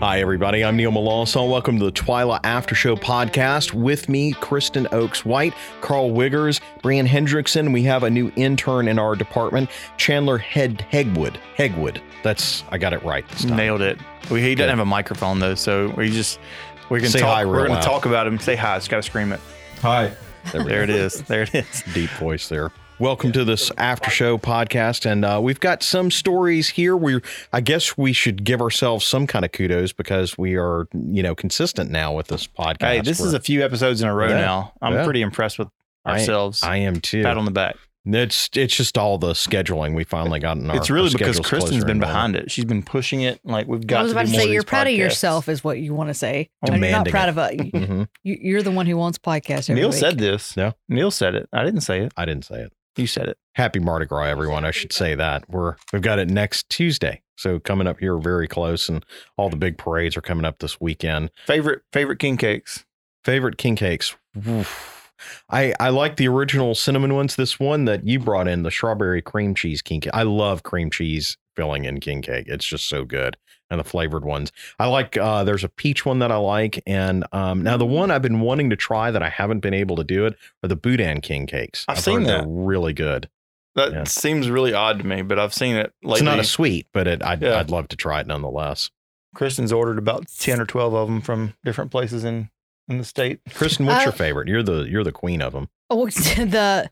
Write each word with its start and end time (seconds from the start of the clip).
Hi, 0.00 0.20
everybody. 0.20 0.64
I'm 0.64 0.76
Neil 0.78 0.90
Melancon. 0.90 1.50
Welcome 1.50 1.78
to 1.78 1.84
the 1.84 1.92
Twyla 1.92 2.40
After 2.42 2.74
Show 2.74 2.96
podcast. 2.96 3.74
With 3.74 4.08
me, 4.08 4.32
Kristen 4.32 4.88
Oakes 4.92 5.26
White, 5.26 5.52
Carl 5.82 6.10
Wiggers, 6.12 6.58
Brian 6.82 7.06
Hendrickson. 7.06 7.70
We 7.70 7.82
have 7.82 8.02
a 8.02 8.08
new 8.08 8.32
intern 8.34 8.88
in 8.88 8.98
our 8.98 9.14
department, 9.14 9.68
Chandler 9.98 10.38
Head 10.38 10.86
Hegwood. 10.90 11.36
Hegwood. 11.56 12.00
That's 12.22 12.64
I 12.70 12.78
got 12.78 12.94
it 12.94 13.02
right 13.02 13.28
this 13.28 13.44
time. 13.44 13.58
Nailed 13.58 13.82
it. 13.82 13.98
We, 14.30 14.40
he 14.40 14.54
doesn't 14.54 14.70
have 14.70 14.78
a 14.78 14.86
microphone 14.86 15.38
though, 15.38 15.54
so 15.54 15.92
we 15.98 16.10
just 16.10 16.40
we 16.88 17.00
can 17.00 17.10
Say 17.10 17.20
talk. 17.20 17.34
hi 17.34 17.40
real 17.42 17.50
we're 17.50 17.58
going 17.58 17.72
loud. 17.72 17.80
to 17.82 17.86
talk 17.86 18.06
about 18.06 18.26
him. 18.26 18.38
Say 18.38 18.56
hi. 18.56 18.78
Just 18.78 18.88
got 18.88 18.96
to 18.96 19.02
scream 19.02 19.32
it. 19.32 19.40
Hi. 19.82 20.12
There, 20.52 20.64
we 20.64 20.70
There 20.70 20.82
it 20.82 20.90
is. 20.90 21.20
There 21.24 21.42
it 21.42 21.54
is. 21.54 21.82
Deep 21.92 22.10
voice 22.12 22.48
there. 22.48 22.72
Welcome 23.00 23.32
to 23.32 23.46
this 23.46 23.72
after 23.78 24.10
show 24.10 24.36
podcast, 24.36 25.06
and 25.10 25.24
uh, 25.24 25.40
we've 25.42 25.58
got 25.58 25.82
some 25.82 26.10
stories 26.10 26.68
here. 26.68 26.94
We, 26.94 27.20
I 27.50 27.62
guess, 27.62 27.96
we 27.96 28.12
should 28.12 28.44
give 28.44 28.60
ourselves 28.60 29.06
some 29.06 29.26
kind 29.26 29.42
of 29.42 29.52
kudos 29.52 29.92
because 29.94 30.36
we 30.36 30.56
are, 30.56 30.86
you 30.92 31.22
know, 31.22 31.34
consistent 31.34 31.90
now 31.90 32.12
with 32.14 32.26
this 32.26 32.46
podcast. 32.46 32.82
Hey, 32.82 33.00
this 33.00 33.18
is 33.18 33.28
We're- 33.28 33.36
a 33.36 33.40
few 33.40 33.64
episodes 33.64 34.02
in 34.02 34.08
a 34.08 34.14
row 34.14 34.28
Yeah. 34.28 34.40
now. 34.42 34.72
I'm 34.82 34.92
Yeah. 34.92 35.04
pretty 35.04 35.22
impressed 35.22 35.58
with 35.58 35.68
ourselves. 36.06 36.62
I 36.62 36.76
am 36.76 37.00
too. 37.00 37.22
Pat 37.22 37.38
on 37.38 37.46
the 37.46 37.50
back. 37.50 37.76
It's 38.04 38.50
it's 38.54 38.76
just 38.76 38.98
all 38.98 39.16
the 39.18 39.32
scheduling 39.32 39.94
we 39.94 40.04
finally 40.04 40.40
got 40.40 40.56
in 40.58 40.68
our. 40.70 40.76
it's 40.76 40.90
really 40.90 41.08
our 41.08 41.18
because 41.18 41.40
Kristen's 41.40 41.84
been 41.84 42.00
behind 42.00 42.34
it. 42.36 42.50
She's 42.50 42.64
been 42.66 42.82
pushing 42.82 43.22
it. 43.22 43.40
Like 43.44 43.66
we've 43.66 43.86
got. 43.86 44.00
I 44.00 44.02
was 44.02 44.12
to 44.12 44.18
about 44.18 44.26
do 44.26 44.32
to 44.32 44.38
say 44.38 44.44
you're 44.46 44.62
these 44.62 44.64
proud 44.68 44.86
of 44.88 44.92
yourself, 44.94 45.48
is 45.48 45.64
what 45.64 45.78
you 45.78 45.94
want 45.94 46.08
to 46.08 46.14
say. 46.14 46.50
And 46.62 46.82
you're 46.82 46.90
not 46.92 47.08
proud 47.08 47.28
it. 47.28 47.30
of 47.30 47.38
a. 47.38 47.56
You, 47.56 47.72
Mhm. 47.72 48.08
you're 48.24 48.62
the 48.62 48.70
one 48.70 48.84
who 48.86 48.96
wants 48.98 49.18
podcasts. 49.18 49.70
Every 49.70 49.80
Neil 49.82 49.90
week. 49.90 49.98
said 49.98 50.18
this. 50.18 50.54
No, 50.56 50.72
Neil 50.88 51.10
said 51.10 51.34
it. 51.34 51.48
I 51.52 51.64
didn't 51.64 51.80
say 51.82 52.00
it. 52.00 52.12
I 52.16 52.24
didn't 52.26 52.44
say 52.44 52.60
it. 52.62 52.72
You 52.96 53.06
said 53.06 53.28
it. 53.28 53.38
Happy 53.54 53.78
Mardi 53.78 54.06
Gras, 54.06 54.24
everyone! 54.24 54.64
I 54.64 54.70
should 54.70 54.92
say 54.92 55.14
that 55.14 55.48
we're 55.48 55.76
we've 55.92 56.02
got 56.02 56.18
it 56.18 56.28
next 56.28 56.68
Tuesday, 56.68 57.22
so 57.36 57.58
coming 57.58 57.86
up 57.86 58.00
here 58.00 58.16
very 58.18 58.48
close, 58.48 58.88
and 58.88 59.04
all 59.36 59.48
the 59.48 59.56
big 59.56 59.78
parades 59.78 60.16
are 60.16 60.22
coming 60.22 60.44
up 60.44 60.58
this 60.58 60.80
weekend. 60.80 61.30
Favorite 61.46 61.82
favorite 61.92 62.18
king 62.18 62.36
cakes. 62.36 62.84
Favorite 63.24 63.58
king 63.58 63.76
cakes. 63.76 64.16
Oof. 64.46 65.12
I 65.50 65.74
I 65.78 65.90
like 65.90 66.16
the 66.16 66.28
original 66.28 66.74
cinnamon 66.74 67.14
ones. 67.14 67.36
This 67.36 67.60
one 67.60 67.84
that 67.84 68.06
you 68.06 68.18
brought 68.18 68.48
in, 68.48 68.62
the 68.62 68.70
strawberry 68.70 69.22
cream 69.22 69.54
cheese 69.54 69.82
king 69.82 70.00
cake. 70.00 70.14
I 70.14 70.22
love 70.22 70.62
cream 70.62 70.90
cheese 70.90 71.36
filling 71.56 71.84
in 71.84 72.00
king 72.00 72.22
cake. 72.22 72.46
It's 72.48 72.64
just 72.64 72.88
so 72.88 73.04
good. 73.04 73.36
And 73.70 73.78
the 73.78 73.84
flavored 73.84 74.24
ones. 74.24 74.50
I 74.80 74.86
like 74.88 75.16
uh 75.16 75.44
there's 75.44 75.62
a 75.62 75.68
peach 75.68 76.04
one 76.04 76.18
that 76.18 76.32
I 76.32 76.36
like. 76.36 76.82
And 76.86 77.24
um 77.32 77.62
now 77.62 77.76
the 77.76 77.86
one 77.86 78.10
I've 78.10 78.22
been 78.22 78.40
wanting 78.40 78.70
to 78.70 78.76
try 78.76 79.10
that 79.12 79.22
I 79.22 79.28
haven't 79.28 79.60
been 79.60 79.74
able 79.74 79.94
to 79.96 80.04
do 80.04 80.26
it 80.26 80.36
are 80.64 80.68
the 80.68 80.74
Boudin 80.76 81.20
king 81.20 81.46
cakes. 81.46 81.84
I've 81.88 82.00
seen 82.00 82.20
heard 82.20 82.26
they're 82.26 82.38
that. 82.40 82.48
really 82.48 82.92
good. 82.92 83.28
That 83.76 83.92
Yeah. 83.92 84.04
seems 84.04 84.50
really 84.50 84.72
odd 84.74 84.98
to 84.98 85.06
me, 85.06 85.22
but 85.22 85.38
I've 85.38 85.54
seen 85.54 85.76
it 85.76 85.92
lately. 86.02 86.18
it's 86.18 86.22
not 86.24 86.40
a 86.40 86.44
sweet, 86.44 86.88
but 86.92 87.06
it 87.06 87.22
I'd, 87.22 87.40
Yeah. 87.42 87.58
I'd 87.60 87.70
love 87.70 87.86
to 87.88 87.96
try 87.96 88.20
it 88.20 88.26
nonetheless. 88.26 88.90
Kristen's 89.36 89.72
ordered 89.72 89.98
about 89.98 90.26
ten 90.36 90.60
or 90.60 90.66
twelve 90.66 90.92
of 90.92 91.06
them 91.06 91.20
from 91.20 91.54
different 91.64 91.92
places 91.92 92.24
in 92.24 92.50
in 92.88 92.98
the 92.98 93.04
state. 93.04 93.38
Kristen, 93.54 93.86
what's 93.86 94.02
your 94.04 94.12
Uh, 94.12 94.16
favorite? 94.16 94.48
You're 94.48 94.64
the 94.64 94.82
you're 94.90 95.04
the 95.04 95.12
queen 95.12 95.40
of 95.40 95.52
them. 95.52 95.68
Oh, 95.88 96.06
the 96.10 96.90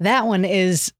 that 0.00 0.26
one 0.26 0.44
is 0.44 0.92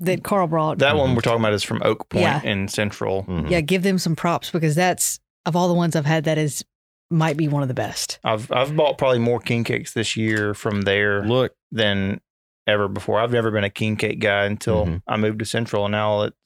that 0.00 0.24
Carl 0.24 0.46
brought. 0.46 0.78
That 0.78 0.96
one 0.96 1.14
we're 1.14 1.20
talking 1.20 1.40
about 1.40 1.52
is 1.52 1.62
from 1.62 1.80
Oak 1.84 2.08
Point 2.08 2.22
Yeah. 2.22 2.42
in 2.42 2.68
Central. 2.68 3.24
Mhm. 3.24 3.50
yeah, 3.50 3.60
give 3.60 3.82
them 3.82 3.98
some 3.98 4.16
props 4.16 4.50
because 4.50 4.74
that's 4.74 5.20
of 5.46 5.56
all 5.56 5.68
the 5.68 5.74
ones 5.74 5.96
I've 5.96 6.06
had, 6.06 6.24
that 6.24 6.38
is 6.38 6.64
might 7.10 7.36
be 7.36 7.46
one 7.48 7.62
of 7.62 7.68
the 7.68 7.74
best. 7.74 8.18
I've 8.24 8.50
I've 8.52 8.74
bought 8.74 8.96
probably 8.96 9.18
more 9.18 9.38
king 9.38 9.64
cakes 9.64 9.92
this 9.92 10.16
year 10.16 10.54
from 10.54 10.82
there 10.82 11.24
Look, 11.26 11.52
than 11.70 12.20
ever 12.66 12.88
before. 12.88 13.20
I've 13.20 13.32
never 13.32 13.50
been 13.50 13.64
a 13.64 13.70
king 13.70 13.96
cake 13.96 14.18
guy 14.20 14.44
until 14.46 14.86
Mhm. 14.86 15.02
I 15.06 15.16
moved 15.16 15.40
to 15.40 15.44
Central, 15.44 15.84
and 15.84 15.92
now 15.92 16.22
it's 16.22 16.36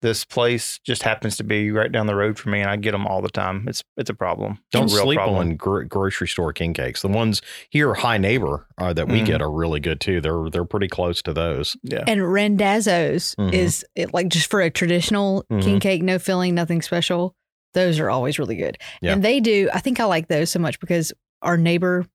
this 0.00 0.24
place 0.24 0.78
just 0.84 1.02
happens 1.02 1.36
to 1.38 1.44
be 1.44 1.70
right 1.72 1.90
down 1.90 2.06
the 2.06 2.14
road 2.14 2.38
from 2.38 2.52
me, 2.52 2.60
and 2.60 2.70
I 2.70 2.76
get 2.76 2.92
them 2.92 3.06
all 3.06 3.20
the 3.20 3.28
time. 3.30 3.66
It's 3.68 3.82
it's 3.96 4.10
a 4.10 4.14
problem. 4.14 4.58
don't 4.70 4.90
a 4.90 4.94
real 4.94 5.04
sleep 5.04 5.16
problem. 5.18 5.38
on 5.38 5.56
gro- 5.56 5.84
grocery 5.84 6.28
store 6.28 6.52
king 6.52 6.72
cakes. 6.74 7.02
The 7.02 7.08
ones 7.08 7.42
here, 7.70 7.94
Hi 7.94 8.16
Nabor, 8.18 8.66
uh, 8.78 8.92
that 8.92 9.08
we 9.08 9.20
Mhm. 9.22 9.26
get 9.26 9.42
are 9.42 9.50
really 9.50 9.80
good 9.80 10.00
too. 10.00 10.20
They're 10.20 10.48
they're 10.50 10.64
pretty 10.64 10.88
close 10.88 11.20
to 11.22 11.32
those. 11.32 11.76
Yeah, 11.82 12.04
And 12.06 12.32
Randazzo's 12.32 13.34
Mhm. 13.36 13.52
is 13.52 13.84
it, 13.96 14.14
like 14.14 14.28
just 14.28 14.50
for 14.50 14.60
a 14.60 14.70
traditional 14.70 15.44
Mhm. 15.50 15.62
king 15.62 15.80
cake, 15.80 16.02
no 16.02 16.18
filling, 16.18 16.54
nothing 16.54 16.80
special. 16.82 17.34
Those 17.74 17.98
are 17.98 18.08
always 18.10 18.38
really 18.38 18.56
good. 18.56 18.78
Yeah. 19.02 19.12
And 19.12 19.22
they 19.22 19.40
do. 19.40 19.68
I 19.74 19.80
think 19.80 20.00
I 20.00 20.04
like 20.04 20.28
those 20.28 20.50
so 20.50 20.58
much 20.58 20.80
because 20.80 21.12
our 21.42 21.56
neighbor 21.56 22.06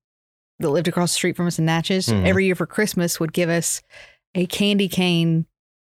that 0.60 0.70
lived 0.70 0.88
across 0.88 1.12
the 1.12 1.16
street 1.16 1.36
from 1.36 1.46
us 1.46 1.58
in 1.58 1.64
Natchez 1.64 2.06
Mhm. 2.08 2.26
every 2.26 2.46
year 2.46 2.54
for 2.54 2.66
Christmas 2.66 3.20
would 3.20 3.32
give 3.32 3.48
us 3.50 3.82
a 4.34 4.46
candy 4.46 4.88
cane 4.88 5.46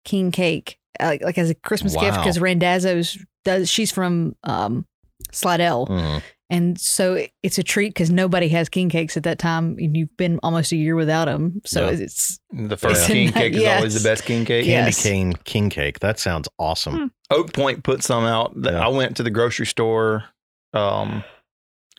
king 0.03 0.31
cake, 0.31 0.77
uh, 0.99 1.05
like, 1.05 1.23
like 1.23 1.37
as 1.37 1.49
a 1.49 1.55
Christmas 1.55 1.95
gift 1.95 2.17
because 2.17 2.39
Randazzo's 2.39 3.17
does. 3.45 3.69
She's 3.69 3.91
from 3.91 4.35
um, 4.43 4.85
Slidell, 5.31 5.87
Mhm. 5.87 6.21
and 6.49 6.79
so 6.79 7.13
it- 7.15 7.31
it's 7.43 7.57
a 7.57 7.63
treat 7.63 7.89
because 7.89 8.09
nobody 8.11 8.49
has 8.49 8.69
king 8.69 8.89
cakes 8.89 9.15
at 9.17 9.23
that 9.23 9.39
time, 9.39 9.77
and 9.79 9.95
you've 9.95 10.15
been 10.17 10.39
almost 10.43 10.71
a 10.71 10.75
year 10.75 10.95
without 10.95 11.25
them. 11.25 11.61
So 11.65 11.85
Yeah. 11.89 11.97
it's 12.03 12.39
the 12.51 12.77
first 12.77 13.01
It's 13.01 13.07
king 13.07 13.27
in- 13.27 13.33
cake 13.33 13.53
is 13.53 13.63
always 13.65 14.01
the 14.03 14.07
best 14.09 14.25
king 14.25 14.45
cake. 14.45 14.65
Yeah. 14.65 14.75
Candy 14.81 14.87
Yes. 14.89 15.03
cane 15.03 15.33
king 15.43 15.69
cake. 15.69 15.99
That 15.99 16.19
sounds 16.19 16.47
awesome. 16.59 16.93
Hmm. 16.95 17.05
Oak 17.29 17.53
Point 17.53 17.83
put 17.83 18.03
some 18.03 18.25
out. 18.25 18.53
Yeah. 18.61 18.83
I 18.83 18.89
went 18.89 19.15
to 19.17 19.23
the 19.23 19.29
grocery 19.31 19.65
store 19.65 20.25
um, 20.73 21.23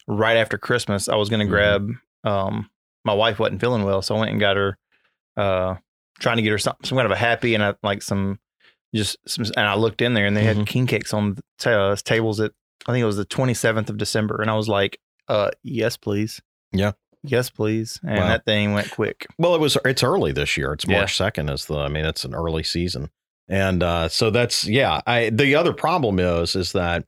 right 0.07 0.37
after 0.37 0.59
Christmas. 0.59 1.09
I 1.09 1.17
was 1.17 1.29
going 1.29 1.41
to 1.41 1.47
Mhm. 1.47 1.51
grab. 1.51 1.91
Um, 2.25 2.71
my 3.05 3.15
wife 3.15 3.39
wasn't 3.39 3.61
feeling 3.61 3.83
well, 3.85 4.01
so 4.03 4.15
I 4.17 4.19
went 4.21 4.31
and 4.31 4.41
got 4.41 4.57
her. 4.57 4.79
Uh, 5.37 5.77
trying 6.21 6.37
to 6.37 6.43
get 6.43 6.51
her 6.51 6.59
some, 6.59 6.77
some 6.85 6.97
kind 6.97 7.07
of 7.07 7.11
a 7.13 7.17
happy 7.17 7.55
and 7.55 7.65
I, 7.65 7.75
like 7.83 8.03
some 8.03 8.39
just 8.95 9.17
some. 9.27 9.45
And 9.57 9.67
I 9.67 9.75
looked 9.75 10.03
in 10.03 10.15
there 10.15 10.27
and 10.27 10.37
they 10.37 10.43
Mhm. 10.43 10.57
had 10.57 10.67
king 10.67 10.87
cakes 10.87 11.13
on 11.15 11.35
the 11.35 11.43
ta- 11.59 11.95
tables 11.97 12.41
at 12.41 12.53
I 12.87 12.93
think 12.93 13.03
it 13.03 13.07
was 13.07 13.17
the 13.17 13.25
twenty 13.25 13.55
seventh 13.55 13.89
of 13.91 13.97
December, 13.97 14.41
and 14.43 14.51
I 14.51 14.55
was 14.57 14.69
like, 14.69 14.99
"Uh, 15.29 15.51
yes, 15.63 15.97
please." 15.97 16.41
Yeah. 16.73 16.93
Yes, 17.23 17.49
please. 17.51 18.01
And 18.03 18.19
Wow. 18.19 18.27
that 18.29 18.45
thing 18.45 18.73
went 18.73 18.91
quick. 18.91 19.27
Well, 19.39 19.55
it 19.55 19.61
was 19.61 19.79
it's 19.85 20.03
early 20.03 20.33
this 20.33 20.57
year. 20.57 20.73
It's 20.73 20.85
Yeah. 20.87 20.99
March 20.99 21.17
second. 21.17 21.49
Is 21.49 21.67
the 21.67 21.79
I 21.79 21.89
mean 21.89 22.05
it's 22.05 22.25
an 22.25 22.35
early 22.35 22.65
season, 22.65 23.11
and 23.49 23.83
uh, 23.85 24.09
so 24.09 24.31
that's 24.31 24.65
yeah. 24.67 25.01
I 25.07 25.31
the 25.31 25.55
other 25.55 25.73
problem 25.73 26.19
is 26.19 26.57
is 26.57 26.73
that 26.73 27.05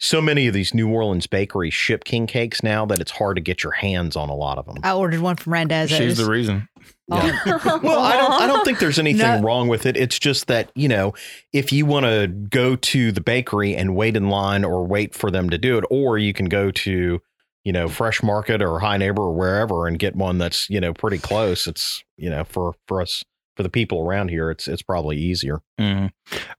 so 0.00 0.20
many 0.20 0.48
of 0.48 0.54
these 0.54 0.74
New 0.74 0.90
Orleans 0.92 1.28
bakeries 1.28 1.72
ship 1.72 2.02
king 2.04 2.26
cakes 2.26 2.64
now 2.64 2.84
that 2.86 3.00
it's 3.00 3.12
hard 3.12 3.36
to 3.36 3.40
get 3.40 3.62
your 3.62 3.72
hands 3.74 4.16
on 4.16 4.28
a 4.28 4.34
lot 4.34 4.58
of 4.58 4.66
them. 4.66 4.78
I 4.82 4.92
ordered 4.92 5.20
one 5.20 5.36
from 5.36 5.52
Randazzo's. 5.52 5.96
She's 5.96 6.16
the 6.18 6.28
reason. 6.28 6.68
Oh. 7.10 7.80
Well, 7.82 8.00
I 8.00 8.16
don't. 8.16 8.32
I 8.32 8.46
don't 8.46 8.64
think 8.64 8.78
there's 8.78 8.98
anything 8.98 9.20
No. 9.20 9.40
wrong 9.42 9.68
with 9.68 9.84
it. 9.86 9.96
It's 9.96 10.18
just 10.18 10.46
that 10.46 10.70
you 10.74 10.88
know, 10.88 11.12
if 11.52 11.72
you 11.72 11.84
want 11.86 12.06
to 12.06 12.26
go 12.28 12.76
to 12.76 13.12
the 13.12 13.20
bakery 13.20 13.74
and 13.76 13.94
wait 13.94 14.16
in 14.16 14.28
line 14.30 14.64
or 14.64 14.86
wait 14.86 15.14
for 15.14 15.30
them 15.30 15.50
to 15.50 15.58
do 15.58 15.76
it, 15.78 15.84
or 15.90 16.16
you 16.18 16.32
can 16.32 16.46
go 16.46 16.70
to 16.70 17.20
you 17.64 17.72
know 17.72 17.88
Fresh 17.88 18.22
Market 18.22 18.62
or 18.62 18.78
Hi 18.80 18.96
Nabor 18.96 19.22
or 19.22 19.32
wherever 19.34 19.86
and 19.86 19.98
get 19.98 20.16
one 20.16 20.38
that's 20.38 20.68
you 20.70 20.80
know 20.80 20.94
pretty 20.94 21.18
close. 21.18 21.66
It's 21.66 22.02
you 22.16 22.30
know 22.30 22.44
for 22.44 22.74
for 22.88 23.02
us 23.02 23.22
for 23.56 23.62
the 23.62 23.68
people 23.68 24.00
around 24.00 24.30
here, 24.30 24.50
it's 24.50 24.66
it's 24.66 24.82
probably 24.82 25.16
easier. 25.18 25.60
Mhm. 25.78 26.10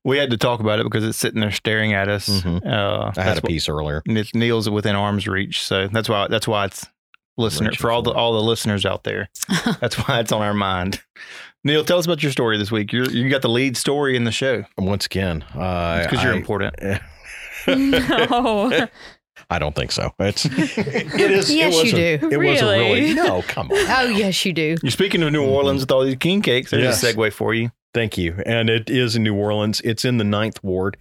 We 0.03 0.17
had 0.17 0.29
to 0.29 0.37
talk 0.37 0.59
about 0.59 0.79
it 0.79 0.83
because 0.83 1.03
it's 1.03 1.17
sitting 1.17 1.41
there 1.41 1.51
staring 1.51 1.93
at 1.93 2.07
us. 2.07 2.29
Mhm. 2.29 2.65
Uh, 2.65 3.11
I 3.17 3.21
had 3.23 3.37
a 3.37 3.41
wh- 3.41 3.45
piece 3.45 3.67
earlier. 3.67 4.01
and 4.07 4.17
it's 4.17 4.33
Neil's 4.35 4.69
within 4.69 4.95
arm's 4.95 5.27
reach, 5.27 5.61
so 5.63 5.87
that's 5.87 6.07
why 6.07 6.27
that's 6.29 6.47
why 6.47 6.65
it's 6.65 6.85
listener 7.37 7.69
Reaching 7.69 7.81
for 7.81 7.91
all 7.91 8.01
the 8.01 8.11
all 8.11 8.33
the 8.33 8.41
listeners 8.41 8.85
out 8.85 9.03
there. 9.03 9.29
That's 9.79 9.95
why 9.95 10.19
it's 10.19 10.31
on 10.31 10.41
our 10.41 10.53
mind. 10.53 11.01
Neil, 11.63 11.83
tell 11.83 11.97
us 11.97 12.05
about 12.05 12.21
your 12.23 12.31
story 12.31 12.57
this 12.57 12.71
week. 12.71 12.93
You 12.93 13.05
you 13.05 13.29
got 13.29 13.41
the 13.41 13.49
lead 13.49 13.75
story 13.77 14.15
in 14.15 14.23
the 14.23 14.31
show 14.31 14.63
Once 14.77 15.05
again, 15.07 15.43
uh, 15.55 16.03
because 16.03 16.23
you're 16.23 16.33
I- 16.33 16.37
important. 16.37 16.75
no. 17.67 18.87
I 19.49 19.59
don't 19.59 19.75
think 19.75 19.91
so. 19.91 20.11
It's 20.19 20.45
it 20.45 20.51
is. 21.31 21.49
Yes, 21.49 21.49
it 21.49 21.53
you 21.53 21.65
wasn't- 21.67 21.91
do. 22.21 22.29
It 22.31 22.37
wasn't 22.37 22.39
really. 22.69 23.01
Really? 23.01 23.13
No, 23.13 23.41
come 23.43 23.69
on. 23.71 23.77
Oh 23.77 24.07
yes, 24.09 24.43
you 24.45 24.53
do. 24.53 24.77
You're 24.81 24.91
speaking 24.91 25.21
of 25.23 25.31
New 25.33 25.43
Mhm. 25.43 25.51
Orleans 25.51 25.81
with 25.81 25.91
all 25.91 26.03
these 26.03 26.15
king 26.15 26.41
cakes. 26.41 26.71
There's 26.71 26.83
Yes. 26.83 27.03
a 27.03 27.13
segue 27.13 27.33
for 27.33 27.53
you. 27.53 27.71
Thank 27.93 28.17
you. 28.17 28.41
And 28.45 28.69
it 28.69 28.89
is 28.89 29.15
in 29.15 29.23
New 29.23 29.35
Orleans. 29.35 29.81
It's 29.81 30.03
in 30.03 30.17
the 30.17 30.23
Ninth 30.23 30.63
Ward. 30.63 30.97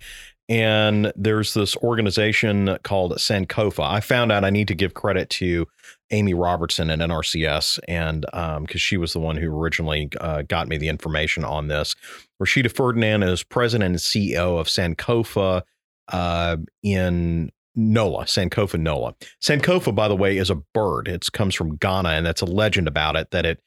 And 0.48 1.10
there's 1.16 1.54
this 1.54 1.74
organization 1.76 2.78
called 2.82 3.12
Sankofa. 3.12 3.82
I 3.82 4.00
found 4.00 4.30
out 4.30 4.44
I 4.44 4.50
need 4.50 4.68
to 4.68 4.74
give 4.74 4.92
credit 4.92 5.30
to 5.30 5.66
Amy 6.10 6.34
Robertson 6.34 6.90
at 6.90 6.98
NRCS, 6.98 7.78
and 7.88 8.26
because 8.66 8.80
she 8.80 8.98
was 8.98 9.14
the 9.14 9.20
one 9.20 9.36
who 9.36 9.48
originally 9.56 10.10
uh, 10.20 10.42
got 10.42 10.68
me 10.68 10.76
the 10.76 10.88
information 10.88 11.44
on 11.44 11.68
this. 11.68 11.96
Rashida 12.42 12.70
Ferdinand 12.70 13.22
is 13.22 13.42
president 13.42 13.90
and 13.90 13.98
CEO 13.98 14.60
of 14.60 14.66
Sankofa 14.66 15.62
uh, 16.08 16.56
in 16.82 17.50
NOLA, 17.74 18.24
Sankofa 18.24 18.78
NOLA. 18.78 19.14
Sankofa, 19.40 19.94
by 19.94 20.08
the 20.08 20.16
way, 20.16 20.36
is 20.36 20.50
a 20.50 20.56
bird. 20.56 21.08
It 21.08 21.26
comes 21.32 21.54
from 21.54 21.76
Ghana, 21.76 22.10
and 22.10 22.26
that's 22.26 22.42
a 22.42 22.46
legend 22.46 22.86
about 22.86 23.16
it 23.16 23.30
that 23.30 23.46
it 23.46 23.62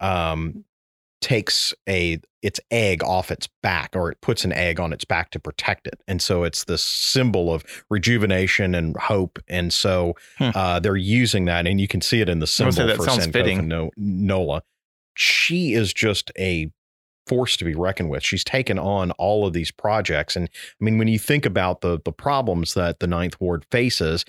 um, 0.00 0.64
takes 1.20 1.74
a 1.88 2.18
its 2.42 2.58
egg 2.70 3.04
off 3.04 3.30
its 3.30 3.48
back 3.62 3.94
or 3.94 4.10
it 4.10 4.20
puts 4.22 4.44
an 4.44 4.52
egg 4.52 4.80
on 4.80 4.92
its 4.92 5.04
back 5.04 5.30
to 5.30 5.38
protect 5.38 5.86
it 5.86 6.00
and 6.08 6.22
so 6.22 6.42
it's 6.44 6.64
this 6.64 6.82
symbol 6.82 7.52
of 7.52 7.62
rejuvenation 7.90 8.74
and 8.74 8.96
hope 8.96 9.38
and 9.46 9.72
so 9.72 10.14
Hmm. 10.38 10.50
uh, 10.54 10.80
they're 10.80 10.96
using 10.96 11.44
that 11.44 11.66
and 11.66 11.78
you 11.80 11.86
can 11.88 12.00
see 12.00 12.20
it 12.22 12.28
in 12.30 12.38
the 12.38 12.46
symbol 12.46 12.86
that 12.86 12.96
for 12.96 13.04
sounds 13.04 13.26
fitting. 13.26 13.68
no- 13.68 13.90
Nola 13.98 14.62
she 15.14 15.74
is 15.74 15.92
just 15.92 16.30
a 16.38 16.70
force 17.26 17.56
to 17.58 17.64
be 17.64 17.74
reckoned 17.74 18.10
with. 18.10 18.24
She's 18.24 18.42
taken 18.42 18.78
on 18.78 19.10
all 19.12 19.46
of 19.46 19.52
these 19.52 19.70
projects. 19.70 20.34
And 20.34 20.48
I 20.80 20.84
mean, 20.84 20.98
when 20.98 21.06
you 21.08 21.18
think 21.18 21.44
about 21.46 21.80
the 21.82 22.00
the 22.04 22.12
problems 22.12 22.74
that 22.74 22.98
the 23.00 23.06
Ninth 23.06 23.38
Ward 23.40 23.64
faces, 23.70 24.24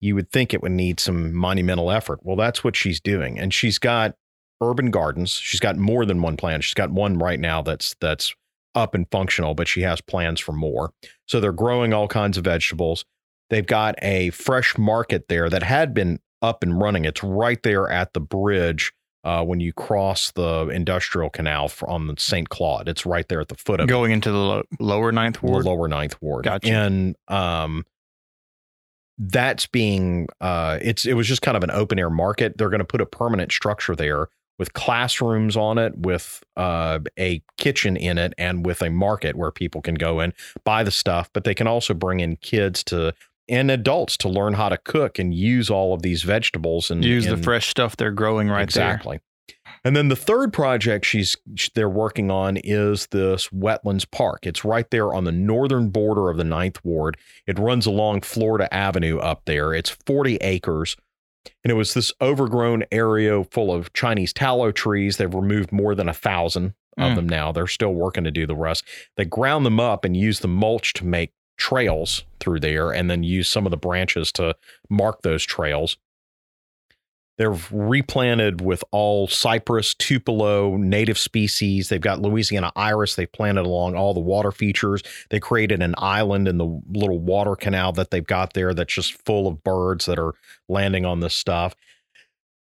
you 0.00 0.14
would 0.16 0.30
think 0.32 0.52
it 0.52 0.60
would 0.60 0.72
need 0.72 0.98
some 1.00 1.32
monumental 1.34 1.90
effort. 1.90 2.18
Well, 2.22 2.36
that's 2.36 2.64
what 2.64 2.74
she's 2.76 3.00
doing. 3.00 3.38
And 3.38 3.54
she's 3.54 3.78
got 3.78 4.16
urban 4.62 4.90
gardens. 4.90 5.32
She's 5.32 5.60
got 5.60 5.76
more 5.76 6.06
than 6.06 6.22
one 6.22 6.36
plan. 6.36 6.60
She's 6.60 6.74
got 6.74 6.90
one 6.90 7.18
right 7.18 7.40
now 7.40 7.62
that's 7.62 7.94
that's 8.00 8.34
up 8.74 8.94
and 8.94 9.06
functional, 9.10 9.54
but 9.54 9.68
she 9.68 9.82
has 9.82 10.00
plans 10.00 10.40
for 10.40 10.52
more. 10.52 10.92
So 11.26 11.40
they're 11.40 11.52
growing 11.52 11.92
all 11.92 12.08
kinds 12.08 12.38
of 12.38 12.44
vegetables. 12.44 13.04
They've 13.50 13.66
got 13.66 13.96
a 14.00 14.30
fresh 14.30 14.78
market 14.78 15.28
there 15.28 15.50
that 15.50 15.62
had 15.62 15.92
been 15.92 16.20
up 16.40 16.62
and 16.62 16.80
running. 16.80 17.04
It's 17.04 17.22
right 17.22 17.62
there 17.62 17.88
at 17.90 18.14
the 18.14 18.20
bridge 18.20 18.92
uh, 19.24 19.44
when 19.44 19.60
you 19.60 19.72
cross 19.72 20.32
the 20.32 20.68
industrial 20.68 21.30
canal 21.30 21.70
on 21.86 22.06
the 22.06 22.14
St. 22.18 22.48
Claude. 22.48 22.88
It's 22.88 23.04
right 23.04 23.28
there 23.28 23.40
at 23.40 23.48
the 23.48 23.54
foot 23.56 23.80
of 23.80 23.88
going 23.88 24.10
it. 24.10 24.14
into 24.14 24.32
the 24.32 24.38
lo- 24.38 24.62
lower 24.80 25.12
ninth 25.12 25.42
ward. 25.42 25.64
The 25.64 25.70
lower 25.70 25.88
ninth 25.88 26.20
ward. 26.20 26.44
Gotcha. 26.44 26.72
And 26.72 27.16
um, 27.28 27.84
that's 29.18 29.66
being 29.66 30.28
uh, 30.40 30.78
it's 30.82 31.06
it 31.06 31.14
was 31.14 31.28
just 31.28 31.42
kind 31.42 31.56
of 31.56 31.62
an 31.62 31.70
open 31.70 31.98
air 31.98 32.10
market. 32.10 32.56
They're 32.58 32.70
going 32.70 32.80
to 32.80 32.84
put 32.84 33.00
a 33.00 33.06
permanent 33.06 33.52
structure 33.52 33.94
there 33.94 34.28
with 34.58 34.72
classrooms 34.72 35.56
on 35.56 35.78
it, 35.78 35.96
with 35.98 36.42
uh, 36.56 36.98
a 37.18 37.42
kitchen 37.58 37.96
in 37.96 38.18
it, 38.18 38.34
and 38.38 38.64
with 38.64 38.82
a 38.82 38.90
market 38.90 39.36
where 39.36 39.50
people 39.50 39.82
can 39.82 39.94
go 39.94 40.20
and 40.20 40.32
buy 40.64 40.82
the 40.82 40.90
stuff, 40.90 41.30
but 41.32 41.44
they 41.44 41.54
can 41.54 41.66
also 41.66 41.94
bring 41.94 42.20
in 42.20 42.36
kids 42.36 42.84
to 42.84 43.14
and 43.48 43.70
adults 43.70 44.16
to 44.16 44.28
learn 44.28 44.54
how 44.54 44.68
to 44.68 44.78
cook 44.78 45.18
and 45.18 45.34
use 45.34 45.68
all 45.68 45.92
of 45.94 46.02
these 46.02 46.22
vegetables 46.22 46.90
and 46.90 47.04
use 47.04 47.26
and, 47.26 47.36
the 47.36 47.42
fresh 47.42 47.68
stuff 47.68 47.96
they're 47.96 48.12
growing 48.12 48.48
right 48.48 48.70
there. 48.70 48.92
exactly. 48.94 49.20
And 49.84 49.96
then 49.96 50.08
the 50.08 50.16
third 50.16 50.52
project 50.52 51.04
she's 51.04 51.36
they're 51.74 51.88
working 51.88 52.30
on 52.30 52.56
is 52.58 53.08
this 53.08 53.48
wetlands 53.48 54.08
park. 54.10 54.46
It's 54.46 54.64
right 54.64 54.88
there 54.90 55.12
on 55.12 55.24
the 55.24 55.32
northern 55.32 55.90
border 55.90 56.30
of 56.30 56.36
the 56.36 56.44
Ninth 56.44 56.84
Ward. 56.84 57.16
It 57.46 57.58
runs 57.58 57.86
along 57.86 58.22
Florida 58.22 58.72
Avenue 58.72 59.18
up 59.18 59.42
there. 59.44 59.74
It's 59.74 59.90
40 59.90 60.36
acres 60.36 60.96
and 61.64 61.70
it 61.70 61.74
was 61.74 61.94
this 61.94 62.12
overgrown 62.20 62.84
area 62.90 63.42
full 63.44 63.72
of 63.72 63.92
Chinese 63.92 64.32
tallow 64.32 64.72
trees. 64.72 65.16
They've 65.16 65.32
removed 65.32 65.72
more 65.72 65.94
than 65.94 66.08
a 66.08 66.14
thousand 66.14 66.74
of 66.98 67.12
mm. 67.12 67.16
them 67.16 67.28
now. 67.28 67.52
They're 67.52 67.66
still 67.66 67.94
working 67.94 68.24
to 68.24 68.30
do 68.30 68.46
the 68.46 68.56
rest. 68.56 68.84
They 69.16 69.24
ground 69.24 69.64
them 69.64 69.80
up 69.80 70.04
and 70.04 70.16
use 70.16 70.40
the 70.40 70.48
mulch 70.48 70.92
to 70.94 71.06
make 71.06 71.32
trails 71.56 72.24
through 72.40 72.60
there 72.60 72.90
and 72.90 73.10
then 73.10 73.22
use 73.22 73.48
some 73.48 73.66
of 73.66 73.70
the 73.70 73.76
branches 73.76 74.32
to 74.32 74.56
mark 74.90 75.22
those 75.22 75.44
trails. 75.44 75.96
They're 77.38 77.56
replanted 77.70 78.60
with 78.60 78.84
all 78.92 79.26
cypress, 79.26 79.94
tupelo, 79.94 80.76
native 80.76 81.18
species. 81.18 81.88
They've 81.88 82.00
got 82.00 82.20
Louisiana 82.20 82.72
iris. 82.76 83.14
They've 83.14 83.30
planted 83.30 83.64
along 83.64 83.96
all 83.96 84.14
the 84.14 84.20
water 84.20 84.52
features. 84.52 85.02
They 85.30 85.40
created 85.40 85.82
an 85.82 85.94
island 85.98 86.46
in 86.46 86.58
the 86.58 86.82
little 86.92 87.18
water 87.18 87.56
canal 87.56 87.92
that 87.92 88.10
they've 88.10 88.26
got 88.26 88.52
there 88.52 88.74
that's 88.74 88.92
just 88.92 89.24
full 89.24 89.48
of 89.48 89.64
birds 89.64 90.06
that 90.06 90.18
are 90.18 90.34
landing 90.68 91.06
on 91.06 91.20
this 91.20 91.34
stuff. 91.34 91.74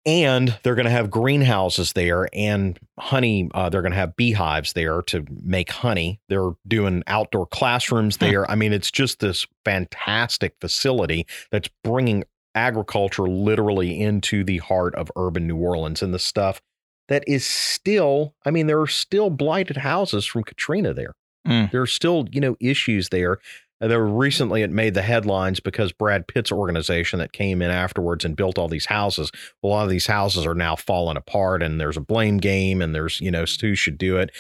And 0.07 0.57
they're 0.63 0.77
going 0.77 0.87
to 0.87 0.91
have 0.93 1.11
greenhouses 1.11 1.93
there 1.95 2.29
and 2.33 2.79
honey. 2.97 3.51
Uh, 3.53 3.69
they're 3.69 3.83
going 3.83 3.91
to 3.91 3.99
have 3.99 4.15
beehives 4.15 4.73
there 4.73 5.03
to 5.03 5.27
make 5.43 5.71
honey. 5.71 6.21
They're 6.29 6.53
doing 6.67 7.03
outdoor 7.09 7.47
classrooms 7.47 8.19
there. 8.19 8.49
I 8.49 8.55
mean, 8.55 8.73
it's 8.73 8.93
just 8.93 9.19
this 9.19 9.45
fantastic 9.65 10.55
facility 10.61 11.27
that's 11.51 11.69
bringing 11.83 12.23
agriculture 12.57 13.25
literally 13.25 14.01
into 14.01 14.43
the 14.43 14.59
heart 14.59 14.95
of 14.95 15.11
urban 15.17 15.47
New 15.47 15.57
Orleans 15.57 16.03
and 16.03 16.13
the 16.13 16.19
stuff 16.19 16.61
that 17.09 17.23
is 17.27 17.47
still, 17.47 18.35
I 18.45 18.51
mean, 18.51 18.67
there 18.67 18.81
are 18.81 18.87
still 18.87 19.31
blighted 19.31 19.77
houses 19.77 20.27
from 20.27 20.43
Katrina 20.43 20.93
there. 20.93 21.15
Mm. 21.47 21.71
There 21.71 21.83
are 21.83 21.87
still, 21.87 22.27
you 22.33 22.41
know, 22.41 22.57
issues 22.61 23.11
there. 23.11 23.39
And 23.81 23.91
there 23.91 24.05
recently 24.05 24.63
it 24.63 24.71
made 24.71 24.95
the 24.95 25.03
headlines 25.03 25.61
because 25.61 25.93
Brad 25.93 26.27
Pitt's 26.27 26.51
organization 26.51 27.19
that 27.19 27.33
came 27.33 27.61
in 27.61 27.71
afterwards 27.71 28.25
and 28.25 28.35
built 28.35 28.59
all 28.59 28.69
these 28.69 28.87
houses. 28.87 29.31
A 29.63 29.67
lot 29.67 29.85
of 29.85 29.91
these 29.91 30.07
houses 30.07 30.47
are 30.47 30.55
now 30.55 30.77
falling 30.77 31.19
apart 31.19 31.63
and 31.63 31.79
there's 31.79 31.99
a 31.99 32.01
blame 32.01 32.39
game 32.39 32.81
and 32.81 32.95
there's, 32.95 33.21
you 33.21 33.31
know, 33.31 33.45
who 33.61 33.75
should 33.75 33.99
do 33.99 34.17
it. 34.17 34.31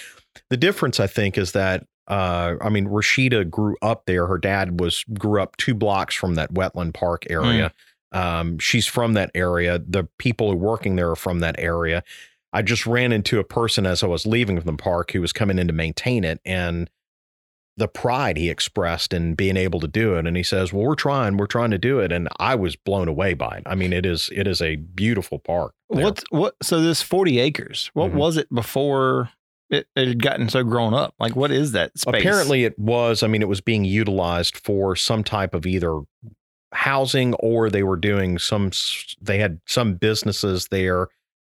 The 0.48 0.56
difference, 0.56 0.98
I 0.98 1.06
think, 1.06 1.36
is 1.36 1.52
that 1.52 1.86
uh, 2.08 2.54
I 2.60 2.68
mean, 2.68 2.86
Rashida 2.86 3.50
grew 3.50 3.76
up 3.82 4.04
there. 4.06 4.26
Her 4.26 4.38
dad 4.38 4.80
was 4.80 5.04
grew 5.18 5.42
up 5.42 5.56
two 5.56 5.74
blocks 5.74 6.14
from 6.14 6.36
that 6.36 6.54
wetland 6.54 6.94
park 6.94 7.24
area. 7.28 7.70
Mm. 7.70 7.72
Um, 8.16 8.58
she's 8.58 8.86
from 8.86 9.12
that 9.12 9.30
area. 9.34 9.78
The 9.78 10.08
people 10.18 10.48
who 10.48 10.54
are 10.54 10.56
working 10.56 10.96
there 10.96 11.10
are 11.10 11.16
from 11.16 11.40
that 11.40 11.56
area. 11.58 12.02
I 12.52 12.62
just 12.62 12.86
ran 12.86 13.12
into 13.12 13.38
a 13.38 13.44
person 13.44 13.84
as 13.84 14.02
I 14.02 14.06
was 14.06 14.26
leaving 14.26 14.56
from 14.56 14.76
the 14.76 14.82
park 14.82 15.12
who 15.12 15.20
was 15.20 15.32
coming 15.32 15.58
in 15.58 15.66
to 15.66 15.74
maintain 15.74 16.24
it 16.24 16.40
and 16.44 16.88
the 17.76 17.88
pride 17.88 18.38
he 18.38 18.48
expressed 18.48 19.12
in 19.12 19.34
being 19.34 19.58
able 19.58 19.80
to 19.80 19.88
do 19.88 20.16
it. 20.16 20.26
And 20.26 20.34
he 20.34 20.42
says, 20.42 20.72
Well, 20.72 20.86
we're 20.86 20.94
trying, 20.94 21.36
we're 21.36 21.46
trying 21.46 21.72
to 21.72 21.78
do 21.78 21.98
it. 21.98 22.10
And 22.10 22.28
I 22.38 22.54
was 22.54 22.74
blown 22.74 23.08
away 23.08 23.34
by 23.34 23.58
it. 23.58 23.64
I 23.66 23.74
mean, 23.74 23.92
it 23.92 24.06
is 24.06 24.30
it 24.32 24.46
is 24.46 24.62
a 24.62 24.76
beautiful 24.76 25.38
park. 25.38 25.74
What's 25.88 26.24
what 26.30 26.54
so 26.62 26.80
this 26.80 27.02
40 27.02 27.38
acres, 27.38 27.90
what 27.92 28.08
mm-hmm. 28.08 28.18
was 28.18 28.38
it 28.38 28.48
before 28.54 29.28
it, 29.68 29.86
it, 29.94 30.08
had 30.08 30.22
gotten 30.22 30.48
so 30.48 30.64
grown 30.64 30.94
up? 30.94 31.14
Like 31.20 31.36
what 31.36 31.50
is 31.50 31.72
that 31.72 31.98
space? 31.98 32.20
Apparently 32.20 32.64
it 32.64 32.78
was, 32.78 33.22
I 33.22 33.26
mean, 33.26 33.42
it 33.42 33.48
was 33.48 33.60
being 33.60 33.84
utilized 33.84 34.56
for 34.56 34.96
some 34.96 35.22
type 35.22 35.54
of 35.54 35.66
either 35.66 36.00
housing 36.76 37.34
or 37.34 37.70
they 37.70 37.82
were 37.82 37.96
doing 37.96 38.38
some 38.38 38.70
they 39.20 39.38
had 39.38 39.60
some 39.66 39.94
businesses 39.94 40.68
there 40.68 41.08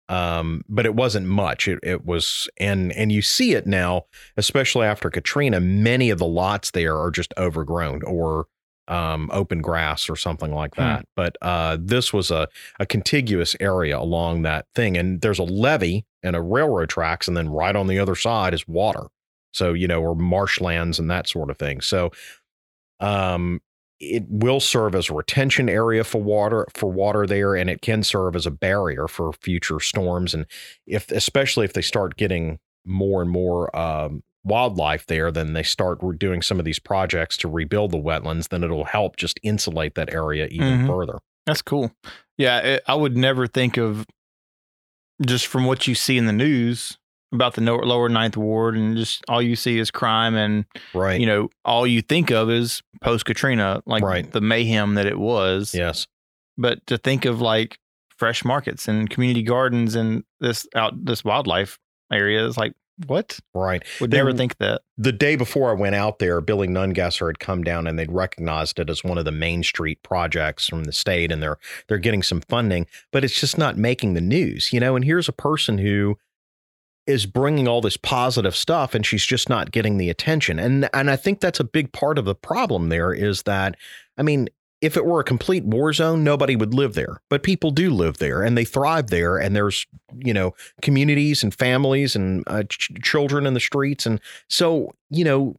um, 0.07 0.63
but 0.69 0.85
it 0.85 0.93
wasn't 0.93 1.25
much 1.25 1.67
it, 1.67 1.79
it 1.81 2.05
was 2.05 2.47
and 2.57 2.91
and 2.93 3.11
you 3.11 3.21
see 3.21 3.53
it 3.53 3.65
now 3.65 4.05
especially 4.37 4.85
after 4.85 5.09
katrina 5.09 5.59
many 5.59 6.09
of 6.11 6.19
the 6.19 6.27
lots 6.27 6.71
there 6.71 6.97
are 6.97 7.09
just 7.09 7.33
overgrown 7.37 8.03
or 8.03 8.45
um, 8.87 9.31
open 9.33 9.61
grass 9.61 10.07
or 10.11 10.15
something 10.15 10.53
like 10.53 10.75
hmm. 10.75 10.81
that 10.81 10.99
hmm. 10.99 11.05
but 11.15 11.37
uh, 11.41 11.75
this 11.79 12.13
was 12.13 12.29
a, 12.29 12.47
a 12.79 12.85
contiguous 12.85 13.55
area 13.59 13.97
along 13.97 14.43
that 14.43 14.67
thing 14.75 14.95
and 14.95 15.21
there's 15.21 15.39
a 15.39 15.43
levee 15.43 16.05
and 16.21 16.35
a 16.35 16.41
railroad 16.41 16.89
tracks 16.89 17.27
and 17.27 17.35
then 17.35 17.49
right 17.49 17.75
on 17.75 17.87
the 17.87 17.97
other 17.97 18.15
side 18.15 18.53
is 18.53 18.67
water 18.67 19.07
so 19.51 19.73
you 19.73 19.87
know 19.87 20.01
or 20.01 20.15
marshlands 20.15 20.99
and 20.99 21.09
that 21.09 21.27
sort 21.27 21.49
of 21.49 21.57
thing 21.57 21.81
so 21.81 22.11
um 22.99 23.59
it 23.99 24.23
will 24.27 24.59
serve 24.59 24.93
as 24.95 25.09
a 25.09 25.13
retention 25.13 25.69
area 25.69 26.03
for 26.03 26.21
water 26.21 26.67
for 26.73 26.91
water 26.91 27.25
there 27.25 27.55
and 27.55 27.69
it 27.69 27.81
can 27.81 28.03
serve 28.03 28.35
as 28.35 28.45
a 28.45 28.51
barrier 28.51 29.07
for 29.07 29.31
future 29.33 29.79
storms. 29.79 30.33
And 30.33 30.45
if 30.85 31.11
especially 31.11 31.65
if 31.65 31.73
they 31.73 31.81
start 31.81 32.17
getting 32.17 32.59
more 32.85 33.21
and 33.21 33.31
more 33.31 33.75
um, 33.75 34.23
wildlife 34.43 35.07
there 35.07 35.31
then 35.31 35.53
they 35.53 35.63
start 35.63 35.99
doing 36.19 36.41
some 36.41 36.59
of 36.59 36.65
these 36.65 36.77
projects 36.77 37.35
to 37.37 37.47
rebuild 37.47 37.91
the 37.91 37.97
wetlands 37.97 38.49
then 38.49 38.63
it'll 38.63 38.85
help 38.85 39.15
just 39.15 39.39
insulate 39.41 39.95
that 39.95 40.13
area 40.13 40.47
even 40.51 40.79
mm-hmm. 40.79 40.87
further. 40.87 41.19
That's 41.45 41.61
cool. 41.61 41.91
Yeah 42.37 42.59
it, 42.59 42.83
i 42.87 42.93
would 42.93 43.15
never 43.15 43.47
think 43.47 43.77
of 43.77 44.05
just 45.25 45.47
from 45.47 45.65
what 45.65 45.87
you 45.87 45.95
see 45.95 46.17
in 46.17 46.25
the 46.25 46.33
news 46.33 46.97
about 47.35 47.53
the 47.53 47.61
lower 47.61 48.09
ninth 48.09 48.37
ward 48.37 48.75
and 48.75 48.97
just 48.97 49.23
all 49.27 49.41
you 49.41 49.55
see 49.55 49.77
is 49.77 49.91
crime 49.91 50.35
and 50.35 50.65
right. 50.93 51.19
you 51.19 51.25
know 51.25 51.49
all 51.63 51.85
you 51.85 52.01
think 52.01 52.31
of 52.31 52.49
is 52.49 52.81
post 53.01 53.25
katrina 53.25 53.81
like 53.85 54.03
right. 54.03 54.31
the 54.31 54.41
mayhem 54.41 54.95
that 54.95 55.05
it 55.05 55.19
was. 55.19 55.73
Yes. 55.73 56.07
But 56.57 56.85
to 56.87 56.97
think 56.97 57.25
of 57.25 57.41
like 57.41 57.77
fresh 58.17 58.45
markets 58.45 58.87
and 58.87 59.09
community 59.09 59.43
gardens 59.43 59.95
and 59.95 60.23
this 60.39 60.67
out 60.75 60.93
this 61.05 61.23
wildlife 61.23 61.77
area 62.11 62.45
is 62.45 62.57
like 62.57 62.73
what? 63.07 63.37
Right. 63.53 63.83
Would 63.99 64.13
never 64.13 64.31
think 64.31 64.57
that. 64.59 64.81
the 64.97 65.11
day 65.11 65.35
before 65.35 65.69
i 65.69 65.73
went 65.73 65.95
out 65.95 66.19
there 66.19 66.39
billy 66.39 66.67
nungesser 66.67 67.27
had 67.27 67.39
come 67.39 67.61
down 67.61 67.87
and 67.87 67.99
they'd 67.99 68.11
recognized 68.11 68.79
it 68.79 68.89
as 68.89 69.03
one 69.03 69.17
of 69.17 69.25
the 69.25 69.33
main 69.33 69.63
street 69.63 70.01
projects 70.01 70.67
from 70.67 70.85
the 70.85 70.93
state 70.93 71.29
and 71.29 71.43
they're 71.43 71.57
they're 71.87 71.97
getting 71.97 72.23
some 72.23 72.39
funding 72.47 72.87
but 73.11 73.25
it's 73.25 73.37
just 73.37 73.57
not 73.57 73.77
making 73.77 74.13
the 74.13 74.21
news 74.21 74.71
you 74.71 74.79
know? 74.79 74.95
And 74.95 75.03
here's 75.03 75.27
a 75.27 75.33
person 75.33 75.77
who 75.77 76.17
is 77.07 77.25
bringing 77.25 77.67
all 77.67 77.81
this 77.81 77.97
positive 77.97 78.55
stuff 78.55 78.95
and 78.95 79.05
she's 79.05 79.25
just 79.25 79.49
not 79.49 79.71
getting 79.71 79.97
the 79.97 80.09
attention. 80.09 80.59
And 80.59 80.89
and 80.93 81.09
I 81.09 81.15
think 81.15 81.39
that's 81.39 81.59
a 81.59 81.65
big 81.65 81.91
part 81.91 82.17
of 82.17 82.25
the 82.25 82.35
problem 82.35 82.89
there 82.89 83.13
is 83.13 83.43
that 83.43 83.75
I 84.17 84.23
mean, 84.23 84.49
if 84.81 84.97
it 84.97 85.05
were 85.05 85.19
a 85.19 85.23
complete 85.23 85.63
war 85.63 85.93
zone, 85.93 86.23
nobody 86.23 86.55
would 86.55 86.73
live 86.73 86.93
there. 86.93 87.21
But 87.29 87.43
people 87.43 87.71
do 87.71 87.89
live 87.89 88.17
there 88.17 88.43
and 88.43 88.57
they 88.57 88.65
thrive 88.65 89.07
there 89.07 89.37
and 89.37 89.55
there's, 89.55 89.85
you 90.17 90.33
know, 90.33 90.53
communities 90.81 91.43
and 91.43 91.53
families 91.53 92.15
and 92.15 92.43
uh, 92.47 92.63
ch- 92.63 92.91
children 93.01 93.45
in 93.45 93.53
the 93.53 93.59
streets 93.59 94.05
and 94.05 94.19
so, 94.49 94.91
you 95.09 95.23
know, 95.23 95.55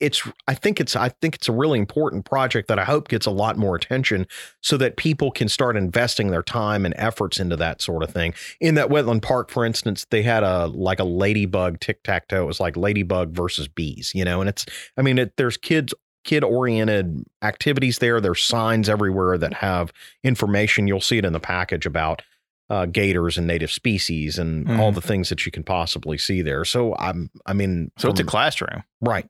it's 0.00 0.22
I 0.48 0.54
think 0.54 0.80
it's 0.80 0.96
I 0.96 1.08
think 1.08 1.34
it's 1.36 1.48
a 1.48 1.52
really 1.52 1.78
important 1.78 2.24
project 2.24 2.68
that 2.68 2.78
I 2.78 2.84
hope 2.84 3.08
gets 3.08 3.26
a 3.26 3.30
lot 3.30 3.56
more 3.56 3.76
attention 3.76 4.26
so 4.62 4.76
that 4.76 4.96
people 4.96 5.30
can 5.30 5.48
start 5.48 5.76
investing 5.76 6.30
their 6.30 6.42
time 6.42 6.84
and 6.84 6.94
efforts 6.98 7.38
into 7.40 7.56
that 7.56 7.80
sort 7.80 8.02
of 8.02 8.10
thing. 8.10 8.34
In 8.60 8.74
that 8.74 8.88
wetland 8.88 9.22
park, 9.22 9.50
for 9.50 9.64
instance, 9.64 10.06
they 10.10 10.22
had 10.22 10.42
a 10.42 10.66
like 10.66 10.98
a 11.00 11.04
ladybug 11.04 11.80
tic 11.80 12.02
tac 12.02 12.28
toe. 12.28 12.42
It 12.42 12.46
was 12.46 12.60
like 12.60 12.76
ladybug 12.76 13.32
versus 13.34 13.68
bees, 13.68 14.12
you 14.14 14.24
know, 14.24 14.40
and 14.40 14.48
it's 14.48 14.66
I 14.96 15.02
mean 15.02 15.18
it, 15.18 15.32
there's 15.36 15.56
kids 15.56 15.94
kid 16.24 16.42
oriented 16.42 17.22
activities 17.42 17.98
there. 17.98 18.20
There's 18.20 18.42
signs 18.42 18.88
everywhere 18.88 19.38
that 19.38 19.54
have 19.54 19.92
information. 20.24 20.88
You'll 20.88 21.00
see 21.00 21.18
it 21.18 21.24
in 21.24 21.32
the 21.32 21.40
package 21.40 21.86
about 21.86 22.22
uh, 22.68 22.84
gators 22.84 23.38
and 23.38 23.46
native 23.46 23.70
species 23.70 24.36
and 24.40 24.68
all 24.80 24.90
Mhm. 24.90 24.96
the 24.96 25.00
things 25.00 25.28
that 25.28 25.46
you 25.46 25.52
can 25.52 25.62
possibly 25.62 26.18
see 26.18 26.42
there. 26.42 26.64
So 26.64 26.96
I'm, 26.96 27.30
I 27.46 27.52
mean, 27.52 27.92
So 27.96 28.10
it's 28.10 28.18
a 28.18 28.24
classroom. 28.24 28.82
right. 29.00 29.24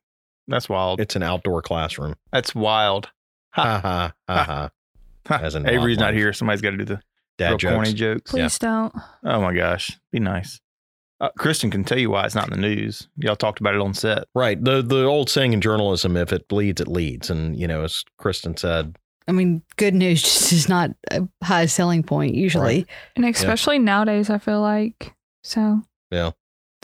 That's 0.48 0.68
wild. 0.68 1.00
It's 1.00 1.16
an 1.16 1.22
outdoor 1.22 1.62
classroom. 1.62 2.14
That's 2.32 2.54
wild. 2.54 3.10
Ha 3.50 3.80
ha 3.80 4.12
ha 4.28 4.44
ha. 4.44 4.70
As 5.42 5.54
in 5.54 5.66
Avery's 5.66 5.98
not 5.98 6.06
wildlife. 6.06 6.20
here. 6.20 6.32
Somebody's 6.32 6.60
got 6.60 6.70
to 6.70 6.76
do 6.76 6.84
the 6.84 7.00
Dad 7.38 7.48
real 7.48 7.58
jokes. 7.58 7.74
corny 7.74 7.92
jokes. 7.92 8.30
Please 8.30 8.58
don't. 8.58 8.94
Oh 9.24 9.40
my 9.40 9.54
gosh, 9.54 9.98
be 10.12 10.20
nice. 10.20 10.60
Uh, 11.18 11.30
Kristen 11.38 11.70
can 11.70 11.82
tell 11.82 11.98
you 11.98 12.10
why 12.10 12.26
it's 12.26 12.34
not 12.34 12.52
in 12.52 12.60
the 12.60 12.68
news. 12.68 13.08
Y'all 13.16 13.36
talked 13.36 13.58
about 13.60 13.74
it 13.74 13.80
on 13.80 13.94
set. 13.94 14.24
Right. 14.34 14.62
The 14.62 14.82
the 14.82 15.04
old 15.04 15.30
saying 15.30 15.52
in 15.52 15.60
journalism, 15.60 16.16
if 16.16 16.32
it 16.32 16.46
bleeds, 16.48 16.80
it 16.80 16.88
leads. 16.88 17.30
And 17.30 17.58
you 17.58 17.66
know, 17.66 17.84
as 17.84 18.04
Kristen 18.18 18.56
said, 18.56 18.96
I 19.26 19.32
mean, 19.32 19.62
good 19.76 19.94
news 19.94 20.22
just 20.24 20.52
is 20.52 20.68
not 20.68 20.90
a 21.10 21.26
high 21.42 21.66
selling 21.66 22.02
point 22.02 22.34
usually. 22.34 22.86
And 23.16 23.24
especially 23.24 23.78
nowadays, 23.78 24.28
I 24.30 24.38
feel 24.38 24.60
like 24.60 25.14
so. 25.42 25.82
Yeah. 26.10 26.32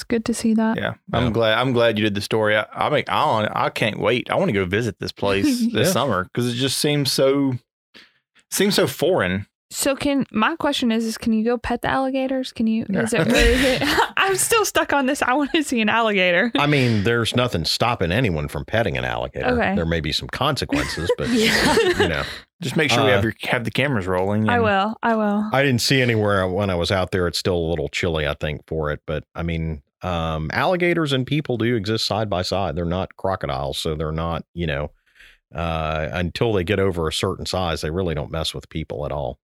It's 0.03 0.09
good 0.09 0.25
to 0.25 0.35
see 0.35 0.55
that. 0.55 0.77
Yeah, 0.77 0.95
I'm 1.13 1.25
Yeah. 1.27 1.31
glad. 1.31 1.59
I'm 1.59 1.73
glad 1.73 1.97
you 1.99 2.05
did 2.05 2.15
the 2.15 2.21
story. 2.21 2.57
I, 2.57 2.67
I 2.73 2.91
mean, 2.91 3.05
I 3.09 3.49
I 3.67 3.71
can't 3.71 3.99
wait. 4.01 4.31
I 4.31 4.35
want 4.35 4.49
to 4.49 4.53
go 4.53 4.65
visit 4.65 4.99
this 4.99 5.13
place 5.13 5.61
this 5.73 5.73
Yeah. 5.73 5.85
summer 5.85 6.25
because 6.25 6.49
it 6.53 6.57
just 6.57 6.79
seems 6.79 7.13
so 7.13 7.55
seems 8.51 8.75
so 8.75 8.87
foreign. 8.87 9.47
So 9.71 9.97
can 9.97 10.27
my 10.31 10.55
question 10.57 10.93
is 10.93 11.07
is 11.07 11.17
can 11.17 11.33
you 11.33 11.45
go 11.45 11.57
pet 11.57 11.81
the 11.81 11.89
alligators? 11.89 12.53
Can 12.53 12.67
you? 12.67 12.85
Is 12.91 13.13
Yeah. 13.15 13.23
it? 13.23 13.29
Is 13.29 13.65
it 13.65 13.83
I'm 14.19 14.37
still 14.37 14.65
stuck 14.67 14.93
on 14.93 15.07
this. 15.07 15.23
I 15.23 15.33
want 15.33 15.51
to 15.55 15.63
see 15.63 15.81
an 15.81 15.89
alligator. 15.89 16.53
I 16.59 16.67
mean, 16.67 17.05
there's 17.05 17.35
nothing 17.35 17.65
stopping 17.65 18.13
anyone 18.13 18.49
from 18.49 18.65
petting 18.67 18.99
an 18.99 19.05
alligator. 19.05 19.47
Okay. 19.49 19.75
There 19.75 19.87
may 19.87 20.01
be 20.01 20.13
some 20.13 20.29
consequences, 20.29 21.11
but 21.17 21.29
Yeah. 21.31 21.77
you 21.99 22.09
know, 22.09 22.23
Just 22.61 22.77
make 22.77 22.91
sure 22.91 23.03
we 23.03 23.11
Uh, 23.11 23.15
have 23.15 23.25
your 23.25 23.35
have 23.49 23.65
the 23.65 23.71
cameras 23.73 24.07
rolling. 24.07 24.49
I 24.49 24.61
will. 24.61 24.95
I 25.03 25.17
will. 25.17 25.49
I 25.53 25.63
didn't 25.65 25.81
see 25.81 26.01
anywhere 26.03 26.47
when 26.47 26.69
I 26.71 26.75
was 26.77 26.93
out 26.93 27.11
there. 27.11 27.27
It's 27.27 27.39
still 27.39 27.57
a 27.57 27.69
little 27.71 27.89
chilly, 27.89 28.25
I 28.29 28.35
think, 28.35 28.61
for 28.69 28.91
it. 28.93 29.01
But 29.07 29.25
I 29.35 29.43
mean, 29.43 29.83
um, 30.03 30.51
alligators 30.53 31.13
and 31.13 31.27
people 31.27 31.57
do 31.59 31.75
exist 31.77 32.07
side 32.07 32.29
by 32.31 32.43
side. 32.43 32.77
They're 32.77 32.85
not 32.85 33.17
crocodiles, 33.17 33.79
so 33.79 33.95
they're 33.95 34.13
not, 34.13 34.45
you 34.55 34.67
know, 34.67 34.91
uh, 35.55 36.09
until 36.13 36.53
they 36.53 36.65
get 36.65 36.79
over 36.81 37.07
a 37.09 37.13
certain 37.13 37.47
size, 37.47 37.81
they 37.83 37.91
really 37.91 38.15
don't 38.15 38.31
mess 38.31 38.55
with 38.55 38.69
people 38.69 39.05
at 39.07 39.13
all. 39.13 39.39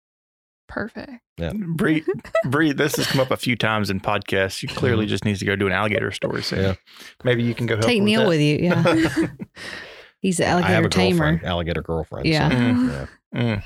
Perfect. 0.68 1.12
Yeah. 1.38 1.52
Bree, 1.54 2.04
Bree, 2.46 2.72
this 2.72 2.96
has 2.96 3.06
come 3.08 3.22
up 3.22 3.32
a 3.32 3.38
few 3.38 3.56
times 3.56 3.90
in 3.90 4.00
podcasts. 4.00 4.64
You 4.64 4.70
clearly 4.70 5.06
just 5.06 5.26
needs 5.26 5.40
to 5.40 5.46
go 5.46 5.56
do 5.56 5.68
an 5.68 5.74
alligator 5.74 6.12
story 6.12 6.42
soon. 6.42 6.60
Yeah. 6.62 6.76
Maybe 7.24 7.44
you 7.44 7.54
can 7.54 7.66
go 7.68 7.76
help 7.76 7.86
Take 7.86 8.00
her 8.00 8.04
with 8.04 8.08
Neil 8.12 8.28
with 8.28 8.40
you. 8.42 8.58
Yeah. 8.58 9.28
He's 10.22 10.38
the 10.38 10.46
I 10.48 10.62
have 10.62 10.64
alligator 10.64 10.88
a 10.88 10.90
tamer. 10.90 11.18
girlfriend, 11.20 11.44
alligator 11.44 11.82
girlfriend. 11.84 12.26
so, 12.26 12.32
Yeah. 12.32 12.50
Mm. 12.50 13.08
yeah. 13.34 13.40
Mm. 13.42 13.64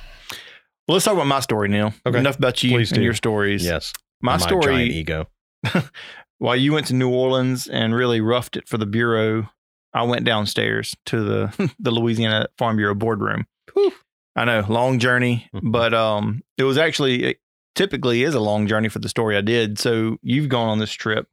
Well, 0.88 0.96
let's 0.96 1.06
talk 1.06 1.14
about 1.14 1.28
my 1.28 1.40
story, 1.40 1.70
Neil. 1.70 1.94
Okay. 2.06 2.18
Enough 2.20 2.38
about 2.38 2.64
you 2.64 2.72
Please 2.72 2.92
and 2.92 2.98
do. 3.00 3.04
your 3.04 3.14
stories. 3.14 3.64
Yes. 3.64 3.94
My 4.22 4.38
giant 4.38 4.64
story, 4.64 4.84
ego. 4.90 5.28
while 6.38 6.56
you 6.56 6.74
went 6.74 6.88
to 6.88 6.94
New 6.96 7.10
Orleans 7.10 7.68
and 7.68 7.94
really 7.96 8.22
roughed 8.22 8.56
it 8.56 8.68
for 8.68 8.78
the 8.78 8.86
bureau, 8.86 9.50
I 9.94 10.04
went 10.04 10.26
downstairs 10.26 10.96
to 11.08 11.24
the 11.24 11.72
the 11.80 11.92
Louisiana 11.92 12.48
Farm 12.58 12.78
Bureau 12.78 12.96
boardroom. 12.96 13.46
Whew. 13.74 13.92
I 14.36 14.46
know, 14.46 14.64
long 14.70 15.00
journey, 15.00 15.50
Mhm. 15.54 15.72
but 15.72 15.94
um, 15.94 16.42
it 16.58 16.64
was 16.64 16.78
actually 16.78 17.24
it 17.24 17.38
typically 17.76 18.24
is 18.24 18.36
a 18.36 18.40
long 18.40 18.68
journey 18.68 18.90
for 18.90 19.00
the 19.00 19.10
story 19.10 19.36
I 19.38 19.42
did. 19.42 19.78
So 19.80 20.18
you've 20.22 20.50
gone 20.50 20.70
on 20.70 20.80
this 20.80 20.92
trip 20.92 21.28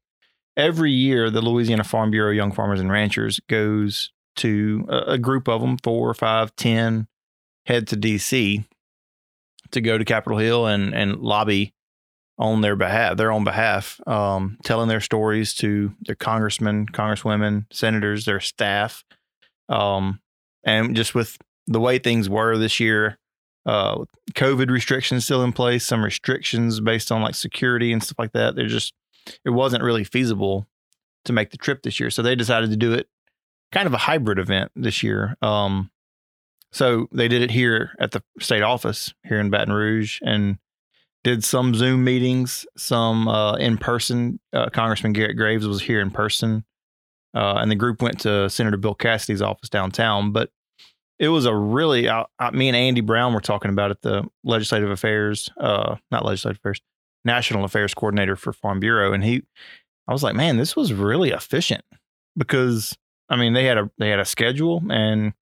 every 0.56 0.92
year. 0.92 1.30
The 1.30 1.40
Louisiana 1.42 1.85
Farm 1.85 2.11
Bureau 2.11 2.33
Young 2.33 2.52
Farmers 2.52 2.80
and 2.80 2.90
Ranchers 2.90 3.40
goes 3.49 4.11
to 4.37 4.85
a, 4.88 5.12
a 5.12 5.18
group 5.18 5.49
of 5.49 5.61
them, 5.61 5.76
four, 5.85 6.12
five, 6.14 6.54
ten, 6.56 7.06
head 7.66 7.87
to 7.88 7.97
D.C. 7.97 8.64
to 9.71 9.80
go 9.80 9.99
to 9.99 10.04
Capitol 10.04 10.38
Hill 10.38 10.66
and 10.66 10.95
and 10.95 11.16
lobby 11.21 11.75
on 12.38 12.61
their 12.61 12.76
behalf, 12.76 13.16
their 13.16 13.33
own 13.33 13.45
behalf, 13.45 14.00
um, 14.07 14.59
telling 14.64 14.88
their 14.88 15.00
stories 15.00 15.55
to 15.55 15.95
their 16.02 16.14
congressmen, 16.14 16.87
congresswomen, 16.87 17.64
senators, 17.73 18.25
their 18.25 18.40
staff, 18.40 19.05
um, 19.69 20.21
and 20.64 20.95
just 20.95 21.14
with 21.14 21.38
the 21.66 21.81
way 21.81 21.99
things 21.99 22.28
were 22.28 22.59
this 22.59 22.78
year, 22.78 23.19
uh, 23.64 24.05
COVID 24.35 24.71
restrictions 24.71 25.25
still 25.25 25.43
in 25.43 25.52
place, 25.52 25.85
some 25.85 26.05
restrictions 26.05 26.81
based 26.81 27.11
on 27.11 27.23
like 27.23 27.35
security 27.35 27.93
and 27.93 28.02
stuff 28.02 28.19
like 28.19 28.33
that. 28.33 28.55
They're 28.55 28.66
just 28.66 28.93
it 29.45 29.50
wasn't 29.50 29.83
really 29.83 30.05
feasible 30.05 30.66
to 31.25 31.33
make 31.33 31.50
the 31.50 31.57
trip 31.57 31.83
this 31.83 31.99
year, 31.99 32.11
so 32.11 32.23
they 32.23 32.37
decided 32.37 32.71
to 32.71 32.76
do 32.76 32.93
it 32.93 33.09
kind 33.73 33.87
of 33.87 33.95
a 33.95 33.99
hybrid 33.99 34.38
event 34.38 34.71
this 34.76 35.02
year. 35.02 35.37
Um, 35.43 35.90
so 36.71 37.09
they 37.12 37.26
did 37.28 37.43
it 37.43 37.50
here 37.50 37.93
at 37.99 38.12
the 38.12 38.23
state 38.38 38.62
office 38.62 39.12
here 39.25 39.40
in 39.40 39.50
Baton 39.50 39.73
Rouge 39.73 40.21
and 40.23 40.59
did 41.26 41.42
some 41.42 41.75
Zoom 41.75 42.04
meetings, 42.04 42.64
some 42.76 43.26
uh, 43.26 43.56
in 43.56 43.78
person. 43.78 44.38
Uh, 44.52 44.68
Congressman 44.71 45.12
Garrett 45.12 45.37
Graves 45.37 45.66
was 45.66 45.83
here 45.83 46.00
in 46.00 46.12
person, 46.12 46.64
uh, 47.35 47.54
and 47.56 47.68
the 47.68 47.75
group 47.75 48.00
went 48.00 48.21
to 48.21 48.49
Senator 48.49 48.76
Bill 48.76 48.95
Cassidy's 48.95 49.42
office 49.42 49.68
downtown. 49.68 50.30
But 50.30 50.50
it 51.18 51.26
was 51.26 51.45
a 51.45 51.52
really, 51.52 52.09
I, 52.09 52.26
I, 52.38 52.52
me 52.52 52.68
and 52.68 52.76
Andy 52.76 53.00
Brown 53.00 53.35
were 53.35 53.40
talking 53.40 53.73
about 53.73 53.90
it, 53.90 54.02
the 54.02 54.23
legislative 54.45 54.88
affairs, 54.88 55.50
uh, 55.59 55.97
not 56.12 56.25
legislative 56.25 56.61
affairs, 56.61 56.80
national 57.25 57.64
affairs 57.64 57.92
coordinator 57.92 58.37
for 58.37 58.52
Farm 58.52 58.78
Bureau, 58.78 59.12
and 59.12 59.25
he, 59.25 59.42
I 60.06 60.12
was 60.12 60.23
like, 60.23 60.37
man, 60.37 60.59
this 60.59 60.76
was 60.76 60.92
really 60.92 61.30
efficient 61.30 61.85
because 62.37 62.97
I 63.28 63.35
mean 63.35 63.52
they 63.52 63.64
had 63.64 63.78
a 63.78 63.90
they 63.99 64.11
had 64.11 64.21
a 64.21 64.25
schedule 64.25 64.80
and 64.90 65.33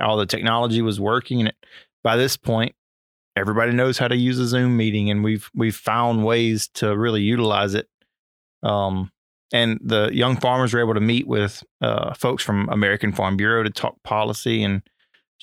all 0.00 0.16
the 0.16 0.24
technology 0.24 0.80
was 0.80 0.98
working, 0.98 1.40
and 1.40 1.50
it, 1.50 1.56
by 2.02 2.16
this 2.16 2.38
point 2.38 2.74
everybody 3.36 3.72
knows 3.72 3.98
how 3.98 4.08
to 4.08 4.16
use 4.16 4.38
a 4.38 4.46
Zoom 4.46 4.76
meeting, 4.76 5.10
and 5.10 5.22
we've 5.24 5.50
we've 5.54 5.76
found 5.76 6.24
ways 6.24 6.68
to 6.74 6.96
really 6.96 7.22
utilize 7.22 7.74
it. 7.74 7.88
Um, 8.62 9.10
and 9.52 9.78
the 9.82 10.10
young 10.12 10.36
farmers 10.38 10.72
were 10.74 10.80
able 10.80 10.94
to 10.94 11.00
meet 11.00 11.26
with 11.26 11.62
uh, 11.80 12.14
folks 12.14 12.42
from 12.42 12.68
American 12.70 13.12
Farm 13.12 13.36
Bureau 13.36 13.62
to 13.62 13.70
talk 13.70 14.02
policy 14.02 14.62
and 14.62 14.82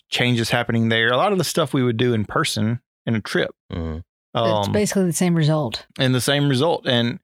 changes 0.10 0.50
happening 0.50 0.90
there. 0.90 1.10
A 1.10 1.18
lot 1.18 1.32
of 1.32 1.38
the 1.38 1.44
stuff 1.44 1.74
we 1.74 1.84
would 1.84 1.98
do 1.98 2.14
in 2.14 2.26
person 2.26 2.82
in 3.06 3.16
a 3.16 3.22
trip. 3.22 3.52
Mhm. 3.72 4.00
it's 4.36 4.68
Um, 4.68 4.72
basically 4.72 5.06
the 5.06 5.14
same 5.14 5.36
result. 5.36 5.86
and 6.00 6.14
the 6.16 6.22
same 6.22 6.50
result, 6.50 6.88
and 6.88 7.20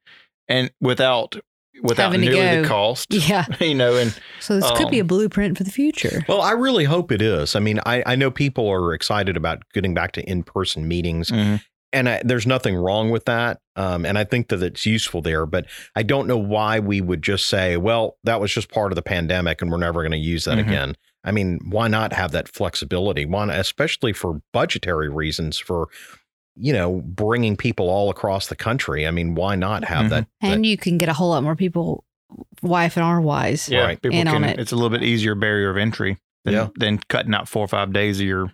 and 0.48 0.70
without 0.80 1.36
without 1.82 2.12
Having 2.12 2.22
to 2.28 2.32
nearly 2.32 2.62
the 2.62 2.68
cost, 2.68 3.12
Yeah. 3.28 3.46
you 3.60 3.74
know, 3.74 3.96
and 3.96 4.14
So 4.40 4.58
this 4.60 4.70
could 4.72 4.90
be 4.90 4.98
a 4.98 5.02
Um, 5.02 5.06
blueprint 5.08 5.56
for 5.58 5.64
the 5.64 5.70
future. 5.70 6.24
Well, 6.28 6.40
I 6.40 6.52
really 6.52 6.84
hope 6.84 7.12
it 7.12 7.22
is. 7.22 7.54
I 7.56 7.60
mean, 7.60 7.80
I, 7.86 8.02
I 8.06 8.16
know 8.16 8.30
people 8.30 8.68
are 8.68 8.92
excited 8.94 9.36
about 9.36 9.62
getting 9.74 9.94
back 9.94 10.12
to 10.12 10.22
in 10.28 10.42
person 10.42 10.86
meetings, 10.88 11.30
Mhm. 11.30 11.60
and 11.92 12.08
I, 12.08 12.22
there's 12.24 12.46
nothing 12.46 12.76
wrong 12.76 13.10
with 13.10 13.24
that. 13.26 13.60
Um, 13.76 14.04
and 14.04 14.18
I 14.18 14.24
think 14.24 14.48
that 14.48 14.62
it's 14.62 14.84
useful 14.86 15.22
there, 15.22 15.46
but 15.46 15.66
I 15.94 16.02
don't 16.02 16.26
know 16.26 16.36
why 16.38 16.80
we 16.80 17.00
would 17.00 17.22
just 17.22 17.46
say, 17.46 17.76
well, 17.76 18.16
that 18.24 18.40
was 18.40 18.52
just 18.52 18.70
part 18.70 18.92
of 18.92 18.96
the 18.96 19.02
pandemic 19.02 19.62
and 19.62 19.70
we're 19.70 19.78
never 19.78 20.02
going 20.02 20.12
to 20.12 20.18
use 20.18 20.44
that 20.44 20.58
Mhm. 20.58 20.66
again. 20.66 20.94
I 21.24 21.32
mean, 21.32 21.58
why 21.68 21.88
not 21.88 22.12
have 22.12 22.30
that 22.32 22.48
flexibility? 22.48 23.24
Why, 23.26 23.44
not- 23.46 23.58
especially 23.58 24.12
for 24.12 24.40
budgetary 24.52 25.08
reasons, 25.08 25.58
for 25.58 25.88
you 26.58 26.72
know, 26.72 27.00
bringing 27.04 27.56
people 27.56 27.88
all 27.88 28.10
across 28.10 28.48
the 28.48 28.56
country. 28.56 29.06
I 29.06 29.10
mean, 29.10 29.34
why 29.34 29.54
not 29.54 29.84
have 29.84 30.06
Mhm. 30.06 30.10
that? 30.10 30.26
and 30.40 30.66
you 30.66 30.76
can 30.76 30.98
get 30.98 31.08
a 31.08 31.12
whole 31.12 31.30
lot 31.30 31.42
more 31.42 31.56
people, 31.56 32.04
wife 32.62 32.96
and 32.96 33.04
R 33.04 33.20
wise. 33.20 33.68
yeah, 33.68 33.82
Right. 33.84 34.02
people 34.02 34.18
In 34.18 34.28
on 34.28 34.42
can. 34.42 34.50
it. 34.50 34.58
It's 34.60 34.72
a 34.72 34.76
little 34.76 34.90
bit 34.90 35.02
easier 35.02 35.34
barrier 35.34 35.70
of 35.70 35.76
entry 35.76 36.18
than 36.44 36.54
Yeah. 36.54 36.68
than 36.76 36.98
cutting 37.08 37.34
out 37.34 37.48
four 37.48 37.64
or 37.64 37.68
five 37.68 37.92
days 37.92 38.20
of 38.20 38.26
your 38.26 38.52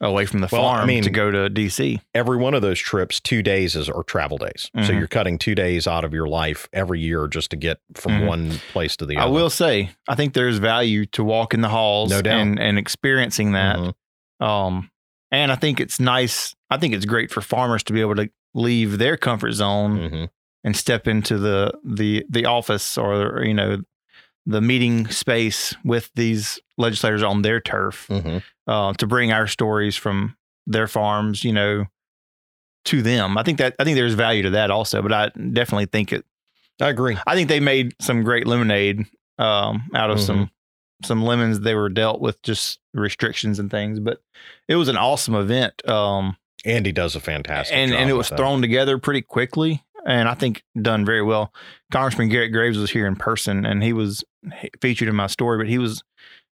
away 0.00 0.26
from 0.26 0.40
the 0.40 0.48
Well, 0.50 0.62
I 0.66 0.78
farm 0.78 0.88
mean- 0.88 1.04
to 1.04 1.10
go 1.10 1.30
to 1.30 1.48
DC. 1.48 2.00
every 2.12 2.36
one 2.36 2.54
of 2.54 2.62
those 2.62 2.80
trips, 2.80 3.20
two 3.20 3.40
days 3.40 3.76
is 3.76 3.88
or 3.88 4.02
travel 4.02 4.36
days. 4.36 4.68
So 4.74 4.92
Mhm. 4.92 4.98
you're 4.98 5.06
cutting 5.06 5.38
two 5.38 5.54
days 5.54 5.86
out 5.86 6.04
of 6.04 6.12
your 6.12 6.26
life 6.26 6.68
every 6.72 6.98
year 7.00 7.28
just 7.28 7.50
to 7.50 7.56
get 7.56 7.78
from 7.94 8.12
Mhm. 8.22 8.26
one 8.26 8.50
place 8.72 8.96
to 8.96 9.06
the 9.06 9.16
other. 9.16 9.26
I 9.28 9.30
will 9.30 9.48
say, 9.50 9.90
I 10.08 10.16
think 10.16 10.34
there's 10.34 10.58
value 10.58 11.06
to 11.12 11.22
walk 11.22 11.54
in 11.54 11.60
the 11.60 11.68
halls 11.68 12.10
No 12.10 12.20
doubt. 12.20 12.40
and 12.40 12.58
and 12.58 12.78
experiencing 12.80 13.52
that. 13.52 13.76
Mhm. 14.40 14.44
Um, 14.44 14.90
and 15.30 15.52
I 15.52 15.54
think 15.54 15.78
it's 15.78 16.00
nice. 16.00 16.56
I 16.72 16.78
think 16.78 16.94
it's 16.94 17.04
great 17.04 17.30
for 17.30 17.40
farmers 17.40 17.82
to 17.84 17.92
be 17.92 18.00
able 18.00 18.14
to 18.16 18.30
leave 18.54 18.98
their 18.98 19.16
comfort 19.16 19.52
zone 19.52 19.98
Mhm. 19.98 20.28
and 20.64 20.76
step 20.76 21.06
into 21.06 21.38
the 21.38 21.72
the 21.84 22.24
the 22.28 22.46
office 22.46 22.96
or 22.98 23.42
you 23.44 23.54
know 23.54 23.82
the 24.46 24.60
meeting 24.60 25.06
space 25.08 25.74
with 25.84 26.10
these 26.16 26.58
legislators 26.76 27.22
on 27.22 27.42
their 27.42 27.60
turf 27.60 28.06
Mhm. 28.10 28.42
uh, 28.66 28.92
to 28.94 29.06
bring 29.06 29.30
our 29.32 29.46
stories 29.46 29.96
from 29.96 30.36
their 30.66 30.88
farms, 30.88 31.44
you 31.44 31.52
know, 31.52 31.84
to 32.86 33.02
them. 33.02 33.38
I 33.38 33.42
think 33.44 33.58
that 33.58 33.74
I 33.78 33.84
think 33.84 33.94
there's 33.96 34.14
value 34.14 34.42
to 34.42 34.50
that 34.50 34.70
also, 34.70 35.00
but 35.02 35.12
I 35.12 35.28
definitely 35.28 35.86
think 35.86 36.12
it. 36.12 36.24
I 36.80 36.88
agree. 36.88 37.16
I 37.26 37.34
think 37.36 37.48
they 37.48 37.60
made 37.60 37.94
some 38.00 38.22
great 38.24 38.46
lemonade 38.46 39.06
um, 39.38 39.88
out 39.94 40.10
of 40.10 40.20
some 40.20 40.50
some 41.04 41.22
lemons 41.24 41.60
they 41.60 41.74
were 41.74 41.88
dealt 41.88 42.20
with 42.20 42.40
just 42.42 42.78
restrictions 42.94 43.58
and 43.58 43.70
things, 43.70 43.98
but 44.00 44.20
it 44.68 44.76
was 44.76 44.88
an 44.88 44.96
awesome 44.96 45.34
event. 45.34 45.86
Um, 45.88 46.36
Andy 46.64 46.92
does 46.92 47.16
a 47.16 47.20
fantastic 47.20 47.76
and 47.76 47.90
job 47.90 48.00
and 48.00 48.10
it 48.10 48.14
was 48.14 48.28
that. 48.28 48.36
thrown 48.36 48.60
together 48.60 48.98
pretty 48.98 49.22
quickly 49.22 49.82
and 50.06 50.28
i 50.28 50.34
think 50.34 50.62
done 50.80 51.04
very 51.04 51.22
well 51.22 51.52
congressman 51.92 52.28
garrett 52.28 52.52
graves 52.52 52.76
was 52.78 52.90
here 52.90 53.06
in 53.06 53.14
person 53.16 53.64
and 53.66 53.82
he 53.82 53.92
was 53.92 54.24
featured 54.80 55.08
in 55.08 55.14
my 55.14 55.26
story 55.26 55.56
but 55.58 55.68
he 55.68 55.78
was 55.78 56.02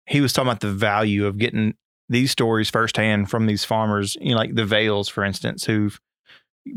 he 0.06 0.20
was 0.20 0.32
talking 0.32 0.48
about 0.48 0.60
the 0.60 0.72
value 0.72 1.26
of 1.26 1.38
getting 1.38 1.74
these 2.08 2.30
stories 2.30 2.70
firsthand 2.70 3.28
from 3.30 3.46
these 3.46 3.64
farmers 3.64 4.16
you 4.20 4.30
know 4.30 4.36
like 4.36 4.54
the 4.54 4.64
vales 4.64 5.08
for 5.08 5.24
instance 5.24 5.64
who've 5.64 6.00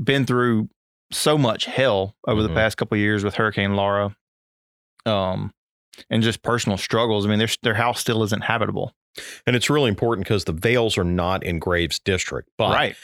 been 0.03 0.25
through 0.25 0.69
so 1.11 1.37
much 1.37 1.65
hell 1.65 2.15
over 2.27 2.43
the 2.43 2.49
Mhm. 2.49 2.53
past 2.55 2.77
couple 2.77 2.95
of 2.95 2.99
years 2.99 3.23
with 3.23 3.33
Hurricane 3.33 3.75
Laura, 3.75 4.15
um, 5.07 5.51
and 6.09 6.21
just 6.21 6.43
personal 6.43 6.77
struggles. 6.77 7.25
I 7.25 7.29
mean, 7.29 7.39
their 7.39 7.47
their 7.63 7.73
house 7.73 7.99
still 7.99 8.21
isn't 8.23 8.43
habitable. 8.43 8.93
And 9.47 9.55
it's 9.55 9.69
really 9.71 9.89
important 9.89 10.25
because 10.27 10.43
the 10.45 10.51
Vales 10.53 10.97
are 10.99 11.03
not 11.03 11.43
in 11.43 11.57
Graves' 11.57 11.97
district, 11.99 12.49
but 12.59 12.73
right. 12.75 12.95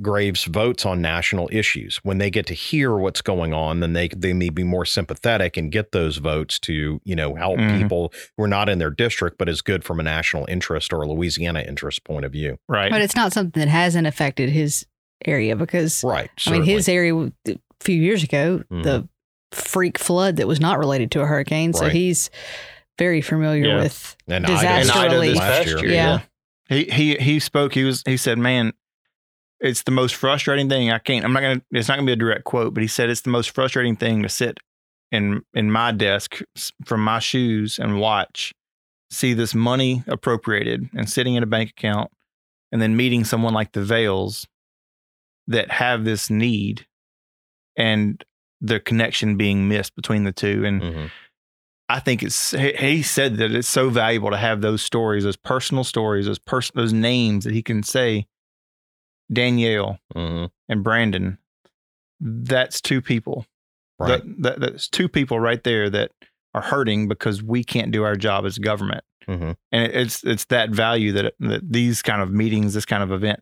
Graves 0.00 0.44
votes 0.44 0.86
on 0.86 1.02
national 1.02 1.48
issues. 1.50 1.96
When 2.04 2.18
they 2.18 2.30
get 2.30 2.46
to 2.46 2.54
hear 2.54 2.94
what's 2.96 3.22
going 3.22 3.52
on, 3.52 3.80
then 3.80 3.92
they 3.92 4.06
they 4.08 4.32
may 4.32 4.48
be 4.50 4.62
more 4.62 4.84
sympathetic 4.84 5.56
and 5.56 5.72
get 5.72 5.90
those 5.90 6.18
votes 6.18 6.60
to 6.60 7.00
you 7.04 7.16
know 7.16 7.34
help 7.34 7.58
Mhm. 7.58 7.78
people 7.82 8.12
who 8.36 8.44
are 8.44 8.48
not 8.48 8.68
in 8.68 8.78
their 8.78 8.90
district, 8.90 9.36
but 9.36 9.48
is 9.48 9.62
good 9.62 9.82
from 9.82 9.98
a 9.98 10.04
national 10.04 10.46
interest 10.48 10.92
or 10.92 11.02
a 11.02 11.08
Louisiana 11.08 11.64
interest 11.66 12.04
point 12.04 12.24
of 12.24 12.30
view. 12.30 12.56
Right. 12.68 12.90
But 12.90 13.00
it's 13.02 13.16
not 13.16 13.32
something 13.32 13.58
that 13.60 13.68
hasn't 13.68 14.06
affected 14.06 14.50
his 14.50 14.86
area 15.26 15.56
because 15.56 16.04
Right. 16.04 16.30
I 16.46 16.50
mean 16.52 16.62
his 16.62 16.88
area 16.88 17.14
a 17.48 17.56
few 17.80 18.00
years 18.00 18.22
ago 18.22 18.62
Mhm. 18.70 18.82
the 18.84 19.08
freak 19.50 19.98
flood 19.98 20.36
that 20.36 20.46
was 20.46 20.60
not 20.60 20.78
related 20.78 21.10
to 21.10 21.20
a 21.20 21.26
hurricane, 21.26 21.72
so 21.72 21.86
Right. 21.86 21.92
he's 21.92 22.30
very 22.96 23.20
familiar 23.22 23.66
Yeah. 23.66 23.76
with 23.82 24.16
and 24.28 24.46
disaster 24.46 24.68
and 24.68 24.90
Ida 24.92 25.08
this 25.08 25.20
relief. 25.20 25.36
last 25.36 25.48
past 25.56 25.66
year. 25.66 25.78
year. 25.80 25.92
Yeah. 25.92 26.20
He 26.68 26.84
he 26.84 27.16
he 27.16 27.40
spoke. 27.40 27.74
He 27.74 27.82
was 27.82 28.04
he 28.06 28.16
said, 28.16 28.38
"Man, 28.38 28.72
it's 29.60 29.82
the 29.82 29.90
most 29.90 30.14
frustrating 30.14 30.68
thing. 30.68 30.90
I 30.90 30.98
can't. 30.98 31.24
I'm 31.24 31.32
not 31.32 31.40
gonna. 31.40 31.62
It's 31.70 31.88
not 31.88 31.96
gonna 31.96 32.06
be 32.06 32.12
a 32.12 32.16
direct 32.16 32.44
quote, 32.44 32.74
but 32.74 32.82
he 32.82 32.88
said 32.88 33.10
it's 33.10 33.20
the 33.22 33.30
most 33.30 33.50
frustrating 33.50 33.96
thing 33.96 34.22
to 34.22 34.28
sit 34.28 34.58
in 35.12 35.42
in 35.54 35.70
my 35.70 35.92
desk 35.92 36.40
from 36.84 37.02
my 37.02 37.18
shoes 37.18 37.78
and 37.78 38.00
watch, 38.00 38.52
see 39.10 39.34
this 39.34 39.54
money 39.54 40.02
appropriated 40.06 40.88
and 40.94 41.08
sitting 41.08 41.34
in 41.34 41.42
a 41.42 41.46
bank 41.46 41.70
account, 41.70 42.10
and 42.72 42.80
then 42.80 42.96
meeting 42.96 43.24
someone 43.24 43.54
like 43.54 43.72
the 43.72 43.82
Vales 43.82 44.46
that 45.46 45.70
have 45.70 46.04
this 46.04 46.30
need, 46.30 46.86
and 47.76 48.24
the 48.60 48.78
connection 48.80 49.36
being 49.36 49.68
missed 49.68 49.94
between 49.94 50.24
the 50.24 50.32
two 50.32 50.64
and." 50.64 50.82
Mhm. 50.82 51.10
I 51.88 51.98
think 51.98 52.22
it's 52.22 52.52
he 52.52 52.72
he 52.74 53.02
said 53.02 53.36
that 53.38 53.50
it's 53.50 53.68
so 53.68 53.90
valuable 53.90 54.30
to 54.30 54.36
have 54.36 54.60
those 54.60 54.80
stories, 54.80 55.24
those 55.24 55.36
personal 55.36 55.82
stories, 55.82 56.26
those 56.26 56.38
person 56.38 56.72
those 56.76 56.92
names 56.92 57.44
that 57.44 57.52
he 57.52 57.62
can 57.62 57.82
say 57.82 58.26
Danielle 59.32 59.98
Mhm. 60.14 60.50
and 60.68 60.82
Brandon. 60.84 61.38
That's 62.20 62.80
two 62.80 63.00
people. 63.00 63.46
Right. 63.98 64.22
That, 64.22 64.42
that 64.42 64.60
that's 64.60 64.88
two 64.88 65.08
people 65.08 65.40
right 65.40 65.62
there 65.62 65.88
that 65.90 66.10
are 66.54 66.62
hurting 66.62 67.08
because 67.08 67.42
we 67.42 67.62
can't 67.64 67.90
do 67.92 68.02
our 68.02 68.16
job 68.16 68.44
as 68.46 68.58
government. 68.58 69.04
Mhm. 69.28 69.56
And 69.72 69.84
it, 69.84 69.94
it's 69.94 70.24
it's 70.24 70.46
that 70.46 70.70
value 70.70 71.12
that 71.12 71.34
that 71.40 71.70
these 71.72 72.02
kind 72.02 72.22
of 72.22 72.30
meetings, 72.32 72.74
this 72.74 72.86
kind 72.86 73.02
of 73.02 73.12
event 73.12 73.40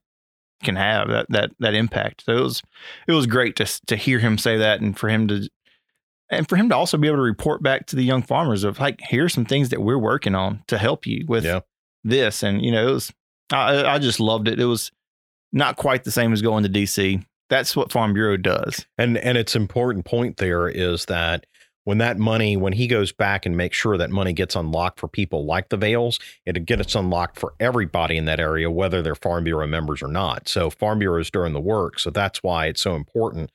can 0.62 0.76
have 0.76 1.08
that 1.08 1.26
that 1.30 1.50
that 1.60 1.74
impact. 1.74 2.24
So 2.24 2.36
it 2.36 2.40
was 2.42 2.62
it 3.06 3.12
was 3.12 3.26
great 3.26 3.56
to 3.56 3.66
to 3.86 3.96
hear 3.96 4.18
him 4.18 4.36
say 4.38 4.56
that 4.58 4.80
and 4.80 4.98
for 4.98 5.08
him 5.08 5.28
to 5.28 5.48
and 6.30 6.48
for 6.48 6.56
him 6.56 6.68
to 6.68 6.76
also 6.76 6.98
be 6.98 7.06
able 7.06 7.16
to 7.18 7.22
report 7.22 7.62
back 7.62 7.86
to 7.86 7.96
the 7.96 8.04
young 8.04 8.22
farmers 8.22 8.64
of 8.64 8.78
like 8.80 9.00
here's 9.00 9.32
some 9.32 9.44
things 9.46 9.68
that 9.70 9.80
we're 9.80 9.96
working 9.98 10.34
on 10.34 10.62
to 10.66 10.76
help 10.76 11.06
you 11.06 11.24
with 11.28 11.44
Yeah. 11.44 11.60
this 12.04 12.42
and 12.42 12.62
you 12.64 12.72
know 12.72 12.88
it 12.88 12.92
was 12.92 13.12
I 13.52 13.84
I 13.84 13.98
just 13.98 14.18
loved 14.20 14.48
it. 14.48 14.58
It 14.60 14.66
was 14.66 14.90
not 15.52 15.76
quite 15.76 16.04
the 16.04 16.10
same 16.10 16.32
as 16.32 16.42
going 16.42 16.64
to 16.64 16.70
DC. 16.70 17.24
That's 17.48 17.74
what 17.74 17.92
Farm 17.92 18.12
Bureau 18.12 18.36
does. 18.36 18.86
And 18.98 19.16
and 19.16 19.38
its 19.38 19.56
important 19.56 20.04
point 20.04 20.36
there 20.36 20.68
is 20.68 21.06
that 21.06 21.46
when 21.88 21.96
that 21.96 22.18
money, 22.18 22.54
when 22.54 22.74
he 22.74 22.86
goes 22.86 23.12
back 23.12 23.46
and 23.46 23.56
makes 23.56 23.74
sure 23.74 23.96
that 23.96 24.10
money 24.10 24.34
gets 24.34 24.54
unlocked 24.54 25.00
for 25.00 25.08
people 25.08 25.46
like 25.46 25.70
the 25.70 25.78
Vales, 25.78 26.20
it 26.44 26.66
gets 26.66 26.94
unlocked 26.94 27.38
for 27.38 27.54
everybody 27.60 28.18
in 28.18 28.26
that 28.26 28.38
area, 28.38 28.70
whether 28.70 29.00
they're 29.00 29.14
Farm 29.14 29.44
Bureau 29.44 29.66
members 29.66 30.02
or 30.02 30.08
not. 30.08 30.50
So 30.50 30.68
Farm 30.68 30.98
Bureau 30.98 31.18
is 31.18 31.30
doing 31.30 31.54
the 31.54 31.60
work. 31.60 31.98
So 31.98 32.10
that's 32.10 32.42
why 32.42 32.66
it's 32.66 32.82
so 32.82 32.94
important 32.94 33.50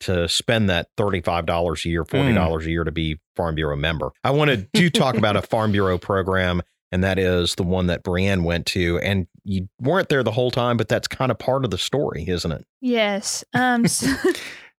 to 0.00 0.26
spend 0.28 0.70
that 0.70 0.88
$35 0.96 1.84
a 1.84 1.88
year, 1.90 2.04
$40 2.04 2.32
hmm. 2.32 2.66
a 2.66 2.70
year 2.70 2.84
to 2.84 2.90
be 2.90 3.18
Farm 3.36 3.54
Bureau 3.54 3.76
member. 3.76 4.12
I 4.24 4.30
wanted 4.30 4.72
to 4.72 4.88
talk 4.88 5.16
about 5.16 5.36
a 5.36 5.42
Farm 5.42 5.72
Bureau 5.72 5.98
program, 5.98 6.62
and 6.94 7.02
that 7.02 7.18
is 7.18 7.56
the 7.56 7.64
one 7.64 7.88
that 7.88 8.04
Brienne 8.04 8.44
went 8.44 8.66
to. 8.66 9.00
And 9.00 9.26
you 9.42 9.68
weren't 9.80 10.08
there 10.08 10.22
the 10.22 10.30
whole 10.30 10.52
time, 10.52 10.76
but 10.76 10.88
that's 10.88 11.08
kind 11.08 11.32
of 11.32 11.38
part 11.40 11.64
of 11.64 11.72
the 11.72 11.78
story, 11.78 12.24
isn't 12.28 12.52
it? 12.52 12.64
Yes. 12.80 13.44
Um. 13.52 13.86
so- 13.88 14.14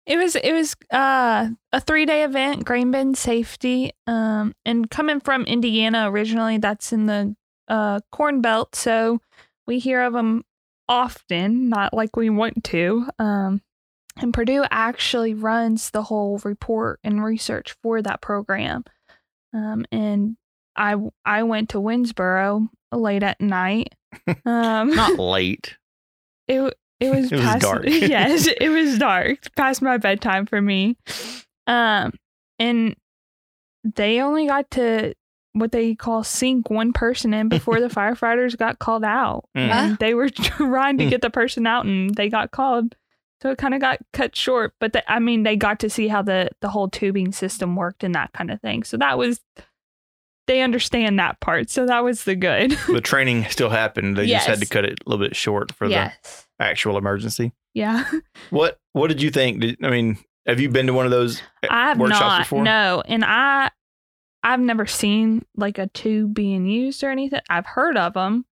it 0.06 0.18
was 0.18 0.36
it 0.36 0.52
was 0.52 0.76
uh 0.92 1.48
a 1.72 1.80
three 1.80 2.06
day 2.06 2.24
event, 2.24 2.64
grain 2.64 2.90
bin 2.90 3.14
safety. 3.14 3.92
Um, 4.06 4.54
and 4.64 4.88
coming 4.90 5.18
from 5.18 5.42
Indiana 5.44 6.10
originally, 6.10 6.58
that's 6.58 6.92
in 6.92 7.06
the 7.06 7.34
uh 7.68 8.00
Corn 8.12 8.40
Belt, 8.40 8.76
so 8.76 9.20
we 9.66 9.78
hear 9.78 10.02
of 10.02 10.12
them 10.12 10.44
often, 10.88 11.68
not 11.68 11.94
like 11.94 12.16
we 12.16 12.28
want 12.30 12.62
to. 12.64 13.06
Um, 13.18 13.62
and 14.18 14.32
Purdue 14.32 14.64
actually 14.70 15.34
runs 15.34 15.90
the 15.90 16.02
whole 16.02 16.38
report 16.44 17.00
and 17.02 17.24
research 17.24 17.74
for 17.82 18.02
that 18.02 18.20
program. 18.20 18.84
Um, 19.54 19.86
and 19.90 20.36
I 20.76 20.96
I 21.24 21.42
went 21.42 21.70
to 21.70 21.78
Winnsboro 21.78 22.68
late 22.92 23.22
at 23.22 23.40
night. 23.40 23.94
Um, 24.46 24.90
Not 24.94 25.18
late. 25.18 25.76
it 26.48 26.60
it 27.00 27.10
was 27.10 27.32
It 27.32 27.36
was 27.36 27.42
past, 27.42 27.62
dark. 27.62 27.82
yes, 27.86 28.46
it 28.46 28.68
was 28.68 28.96
dark 28.96 29.38
past 29.56 29.82
my 29.82 29.96
bedtime 29.96 30.46
for 30.46 30.60
me. 30.62 30.96
Um, 31.66 32.12
and 32.58 32.94
they 33.82 34.20
only 34.20 34.46
got 34.46 34.70
to 34.72 35.14
what 35.52 35.72
they 35.72 35.94
call 35.94 36.24
sink 36.24 36.70
one 36.70 36.92
person 36.92 37.32
in 37.34 37.48
before 37.48 37.80
the 37.80 37.88
firefighters 37.88 38.56
got 38.56 38.78
called 38.78 39.04
out. 39.04 39.44
Mm. 39.56 39.68
And 39.68 39.98
they 39.98 40.14
were 40.14 40.28
trying 40.28 40.98
to 40.98 41.06
get 41.06 41.22
the 41.22 41.30
person 41.30 41.66
out, 41.66 41.86
and 41.86 42.14
they 42.14 42.28
got 42.28 42.50
called. 42.50 42.94
So 43.42 43.50
it 43.50 43.58
kind 43.58 43.74
of 43.74 43.80
got 43.80 43.98
cut 44.12 44.34
short, 44.34 44.74
but 44.80 44.92
the, 44.94 45.12
I 45.12 45.18
mean, 45.18 45.42
they 45.42 45.56
got 45.56 45.80
to 45.80 45.90
see 45.90 46.08
how 46.08 46.22
the 46.22 46.50
the 46.60 46.68
whole 46.68 46.88
tubing 46.88 47.32
system 47.32 47.76
worked 47.76 48.04
and 48.04 48.14
that 48.14 48.32
kind 48.32 48.50
of 48.50 48.60
thing. 48.60 48.84
So 48.84 48.96
that 48.98 49.18
was 49.18 49.40
they 50.46 50.60
understand 50.60 51.18
that 51.18 51.40
part. 51.40 51.70
So 51.70 51.86
that 51.86 52.04
was 52.04 52.24
the 52.24 52.36
good. 52.36 52.72
the 52.88 53.00
training 53.00 53.46
still 53.50 53.70
happened. 53.70 54.16
They 54.16 54.26
just 54.26 54.46
had 54.46 54.60
to 54.60 54.66
cut 54.66 54.84
it 54.84 54.98
a 55.04 55.08
little 55.08 55.24
bit 55.24 55.36
short 55.36 55.72
for 55.72 55.86
yes. 55.86 56.46
the 56.58 56.64
actual 56.64 56.98
emergency. 56.98 57.52
Yeah. 57.72 58.08
What 58.50 58.78
What 58.92 59.08
did 59.08 59.22
you 59.22 59.30
think? 59.30 59.60
Did, 59.60 59.78
I 59.82 59.90
mean, 59.90 60.18
have 60.46 60.60
you 60.60 60.68
been 60.68 60.86
to 60.86 60.92
one 60.92 61.06
of 61.06 61.10
those 61.10 61.40
uh, 61.62 61.68
I 61.70 61.88
have 61.88 61.98
workshops 61.98 62.20
not. 62.20 62.40
before? 62.42 62.62
No, 62.62 63.02
and 63.06 63.24
I 63.24 63.70
I've 64.42 64.60
never 64.60 64.86
seen 64.86 65.44
like 65.56 65.78
a 65.78 65.86
tube 65.88 66.34
being 66.34 66.66
used 66.66 67.02
or 67.02 67.10
anything. 67.10 67.40
I've 67.48 67.66
heard 67.66 67.96
of 67.96 68.12
them, 68.12 68.44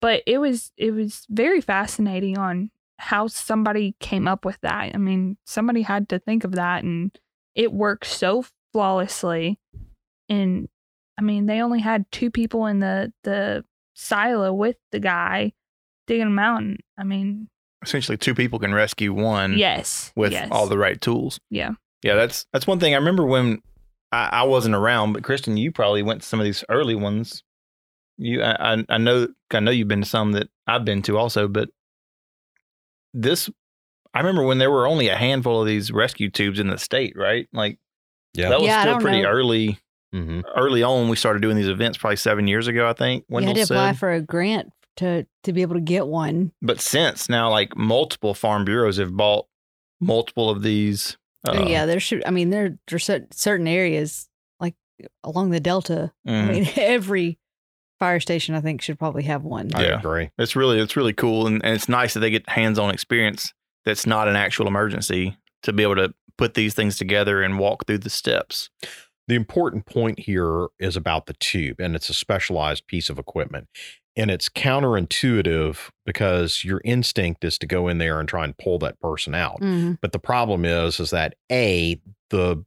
but 0.00 0.22
it 0.26 0.38
was 0.38 0.72
it 0.76 0.92
was 0.92 1.26
very 1.28 1.60
fascinating 1.60 2.38
on 2.38 2.70
how 2.98 3.26
somebody 3.26 3.94
came 4.00 4.26
up 4.26 4.44
with 4.44 4.58
that. 4.62 4.94
I 4.94 4.98
mean, 4.98 5.36
somebody 5.44 5.82
had 5.82 6.08
to 6.08 6.18
think 6.18 6.44
of 6.44 6.52
that, 6.52 6.82
and 6.82 7.16
it 7.54 7.72
worked 7.72 8.06
so 8.06 8.44
flawlessly. 8.72 9.60
And 10.28 10.68
I 11.18 11.20
mean, 11.22 11.46
they 11.46 11.60
only 11.60 11.80
had 11.80 12.06
two 12.12 12.30
people 12.30 12.66
in 12.66 12.78
the 12.78 13.12
the 13.24 13.64
silo 13.94 14.52
with 14.52 14.76
the 14.92 15.00
guy 15.00 15.52
digging 16.06 16.28
a 16.28 16.30
mountain. 16.30 16.78
I 16.96 17.02
mean, 17.04 17.48
Essentially, 17.82 18.16
two 18.16 18.34
people 18.34 18.58
can 18.58 18.72
rescue 18.74 19.12
one 19.12 19.56
yes, 19.58 20.12
with 20.16 20.32
yes. 20.32 20.48
all 20.50 20.66
the 20.66 20.78
right 20.78 21.00
tools. 21.00 21.38
yeah. 21.50 21.72
Yeah, 22.04 22.14
that's 22.14 22.46
that's 22.52 22.66
one 22.66 22.78
thing. 22.78 22.94
I 22.94 22.98
remember 22.98 23.24
when 23.26 23.60
I, 24.12 24.28
I 24.32 24.42
wasn't 24.44 24.76
around, 24.76 25.12
but 25.14 25.24
Kristen, 25.24 25.56
you 25.56 25.72
probably 25.72 26.02
went 26.04 26.22
to 26.22 26.28
some 26.28 26.38
of 26.40 26.44
these 26.44 26.62
early 26.68 26.94
ones. 26.94 27.42
You, 28.18 28.42
I, 28.42 28.74
I- 28.74 28.84
I 28.88 28.98
know, 28.98 29.28
I 29.52 29.60
know 29.60 29.70
you've 29.72 29.88
been 29.88 30.02
to 30.02 30.08
some 30.08 30.32
that 30.32 30.48
I've 30.66 30.84
been 30.84 31.02
to 31.02 31.18
also, 31.18 31.48
but 31.48 31.68
this, 33.14 33.50
I 34.14 34.18
remember 34.20 34.42
when 34.44 34.58
there 34.58 34.70
were 34.70 34.86
only 34.86 35.08
a 35.08 35.16
handful 35.16 35.60
of 35.60 35.66
these 35.66 35.90
rescue 35.90 36.30
tubes 36.30 36.58
in 36.60 36.68
the 36.68 36.78
state, 36.78 37.14
right? 37.16 37.48
Like 37.52 37.78
Yeah. 38.34 38.50
that 38.50 38.58
was 38.60 38.66
Yeah, 38.68 38.82
still 38.82 39.00
pretty 39.00 39.22
know. 39.22 39.28
early. 39.28 39.78
Hmm 40.12 40.40
Early 40.56 40.82
on, 40.82 41.08
we 41.08 41.16
started 41.16 41.42
doing 41.42 41.56
these 41.56 41.68
events 41.68 41.98
probably 41.98 42.16
seven 42.16 42.46
years 42.46 42.66
ago, 42.66 42.88
I 42.88 42.92
think. 42.94 43.24
you 43.28 43.34
Wendell 43.34 43.54
had 43.54 43.66
to 43.66 43.74
apply 43.74 43.90
said. 43.92 43.98
for 43.98 44.12
a 44.12 44.20
grant 44.22 44.72
to 44.96 45.26
to 45.44 45.52
be 45.52 45.62
able 45.62 45.74
to 45.74 45.80
get 45.80 46.06
one. 46.06 46.52
but 46.62 46.80
since 46.80 47.28
now, 47.28 47.50
like 47.50 47.76
multiple 47.76 48.34
farm 48.34 48.64
bureaus 48.64 48.96
have 48.96 49.16
bought 49.16 49.46
multiple 50.00 50.50
of 50.50 50.62
these. 50.62 51.16
uh, 51.46 51.52
Oh, 51.56 51.66
yeah, 51.68 51.86
there 51.86 52.00
should. 52.00 52.22
I 52.26 52.30
mean, 52.30 52.50
there 52.50 52.78
there's 52.88 53.04
cer- 53.04 53.26
certain 53.32 53.68
areas 53.68 54.28
like 54.60 54.74
along 55.24 55.50
the 55.50 55.60
Delta. 55.60 56.12
I 56.26 56.30
mhm. 56.30 56.48
mean, 56.48 56.68
every 56.76 57.38
fire 58.00 58.20
station 58.20 58.54
I 58.54 58.60
think 58.60 58.80
should 58.80 58.98
probably 58.98 59.24
have 59.24 59.42
one. 59.44 59.70
I 59.74 59.82
Yeah. 59.84 59.98
agree. 59.98 60.30
It's 60.38 60.54
really 60.56 60.78
it's 60.80 60.96
really 60.96 61.12
cool 61.12 61.46
and, 61.46 61.64
and 61.64 61.74
it's 61.74 61.88
nice 61.88 62.14
that 62.14 62.20
they 62.20 62.30
get 62.30 62.48
hands-on 62.48 62.90
experience 62.90 63.52
that's 63.84 64.06
not 64.06 64.28
an 64.28 64.36
actual 64.36 64.66
emergency 64.68 65.36
to 65.64 65.72
be 65.72 65.82
able 65.82 65.96
to 65.96 66.14
put 66.36 66.54
these 66.54 66.74
things 66.74 66.96
together 66.96 67.42
and 67.42 67.58
walk 67.58 67.86
through 67.86 67.98
the 67.98 68.10
steps. 68.10 68.70
The 69.28 69.34
important 69.34 69.86
point 69.86 70.20
here 70.20 70.68
is 70.80 70.96
about 70.96 71.26
the 71.26 71.34
tube, 71.34 71.80
and 71.80 71.94
it's 71.94 72.08
a 72.08 72.14
specialized 72.14 72.86
piece 72.86 73.08
of 73.10 73.18
equipment. 73.18 73.68
And 74.16 74.32
it's 74.32 74.48
counterintuitive 74.48 75.90
because 76.04 76.64
your 76.64 76.80
instinct 76.84 77.44
is 77.44 77.56
to 77.58 77.66
go 77.66 77.86
in 77.86 77.98
there 77.98 78.18
and 78.18 78.28
try 78.28 78.44
and 78.44 78.58
pull 78.58 78.80
that 78.80 78.98
person 78.98 79.34
out. 79.34 79.60
Mhm. 79.60 79.98
But 80.00 80.10
the 80.12 80.18
problem 80.18 80.64
is, 80.64 80.98
is 80.98 81.10
that 81.10 81.36
A, 81.52 82.00
the 82.30 82.64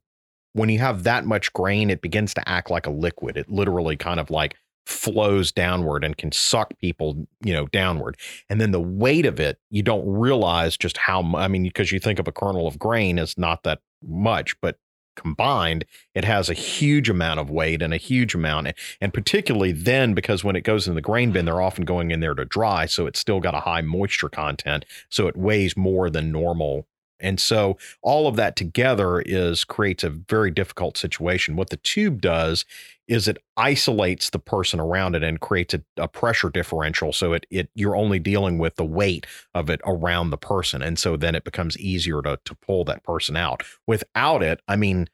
when 0.54 0.68
you 0.68 0.78
have 0.78 1.02
that 1.04 1.24
much 1.24 1.52
grain, 1.52 1.90
it 1.90 2.02
begins 2.02 2.34
to 2.34 2.48
act 2.48 2.70
like 2.70 2.86
a 2.86 2.90
liquid. 2.90 3.36
It 3.36 3.50
literally 3.50 3.96
kind 3.96 4.20
of 4.20 4.30
like 4.30 4.54
flows 4.86 5.50
downward 5.52 6.04
and 6.04 6.16
can 6.16 6.30
suck 6.32 6.76
people, 6.78 7.26
you 7.44 7.52
know, 7.52 7.66
downward. 7.68 8.16
And 8.50 8.60
then 8.60 8.70
the 8.70 8.80
weight 8.80 9.24
of 9.26 9.40
it, 9.40 9.58
you 9.70 9.82
don't 9.82 10.06
realize 10.06 10.76
just 10.76 10.96
how 10.96 11.22
I 11.36 11.48
mean, 11.48 11.62
because 11.64 11.92
you 11.92 11.98
think 12.00 12.18
of 12.18 12.28
a 12.28 12.32
kernel 12.32 12.66
of 12.66 12.78
grain 12.78 13.18
as 13.18 13.38
not 13.38 13.62
that 13.62 13.80
much, 14.02 14.54
but 14.60 14.76
combined, 15.14 15.84
it 16.14 16.24
has 16.24 16.48
a 16.48 16.54
huge 16.54 17.08
amount 17.08 17.40
of 17.40 17.50
weight 17.50 17.82
and 17.82 17.92
a 17.92 17.98
huge 17.98 18.34
amount. 18.34 18.68
And 19.00 19.12
particularly 19.12 19.72
then, 19.72 20.14
because 20.14 20.44
when 20.44 20.56
it 20.56 20.62
goes 20.62 20.88
in 20.88 20.94
the 20.94 21.00
grain 21.00 21.32
bin, 21.32 21.44
they're 21.44 21.60
often 21.60 21.84
going 21.84 22.10
in 22.10 22.20
there 22.20 22.34
to 22.34 22.44
dry. 22.44 22.86
So 22.86 23.06
it's 23.06 23.18
still 23.18 23.40
got 23.40 23.54
a 23.54 23.60
high 23.60 23.82
moisture 23.82 24.28
content. 24.28 24.84
So 25.08 25.26
it 25.26 25.36
weighs 25.36 25.76
more 25.76 26.10
than 26.10 26.32
normal. 26.32 26.86
And 27.22 27.40
so 27.40 27.78
all 28.02 28.26
of 28.26 28.36
that 28.36 28.56
together 28.56 29.20
is 29.20 29.64
creates 29.64 30.04
a 30.04 30.10
very 30.10 30.50
difficult 30.50 30.96
situation. 30.98 31.56
What 31.56 31.70
the 31.70 31.76
tube 31.78 32.20
does 32.20 32.64
is 33.08 33.28
it 33.28 33.38
isolates 33.56 34.30
the 34.30 34.38
person 34.38 34.80
around 34.80 35.14
it 35.14 35.22
and 35.22 35.40
creates 35.40 35.74
a, 35.74 35.82
a 35.96 36.08
pressure 36.08 36.50
differential. 36.50 37.12
So 37.12 37.32
it 37.32 37.46
it 37.50 37.70
you're 37.74 37.96
only 37.96 38.18
dealing 38.18 38.58
with 38.58 38.76
the 38.76 38.84
weight 38.84 39.26
of 39.54 39.70
it 39.70 39.80
around 39.86 40.30
the 40.30 40.38
person. 40.38 40.82
And 40.82 40.98
so 40.98 41.16
then 41.16 41.34
it 41.34 41.44
becomes 41.44 41.78
easier 41.78 42.22
to 42.22 42.38
to 42.44 42.54
pull 42.56 42.84
that 42.84 43.02
person 43.04 43.36
out. 43.36 43.62
Without 43.86 44.42
it, 44.42 44.60
I 44.68 44.76
mean, 44.76 45.08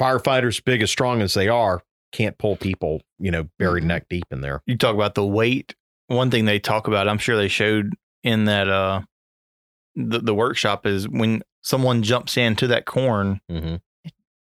firefighters, 0.00 0.62
big 0.64 0.82
as 0.82 0.90
strong 0.90 1.22
as 1.22 1.34
they 1.34 1.48
are, 1.48 1.82
can't 2.12 2.38
pull 2.38 2.56
people, 2.56 3.02
you 3.18 3.30
know, 3.30 3.48
buried 3.58 3.84
Mhm. 3.84 3.88
neck 3.88 4.06
deep 4.08 4.24
in 4.30 4.40
there. 4.40 4.62
You 4.66 4.76
talk 4.76 4.94
about 4.94 5.14
the 5.14 5.26
weight. 5.26 5.74
One 6.08 6.30
thing 6.30 6.44
they 6.44 6.58
talk 6.58 6.86
about, 6.88 7.08
I'm 7.08 7.18
sure 7.18 7.36
they 7.36 7.48
showed 7.48 7.94
in 8.22 8.44
that 8.46 8.68
uh 8.68 9.02
the, 9.94 10.18
the 10.20 10.34
workshop 10.34 10.86
is 10.86 11.08
when 11.08 11.42
someone 11.62 12.02
jumps 12.02 12.36
into 12.36 12.66
that 12.68 12.84
corn, 12.86 13.40
hmm 13.48 13.76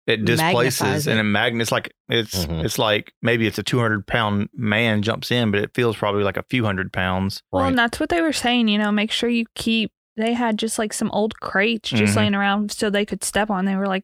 it 0.08 0.26
displaces 0.26 0.82
Magnifies 0.82 1.08
and 1.08 1.18
it. 1.18 1.22
it 1.22 1.24
magnets 1.26 1.72
like 1.72 1.94
it's 2.10 2.46
Mhm. 2.46 2.66
it's 2.66 2.80
like 2.80 3.14
maybe 3.22 3.46
it's 3.46 3.60
a 3.60 3.64
200 3.64 4.06
pound 4.08 4.50
man 4.54 5.04
jumps 5.04 5.30
in, 5.30 5.52
but 5.52 5.62
it 5.62 5.76
feels 5.76 5.96
probably 5.96 6.24
like 6.24 6.38
a 6.38 6.44
few 6.50 6.66
hundred 6.66 6.92
pounds. 6.92 7.44
Well, 7.52 7.62
Right. 7.62 7.70
and 7.70 7.78
that's 7.78 8.00
what 8.00 8.10
they 8.10 8.20
were 8.20 8.34
saying. 8.34 8.68
You 8.68 8.80
know, 8.80 8.92
make 8.92 9.12
sure 9.12 9.30
you 9.30 9.46
keep. 9.54 9.92
They 10.18 10.34
had 10.34 10.58
just 10.58 10.80
like 10.80 10.92
some 10.92 11.12
old 11.12 11.40
crates 11.40 11.90
just 11.90 12.14
Mhm. 12.14 12.18
laying 12.18 12.36
around 12.36 12.72
so 12.72 12.90
they 12.90 13.06
could 13.06 13.24
step 13.24 13.50
on. 13.52 13.66
They 13.66 13.76
were 13.76 13.86
like, 13.88 14.04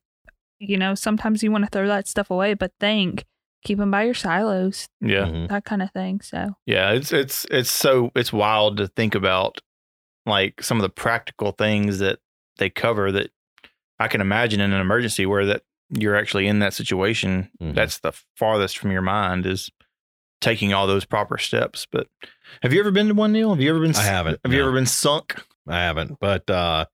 you 0.60 0.77
know, 0.77 0.93
sometimes 0.93 1.41
you 1.43 1.51
want 1.51 1.63
to 1.65 1.69
throw 1.71 1.88
that 1.88 2.07
stuff 2.07 2.29
away, 2.29 2.53
but 2.53 2.71
think, 2.79 3.25
keep 3.63 3.79
them 3.79 3.91
by 3.91 4.03
your 4.03 4.13
silos, 4.13 4.88
Yeah. 5.01 5.25
Mhm. 5.25 5.49
that 5.49 5.65
kind 5.65 5.81
of 5.81 5.91
thing. 5.91 6.21
So 6.21 6.53
Yeah, 6.67 6.91
it's 6.91 7.12
it's 7.12 7.45
it's 7.49 7.71
so 7.71 8.12
it's 8.15 8.31
wild 8.31 8.77
to 8.77 8.88
think 8.88 9.15
about 9.15 9.60
like 10.28 10.62
some 10.62 10.78
of 10.78 10.82
the 10.84 10.90
practical 10.90 11.52
things 11.54 12.00
that 12.00 12.20
they 12.58 12.70
cover 12.70 13.12
that 13.12 13.32
I 14.00 14.08
can 14.08 14.22
imagine 14.22 14.60
in 14.62 14.74
an 14.74 14.82
emergency 14.82 15.26
where 15.26 15.46
that 15.48 15.63
you're 15.90 16.16
actually 16.16 16.48
in 16.48 16.60
that 16.60 16.74
situation. 16.74 17.50
Mhm. 17.62 17.74
That's 17.74 18.00
the 18.00 18.12
farthest 18.36 18.78
from 18.78 18.92
your 18.92 19.02
mind 19.02 19.46
is 19.46 19.70
taking 20.42 20.74
all 20.74 20.86
those 20.86 21.06
proper 21.06 21.38
steps. 21.38 21.88
But 21.92 22.08
have 22.62 22.74
you 22.74 22.80
ever 22.80 22.92
been 22.92 23.08
to 23.08 23.13
one 23.13 23.32
Neil? 23.32 23.52
Have 23.52 23.62
you 23.62 23.70
ever 23.70 23.80
been 23.80 23.96
I 23.96 24.04
haven't, 24.04 24.40
Have 24.44 24.54
you 24.54 24.62
ever 24.62 24.72
been 24.74 24.86
sunk? 24.86 25.42
I 25.68 25.80
haven't, 25.80 26.20
but 26.20 26.50
uh, 26.50 26.86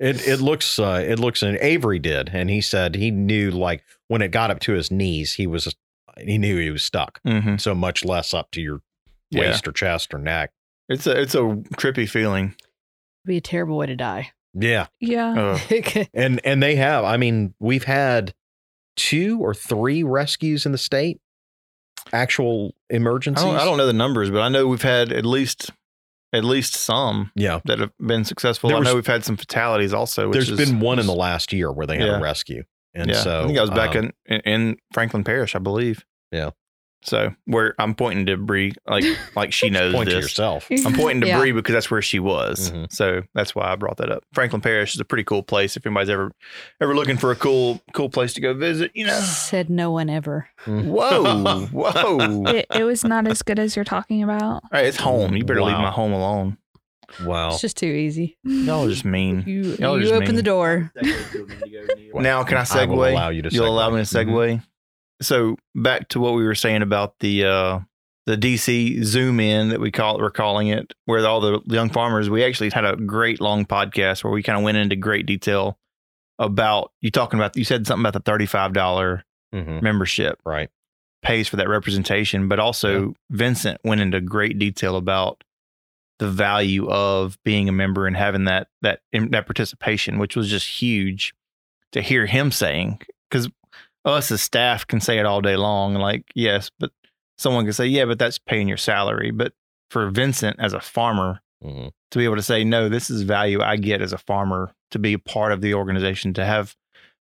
it 0.00 0.26
it 0.26 0.40
looks 0.40 0.78
uh, 0.78 1.04
it 1.06 1.18
looks 1.18 1.42
and 1.42 1.56
Avery 1.58 1.98
did, 1.98 2.30
and 2.32 2.50
he 2.50 2.60
said 2.60 2.94
he 2.94 3.10
knew 3.10 3.50
like 3.50 3.82
when 4.08 4.22
it 4.22 4.30
got 4.30 4.50
up 4.50 4.60
to 4.60 4.72
his 4.72 4.90
knees, 4.90 5.34
he 5.34 5.46
was 5.46 5.74
he 6.18 6.38
knew 6.38 6.58
he 6.58 6.70
was 6.70 6.82
stuck. 6.82 7.20
Mm-hmm. 7.26 7.56
So 7.58 7.74
much 7.74 8.04
less 8.04 8.34
up 8.34 8.50
to 8.52 8.60
your 8.60 8.80
Yeah. 9.30 9.42
waist 9.50 9.68
or 9.68 9.72
chest 9.72 10.12
or 10.14 10.18
neck. 10.18 10.50
It's 10.88 11.06
a 11.06 11.20
it's 11.20 11.34
a 11.34 11.40
trippy 11.76 12.08
feeling. 12.08 12.54
Be 13.24 13.36
a 13.36 13.40
terrible 13.40 13.76
way 13.76 13.86
to 13.86 13.96
die. 13.96 14.32
Yeah, 14.54 14.86
yeah, 15.00 15.56
Uh, 15.70 16.04
and 16.14 16.40
and 16.44 16.62
they 16.62 16.76
have. 16.76 17.04
I 17.04 17.16
mean, 17.16 17.54
we've 17.60 17.84
had 17.84 18.34
two 18.96 19.38
or 19.40 19.54
three 19.54 20.02
rescues 20.02 20.66
in 20.66 20.72
the 20.72 20.78
state, 20.78 21.20
actual 22.12 22.74
I 22.90 22.96
emergencies. 22.96 23.44
don't 23.44 23.56
I 23.56 23.64
don't 23.64 23.76
know 23.76 23.86
the 23.86 23.92
numbers, 23.92 24.30
but 24.30 24.40
I 24.40 24.48
know 24.48 24.66
we've 24.66 24.82
had 24.82 25.12
at 25.12 25.24
least 25.26 25.70
at 26.32 26.44
least 26.44 26.74
some 26.74 27.30
Yeah, 27.34 27.60
that 27.64 27.78
have 27.78 27.92
been 27.98 28.24
successful. 28.24 28.68
There 28.68 28.76
I 28.76 28.80
was- 28.80 28.88
know 28.88 28.94
we've 28.94 29.06
had 29.06 29.24
some 29.24 29.36
fatalities 29.36 29.92
also. 29.94 30.28
Which 30.28 30.34
there's 30.46 30.50
is- 30.60 30.68
been 30.70 30.80
one 30.80 30.98
in 30.98 31.06
the 31.06 31.14
last 31.14 31.52
year 31.52 31.70
where 31.72 31.86
they 31.86 31.98
had 31.98 32.06
Yeah. 32.06 32.18
a 32.18 32.20
rescue, 32.22 32.64
and 32.94 33.10
yeah, 33.10 33.22
so 33.22 33.42
I 33.44 33.46
think 33.46 33.58
I 33.58 33.62
was 33.62 33.70
back 33.70 33.94
um, 33.96 34.10
in, 34.26 34.40
in 34.40 34.40
in 34.70 34.76
Franklin 34.92 35.24
Parish, 35.24 35.54
I 35.54 35.58
believe. 35.58 36.04
Yeah. 36.32 36.50
So 37.02 37.32
where 37.44 37.74
I'm 37.78 37.94
pointing 37.94 38.26
to 38.26 38.36
Bree, 38.36 38.72
like 38.86 39.04
like 39.36 39.52
she 39.52 39.70
knows 39.70 39.94
point 39.94 40.08
to 40.10 40.16
this. 40.16 40.24
yourself. 40.24 40.68
I'm 40.84 40.94
pointing 40.94 41.20
to 41.22 41.26
Yeah. 41.28 41.38
Bree 41.38 41.52
because 41.52 41.72
that's 41.72 41.90
where 41.90 42.02
she 42.02 42.18
was. 42.18 42.72
Mhm. 42.72 42.92
So 42.92 43.22
that's 43.34 43.54
why 43.54 43.70
I 43.72 43.76
brought 43.76 43.98
that 43.98 44.10
up. 44.10 44.24
Franklin 44.32 44.60
Parish 44.60 44.94
is 44.94 45.00
a 45.00 45.04
pretty 45.04 45.22
cool 45.24 45.42
place. 45.44 45.76
If 45.76 45.86
anybody's 45.86 46.10
ever 46.10 46.32
ever 46.80 46.94
looking 46.96 47.16
for 47.16 47.30
a 47.30 47.36
cool 47.36 47.80
cool 47.92 48.08
place 48.10 48.34
to 48.34 48.40
go 48.40 48.52
visit, 48.52 48.90
you 48.94 49.06
know. 49.06 49.18
Said 49.20 49.70
no 49.70 49.92
one 49.92 50.10
ever. 50.10 50.48
Whoa, 50.66 51.66
whoa! 51.72 52.44
it, 52.46 52.66
it 52.74 52.82
was 52.84 53.04
not 53.04 53.26
as 53.28 53.42
good 53.42 53.58
as 53.60 53.76
you're 53.76 53.84
talking 53.84 54.22
about. 54.24 54.40
All 54.64 54.70
right, 54.72 54.86
it's 54.86 54.96
home. 54.98 55.36
You 55.36 55.44
better 55.44 55.62
leave 55.62 55.76
my 55.78 55.90
home 55.92 56.12
alone. 56.12 56.58
Wow. 57.24 57.48
It's 57.52 57.62
just 57.62 57.78
too 57.78 57.86
easy. 57.86 58.36
Y'all 58.44 58.84
are 58.84 58.88
just 58.90 59.04
mean. 59.04 59.42
You 59.46 59.62
Y'all 59.78 59.94
are 59.94 59.98
you 59.98 60.02
just 60.02 60.12
open 60.14 60.26
mean. 60.28 60.36
the 60.36 60.42
door. 60.42 60.92
Now, 62.14 62.42
can 62.44 62.56
I 62.58 62.60
I 62.68 62.84
will 62.86 62.98
segue? 62.98 63.12
allow 63.12 63.28
you 63.30 63.42
to 63.42 63.48
You'll 63.50 63.64
segue. 63.64 63.68
allow 63.68 63.90
me 63.90 63.96
to 63.98 64.02
segue. 64.02 64.62
So 65.20 65.56
back 65.74 66.08
to 66.10 66.20
what 66.20 66.34
we 66.34 66.44
were 66.44 66.54
saying 66.54 66.82
about 66.82 67.18
the 67.20 67.44
uh, 67.44 67.78
the 68.26 68.36
DC 68.36 69.02
Zoom 69.04 69.40
in 69.40 69.70
that 69.70 69.80
we 69.80 69.90
call 69.90 70.18
we're 70.18 70.30
calling 70.30 70.68
it, 70.68 70.92
where 71.06 71.26
all 71.26 71.40
the 71.40 71.60
young 71.66 71.90
farmers. 71.90 72.28
We 72.30 72.44
actually 72.44 72.70
had 72.70 72.84
a 72.84 72.96
great 72.96 73.40
long 73.40 73.64
podcast 73.66 74.22
where 74.22 74.32
we 74.32 74.42
kind 74.42 74.58
of 74.58 74.64
went 74.64 74.76
into 74.78 74.96
great 74.96 75.26
detail 75.26 75.78
about 76.38 76.92
you 77.00 77.10
talking 77.10 77.38
about. 77.40 77.56
You 77.56 77.64
said 77.64 77.86
something 77.86 78.02
about 78.02 78.12
the 78.12 78.20
thirty 78.30 78.46
five 78.46 78.72
dollar 78.72 79.24
Mhm. 79.54 79.80
membership 79.82 80.38
Right. 80.44 80.68
pays 81.22 81.48
for 81.48 81.56
that 81.56 81.68
representation, 81.68 82.48
but 82.48 82.58
also 82.60 83.14
Vincent 83.30 83.80
went 83.82 84.00
into 84.02 84.20
great 84.20 84.58
detail 84.58 84.96
about 84.96 85.42
the 86.18 86.28
value 86.28 86.88
of 86.90 87.38
being 87.44 87.68
a 87.68 87.72
member 87.72 88.06
and 88.06 88.16
having 88.16 88.44
that 88.44 88.68
that 88.82 89.00
that 89.12 89.46
participation, 89.46 90.18
which 90.18 90.36
was 90.36 90.48
just 90.50 90.66
huge 90.68 91.32
to 91.92 92.02
hear 92.02 92.26
him 92.26 92.52
saying. 92.52 93.00
Because 93.30 93.48
us 94.04 94.30
as 94.30 94.40
staff 94.42 94.86
can 94.86 95.00
say 95.00 95.18
it 95.18 95.26
all 95.26 95.40
day 95.40 95.56
long, 95.56 95.94
like 95.94 96.24
yes, 96.34 96.70
but 96.78 96.90
someone 97.36 97.64
can 97.64 97.72
say 97.72 97.86
yeah, 97.86 98.04
but 98.04 98.18
that's 98.18 98.38
paying 98.38 98.68
your 98.68 98.76
salary. 98.76 99.30
But 99.30 99.52
for 99.90 100.08
Vincent 100.10 100.56
as 100.58 100.72
a 100.72 100.80
farmer 100.80 101.40
Mhm. 101.64 101.90
to 102.12 102.18
be 102.18 102.24
able 102.24 102.36
to 102.36 102.42
say 102.42 102.62
no, 102.64 102.88
this 102.88 103.10
is 103.10 103.22
value 103.22 103.60
I 103.60 103.76
get 103.76 104.00
as 104.00 104.12
a 104.12 104.18
farmer 104.18 104.72
to 104.92 104.98
be 104.98 105.14
a 105.14 105.18
part 105.18 105.52
of 105.52 105.60
the 105.60 105.74
organization 105.74 106.32
to 106.34 106.44
have 106.44 106.76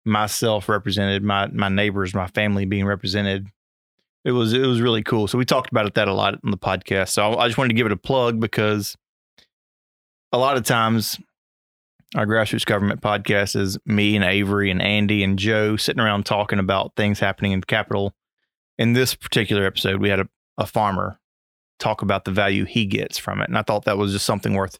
myself 0.04 0.68
represented, 0.68 1.22
my 1.22 1.46
my 1.48 1.68
neighbors, 1.68 2.14
my 2.14 2.26
family 2.28 2.64
being 2.64 2.84
represented 2.87 3.48
it 4.24 4.32
was 4.32 4.52
it 4.54 4.66
was 4.66 4.80
really 4.80 5.02
cool. 5.02 5.28
So 5.28 5.37
we 5.38 5.44
talked 5.44 5.70
about 5.70 5.87
it 5.87 5.94
that 5.94 6.08
a 6.08 6.14
lot 6.14 6.34
on 6.44 6.50
the 6.50 6.56
podcast. 6.58 7.10
So 7.10 7.37
I 7.37 7.46
just 7.46 7.58
wanted 7.58 7.68
to 7.68 7.74
give 7.74 7.87
it 7.87 7.92
a 7.92 7.96
plug 7.96 8.40
because 8.40 8.96
a 10.32 10.38
lot 10.38 10.56
of 10.56 10.64
times 10.64 11.18
our 12.14 12.27
grassroots 12.27 12.64
government 12.64 13.00
podcast 13.00 13.57
is 13.57 13.79
me 13.87 14.14
and 14.16 14.24
Avery 14.24 14.70
and 14.70 14.81
Andy 14.81 15.22
and 15.24 15.38
Joe 15.38 15.77
sitting 15.77 16.00
around 16.00 16.24
talking 16.27 16.59
about 16.59 16.92
things 16.96 17.18
happening 17.20 17.53
in 17.53 17.61
the 17.61 17.66
Capitol. 17.66 18.14
In 18.79 18.92
this 18.92 19.14
particular 19.14 19.64
episode, 19.64 20.00
we 20.00 20.09
had 20.09 20.20
a, 20.20 20.29
a 20.59 20.66
farmer 20.66 21.18
talk 21.79 22.03
about 22.03 22.24
the 22.24 22.31
value 22.31 22.64
he 22.64 22.87
gets 22.87 23.18
from 23.18 23.40
it, 23.40 23.48
and 23.48 23.59
I 23.59 23.62
thought 23.62 23.85
that 23.85 23.98
was 23.98 24.12
just 24.12 24.27
something 24.27 24.55
worth 24.55 24.79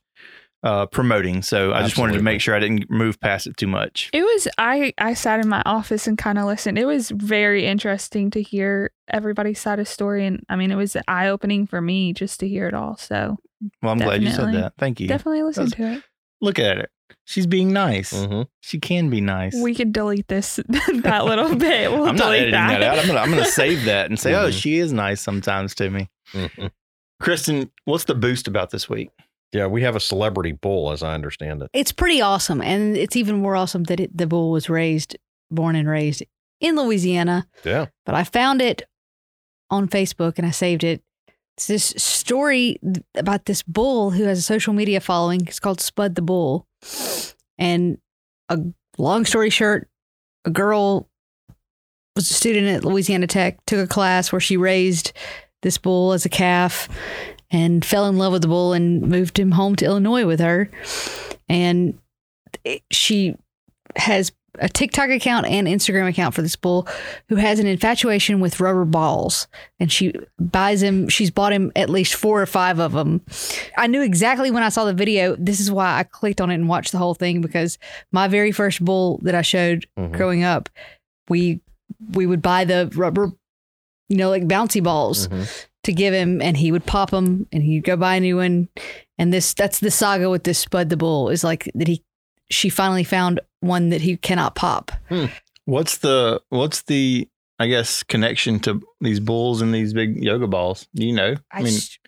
uh, 0.63 0.87
promoting. 0.87 1.43
So 1.43 1.73
I 1.73 1.83
just 1.83 1.99
wanted 1.99 2.15
to 2.15 2.23
make 2.23 2.41
sure 2.41 2.55
I 2.55 2.59
didn't 2.61 2.91
move 2.91 3.21
past 3.21 3.47
it 3.47 3.57
too 3.57 3.67
much. 3.67 4.11
It 4.13 4.23
was 4.23 4.49
I 4.59 4.95
I 4.99 5.15
sat 5.15 5.41
in 5.41 5.49
my 5.49 5.63
office 5.67 6.07
and 6.07 6.17
kind 6.17 6.39
of 6.39 6.47
listened. 6.47 6.79
It 6.79 6.87
was 6.87 7.11
very 7.11 7.67
interesting 7.67 8.31
to 8.31 8.43
hear 8.43 8.91
everybody's 9.09 9.61
side 9.61 9.79
of 9.79 9.87
story, 9.89 10.27
and 10.27 10.43
I 10.49 10.57
mean, 10.57 10.71
it 10.71 10.77
was 10.77 10.97
eye 11.07 11.29
opening 11.29 11.67
for 11.67 11.81
me 11.81 12.13
just 12.13 12.41
to 12.41 12.49
hear 12.49 12.67
it 12.67 12.75
all. 12.75 12.97
So 12.97 13.37
Well, 13.83 13.93
I'm 13.93 13.99
glad 13.99 14.23
you 14.23 14.31
said 14.31 14.55
that. 14.55 14.73
Thank 14.79 15.01
you. 15.01 15.07
definitely 15.09 15.43
listen 15.43 15.67
That's- 15.67 15.93
to 15.93 15.99
it. 15.99 16.05
Look 16.41 16.59
at 16.59 16.79
it. 16.79 16.91
She's 17.25 17.47
being 17.47 17.73
nice. 17.73 18.13
Mhm. 18.13 18.47
She 18.61 18.79
can 18.81 19.11
be 19.11 19.21
nice. 19.21 19.55
We 19.61 19.75
could 19.75 19.93
delete 19.93 20.29
this 20.29 20.57
that 20.69 21.25
little 21.25 21.55
bit. 21.57 21.91
We'll 21.91 22.07
I'm 22.09 22.17
not 22.17 22.33
editing 22.35 22.53
that. 22.53 22.83
out. 22.83 22.99
I'm 22.99 23.07
gonna 23.07 23.19
I'm 23.21 23.31
gonna 23.31 23.45
save 23.45 23.85
that 23.85 24.07
and 24.11 24.19
say, 24.19 24.35
oh, 24.35 24.49
Mhm. 24.49 24.61
she 24.61 24.79
is 24.79 24.93
nice 24.93 25.21
sometimes 25.21 25.75
to 25.77 25.91
me. 25.91 26.09
Mhm. 26.33 26.71
Kristen, 27.21 27.71
what's 27.85 28.05
the 28.05 28.15
boost 28.15 28.49
about 28.49 28.71
this 28.71 28.89
week? 28.89 29.11
Yeah, 29.53 29.67
we 29.67 29.83
have 29.83 29.95
a 29.95 30.01
celebrity 30.01 30.53
bull, 30.53 30.91
as 30.91 31.03
I 31.03 31.15
understand 31.15 31.63
it. 31.63 31.71
It's 31.73 31.93
pretty 31.93 32.21
awesome, 32.21 32.61
and 32.61 32.97
it's 32.97 33.15
even 33.15 33.37
more 33.41 33.55
awesome 33.55 33.85
that 33.85 34.01
it, 34.01 34.17
the 34.17 34.27
bull 34.27 34.51
was 34.51 34.69
raised, 34.69 35.17
born 35.51 35.77
and 35.77 35.89
raised 35.89 36.25
in 36.61 36.75
Louisiana. 36.77 37.47
Yeah. 37.65 37.87
But 38.05 38.17
I 38.17 38.25
found 38.25 38.61
it 38.61 38.83
on 39.71 39.89
Facebook 39.89 40.39
and 40.39 40.47
I 40.47 40.51
saved 40.51 40.83
it. 40.83 41.03
It's 41.57 41.69
this 41.69 41.95
story 41.97 42.81
about 43.15 43.45
this 43.45 43.63
bull 43.63 44.11
who 44.11 44.25
has 44.25 44.39
a 44.41 44.43
social 44.43 44.73
media 44.73 45.01
following. 45.01 45.47
It's 45.47 45.61
called 45.61 45.81
Spud 45.81 46.17
the 46.17 46.23
Bull. 46.23 46.67
And 47.59 47.99
a 48.49 48.59
long 48.99 49.25
story 49.25 49.51
short, 49.51 49.89
a 50.45 50.51
girl 50.51 51.09
was 52.17 52.31
a 52.31 52.35
student 52.35 52.69
at 52.69 52.85
Louisiana 52.85 53.27
Tech, 53.27 53.65
took 53.67 53.85
a 53.85 53.89
class 53.89 54.33
where 54.33 54.41
she 54.41 54.57
raised 54.57 55.13
this 55.63 55.79
bull 55.79 56.13
as 56.13 56.25
a 56.25 56.29
calf 56.29 56.89
and 57.51 57.85
fell 57.85 58.07
in 58.07 58.19
love 58.19 58.33
with 58.33 58.43
the 58.43 58.49
bull 58.49 58.73
and 58.73 59.03
moved 59.03 59.39
him 59.39 59.53
home 59.53 59.77
to 59.77 59.85
Illinois 59.85 60.27
with 60.27 60.41
her. 60.41 60.71
And 61.49 61.99
she 62.91 63.37
has 63.97 64.33
a 64.59 64.69
TikTok 64.69 65.11
account 65.11 65.47
and 65.47 65.67
Instagram 65.67 66.09
account 66.09 66.35
for 66.35 66.43
this 66.43 66.57
bull 66.57 66.87
who 67.29 67.37
has 67.37 67.59
an 67.59 67.67
infatuation 67.67 68.41
with 68.41 68.61
rubber 68.61 68.85
balls 68.85 69.49
and 69.81 69.91
she 69.91 70.13
buys 70.39 70.83
him 70.83 71.09
she's 71.09 71.31
bought 71.31 71.53
him 71.53 71.73
at 71.77 71.91
least 71.91 72.15
four 72.15 72.41
or 72.41 72.47
five 72.47 72.79
of 72.79 72.93
them. 72.93 73.21
I 73.77 73.87
knew 73.87 74.03
exactly 74.03 74.51
when 74.51 74.63
I 74.63 74.69
saw 74.69 74.85
the 74.85 74.95
video 74.95 75.37
this 75.37 75.61
is 75.61 75.71
why 75.71 75.99
I 75.99 76.03
clicked 76.05 76.41
on 76.41 76.51
it 76.51 76.55
and 76.55 76.69
watched 76.69 76.93
the 76.93 76.99
whole 76.99 77.15
thing 77.15 77.41
because 77.41 77.79
my 78.13 78.29
very 78.29 78.53
first 78.53 78.85
bull 78.85 79.19
that 79.23 79.35
I 79.35 79.43
showed 79.43 79.87
Mhm. 79.99 80.13
growing 80.13 80.43
up 80.45 80.69
we 81.29 81.61
we 82.13 82.27
would 82.27 82.43
buy 82.43 82.65
the 82.65 82.91
rubber 82.95 83.33
you 84.09 84.17
know 84.17 84.31
like 84.31 84.47
bouncy 84.47 84.83
balls 84.83 85.29
Mhm. 85.29 85.67
to 85.85 85.93
give 85.93 86.15
him 86.15 86.41
and 86.43 86.57
he 86.57 86.71
would 86.73 86.87
pop 86.87 87.11
them 87.11 87.47
and 87.53 87.63
he'd 87.63 87.85
go 87.85 87.97
buy 87.97 88.17
a 88.17 88.21
new 88.21 88.37
one 88.37 88.69
and 89.19 89.33
this 89.33 89.55
that's 89.55 89.81
the 89.81 89.91
saga 89.91 90.29
with 90.31 90.45
this 90.45 90.59
spud 90.59 90.89
the 90.91 90.97
bull 90.97 91.29
is 91.29 91.43
like 91.45 91.71
that 91.75 91.89
he 91.89 92.03
she 92.51 92.69
finally 92.69 93.05
found 93.05 93.41
one 93.65 93.89
that 93.91 94.01
he 94.03 94.17
cannot 94.17 94.55
pop 94.55 94.93
hmm. 95.09 95.27
What's 95.67 95.99
the 95.99 96.41
what's 96.51 96.83
the 96.83 97.27
I 97.59 97.69
guess 97.69 98.03
connection 98.03 98.61
to 98.61 98.81
these 99.01 99.21
bulls 99.21 99.63
and 99.63 99.73
these 99.75 99.95
big 99.95 100.23
yoga 100.23 100.47
balls? 100.47 100.87
Do 100.95 101.07
you 101.07 101.15
know? 101.15 101.37
I, 101.53 101.63
s- 101.63 101.99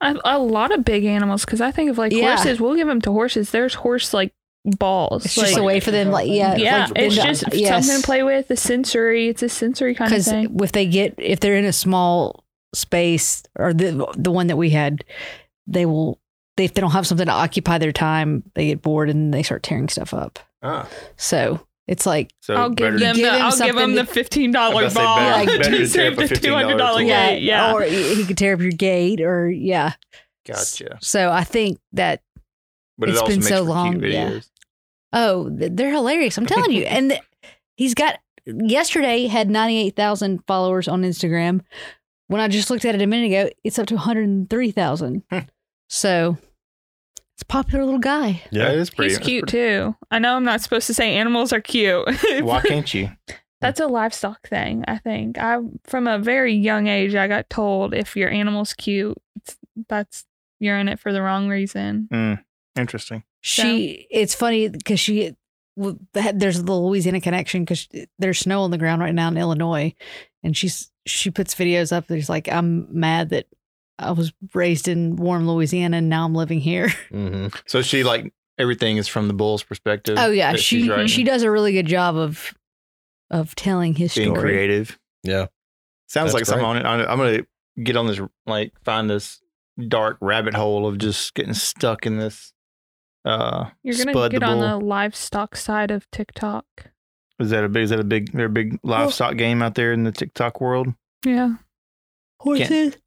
A, 0.00 0.14
a 0.24 0.38
lot 0.38 0.70
of 0.72 0.84
big 0.84 1.04
animals 1.04 1.44
because 1.44 1.60
I 1.60 1.70
think 1.72 1.90
of 1.90 1.98
like 1.98 2.12
Yeah. 2.12 2.36
horses. 2.36 2.60
We'll 2.60 2.76
give 2.76 2.86
them 2.86 3.00
to 3.00 3.10
horses. 3.10 3.50
There's 3.50 3.74
horse 3.74 4.14
like 4.14 4.32
balls. 4.64 5.24
it's 5.24 5.36
like, 5.36 5.46
just 5.48 5.58
a 5.58 5.62
way 5.62 5.80
for 5.80 5.90
them 5.90 6.10
like 6.10 6.28
yeah 6.28 6.54
yeah, 6.56 6.86
like, 6.86 6.92
it's 6.96 7.16
them 7.16 7.24
to- 7.26 7.30
just 7.44 7.54
yes. 7.54 7.84
something 7.86 8.00
to 8.00 8.06
play 8.06 8.22
with. 8.22 8.46
The 8.48 8.56
sensory. 8.56 9.28
It's 9.28 9.42
a 9.42 9.48
sensory 9.48 9.94
kind 9.94 10.12
of 10.12 10.22
thing. 10.24 10.56
if 10.62 10.70
they 10.72 10.86
get 10.86 11.14
if 11.18 11.40
they're 11.40 11.56
in 11.56 11.64
a 11.64 11.72
small 11.72 12.44
space 12.74 13.42
or 13.58 13.72
the 13.74 14.06
the 14.16 14.30
one 14.30 14.46
that 14.48 14.56
we 14.56 14.70
had 14.70 15.04
they 15.66 15.86
will 15.86 16.20
they, 16.56 16.64
if 16.64 16.74
they 16.74 16.80
don't 16.80 16.90
have 16.92 17.06
something 17.06 17.26
to 17.26 17.32
occupy 17.32 17.78
their 17.78 17.92
time 17.92 18.42
they 18.54 18.66
get 18.66 18.82
bored 18.82 19.08
and 19.10 19.32
they 19.32 19.42
start 19.42 19.62
tearing 19.62 19.88
stuff 19.88 20.12
up 20.12 20.38
Ah, 20.64 20.88
so 21.16 21.60
it's 21.86 22.06
like 22.06 22.32
so 22.40 22.54
I'll 22.54 22.70
give 22.70 22.98
them. 22.98 23.14
give 23.14 23.16
the, 23.16 23.36
him 23.36 23.42
I'll 23.42 23.50
give 23.50 23.58
something 23.58 23.76
them 23.76 23.94
the 23.94 24.06
fifteen 24.06 24.56
I 24.56 24.70
dollar 24.70 24.84
was 24.84 24.92
about 24.94 25.04
ball. 25.04 25.44
to 25.44 25.50
say, 25.50 25.58
better- 25.58 25.62
to 25.64 25.70
better 25.70 25.78
to 25.78 25.86
save 25.86 26.14
tear 26.16 26.24
up 26.24 26.28
the 26.30 26.36
two 26.36 26.52
hundred 26.54 26.76
dollar 26.78 27.02
$15 27.02 27.06
yeah, 27.08 27.30
gate. 27.30 27.42
Yeah. 27.42 27.72
or 27.74 27.82
he 27.82 28.14
he 28.14 28.24
could 28.24 28.38
tear 28.38 28.54
up 28.54 28.60
your 28.60 28.70
gate 28.72 29.20
or 29.20 29.50
yeah 29.50 29.92
Gotcha. 30.46 30.98
so 31.00 31.30
i 31.30 31.44
think 31.44 31.78
that 31.92 32.22
But 32.98 33.08
it 33.08 33.12
It's 33.12 33.20
also 33.20 33.32
been 33.32 33.40
makes 33.40 33.48
so 33.48 33.62
long, 33.62 34.00
cute 34.00 34.12
yeah. 34.12 34.40
Oh, 35.12 35.48
they're 35.52 35.92
hilarious. 35.92 36.36
I'm 36.38 36.46
telling 36.46 36.72
you. 36.72 36.82
And 36.86 37.10
th- 37.10 37.22
he's 37.76 37.94
got 37.94 38.18
yesterday 38.46 39.26
had 39.28 39.48
98,000 39.48 40.42
followers 40.46 40.88
on 40.88 41.02
Instagram. 41.02 41.60
When 42.26 42.40
I 42.40 42.48
just 42.48 42.68
looked 42.68 42.84
at 42.84 42.94
it 42.96 43.00
a 43.02 43.06
minute 43.06 43.26
ago, 43.26 43.50
it's 43.62 43.78
up 43.78 43.86
to 43.88 43.94
103,000. 43.94 45.22
Hmm. 45.30 45.38
so 45.88 46.36
it's 47.34 47.42
a 47.42 47.46
popular 47.46 47.84
little 47.84 48.00
guy. 48.00 48.42
Yeah. 48.50 48.66
That 48.66 48.74
is 48.76 48.90
pretty. 48.90 49.10
He's 49.10 49.18
that's 49.18 49.28
cute 49.28 49.48
too. 49.48 49.96
I 50.10 50.18
know 50.18 50.36
I'm 50.36 50.44
not 50.44 50.60
supposed 50.60 50.86
to 50.88 50.94
say 50.94 51.14
animals 51.16 51.52
are 51.52 51.60
cute. 51.60 52.06
pretty- 52.06 52.42
Why 52.42 52.60
can't 52.62 52.92
you? 52.94 53.10
That's 53.60 53.80
a 53.80 53.86
livestock 53.86 54.46
thing, 54.48 54.84
I 54.86 54.98
think. 54.98 55.38
I 55.38 55.58
from 55.84 56.06
a 56.06 56.18
very 56.18 56.54
young 56.54 56.86
age 56.86 57.14
I 57.14 57.28
got 57.28 57.48
told 57.48 57.94
if 57.94 58.14
your 58.14 58.28
animal's 58.30 58.74
cute, 58.74 59.16
it's, 59.36 59.56
that's 59.88 60.24
you're 60.60 60.78
in 60.78 60.88
it 60.88 61.00
for 61.00 61.12
the 61.12 61.22
wrong 61.22 61.48
reason. 61.48 62.08
Mm, 62.12 62.44
interesting. 62.76 63.22
She, 63.40 64.06
it's 64.10 64.34
funny 64.34 64.68
because 64.68 65.00
she, 65.00 65.34
there's 65.76 66.62
the 66.62 66.72
Louisiana 66.74 67.20
connection 67.20 67.62
because 67.64 67.88
there's 68.18 68.38
snow 68.38 68.62
on 68.62 68.70
the 68.70 68.78
ground 68.78 69.00
right 69.02 69.14
now 69.14 69.28
in 69.28 69.36
Illinois. 69.36 69.94
And 70.42 70.56
she's, 70.56 70.90
she 71.06 71.30
puts 71.30 71.54
videos 71.54 71.90
up 71.92 72.06
that 72.06 72.16
she's 72.16 72.28
like, 72.30 72.48
I'm 72.50 72.86
mad 72.98 73.30
that 73.30 73.46
I 73.98 74.10
was 74.12 74.32
raised 74.54 74.88
in 74.88 75.16
warm 75.16 75.48
Louisiana 75.48 75.98
and 75.98 76.08
now 76.08 76.24
I'm 76.24 76.34
living 76.34 76.60
here. 76.60 76.88
Mhm. 77.12 77.54
So 77.66 77.80
she 77.82 78.02
like 78.04 78.32
everything 78.58 78.96
is 78.96 79.08
from 79.08 79.28
the 79.28 79.34
bull's 79.34 79.62
perspective. 79.62 80.16
Oh 80.18 80.30
yeah, 80.30 80.54
she 80.56 80.88
she 81.08 81.22
does 81.24 81.42
a 81.42 81.50
really 81.50 81.72
good 81.72 81.86
job 81.86 82.16
of 82.16 82.54
of 83.30 83.54
telling 83.54 83.94
his 83.94 84.14
being 84.14 84.28
story. 84.34 84.40
creative. 84.40 84.98
Yeah. 85.22 85.46
Sounds 86.08 86.32
That's 86.32 86.34
like 86.34 86.46
something 86.46 86.64
great. 86.82 86.84
on 86.84 87.00
it. 87.00 87.04
I- 87.04 87.10
I'm 87.12 87.18
gonna 87.18 87.42
get 87.82 87.96
on 87.96 88.06
this 88.06 88.20
like 88.46 88.72
find 88.84 89.08
this 89.08 89.40
dark 89.88 90.18
rabbit 90.20 90.54
hole 90.54 90.86
of 90.86 90.98
just 90.98 91.34
getting 91.34 91.54
stuck 91.54 92.06
in 92.06 92.18
this. 92.18 92.52
Uh, 93.24 93.70
You're 93.82 93.96
gonna 93.96 94.12
Spud 94.12 94.32
the 94.32 94.38
get 94.40 94.42
on 94.48 94.60
the 94.60 94.76
livestock 94.76 95.56
side 95.56 95.90
of 95.90 96.08
TikTok. 96.10 96.64
is 97.40 97.50
that 97.50 97.64
a 97.64 97.68
big? 97.68 97.84
Is 97.84 97.90
that 97.90 97.98
a 98.00 98.04
big? 98.04 98.30
There 98.32 98.46
a 98.46 98.50
big 98.50 98.78
livestock 98.84 99.36
game 99.36 99.62
out 99.62 99.74
there 99.76 99.92
in 99.92 100.04
the 100.04 100.12
TikTok 100.12 100.60
world? 100.60 100.88
Yeah. 101.24 101.54
Horses, 102.40 102.98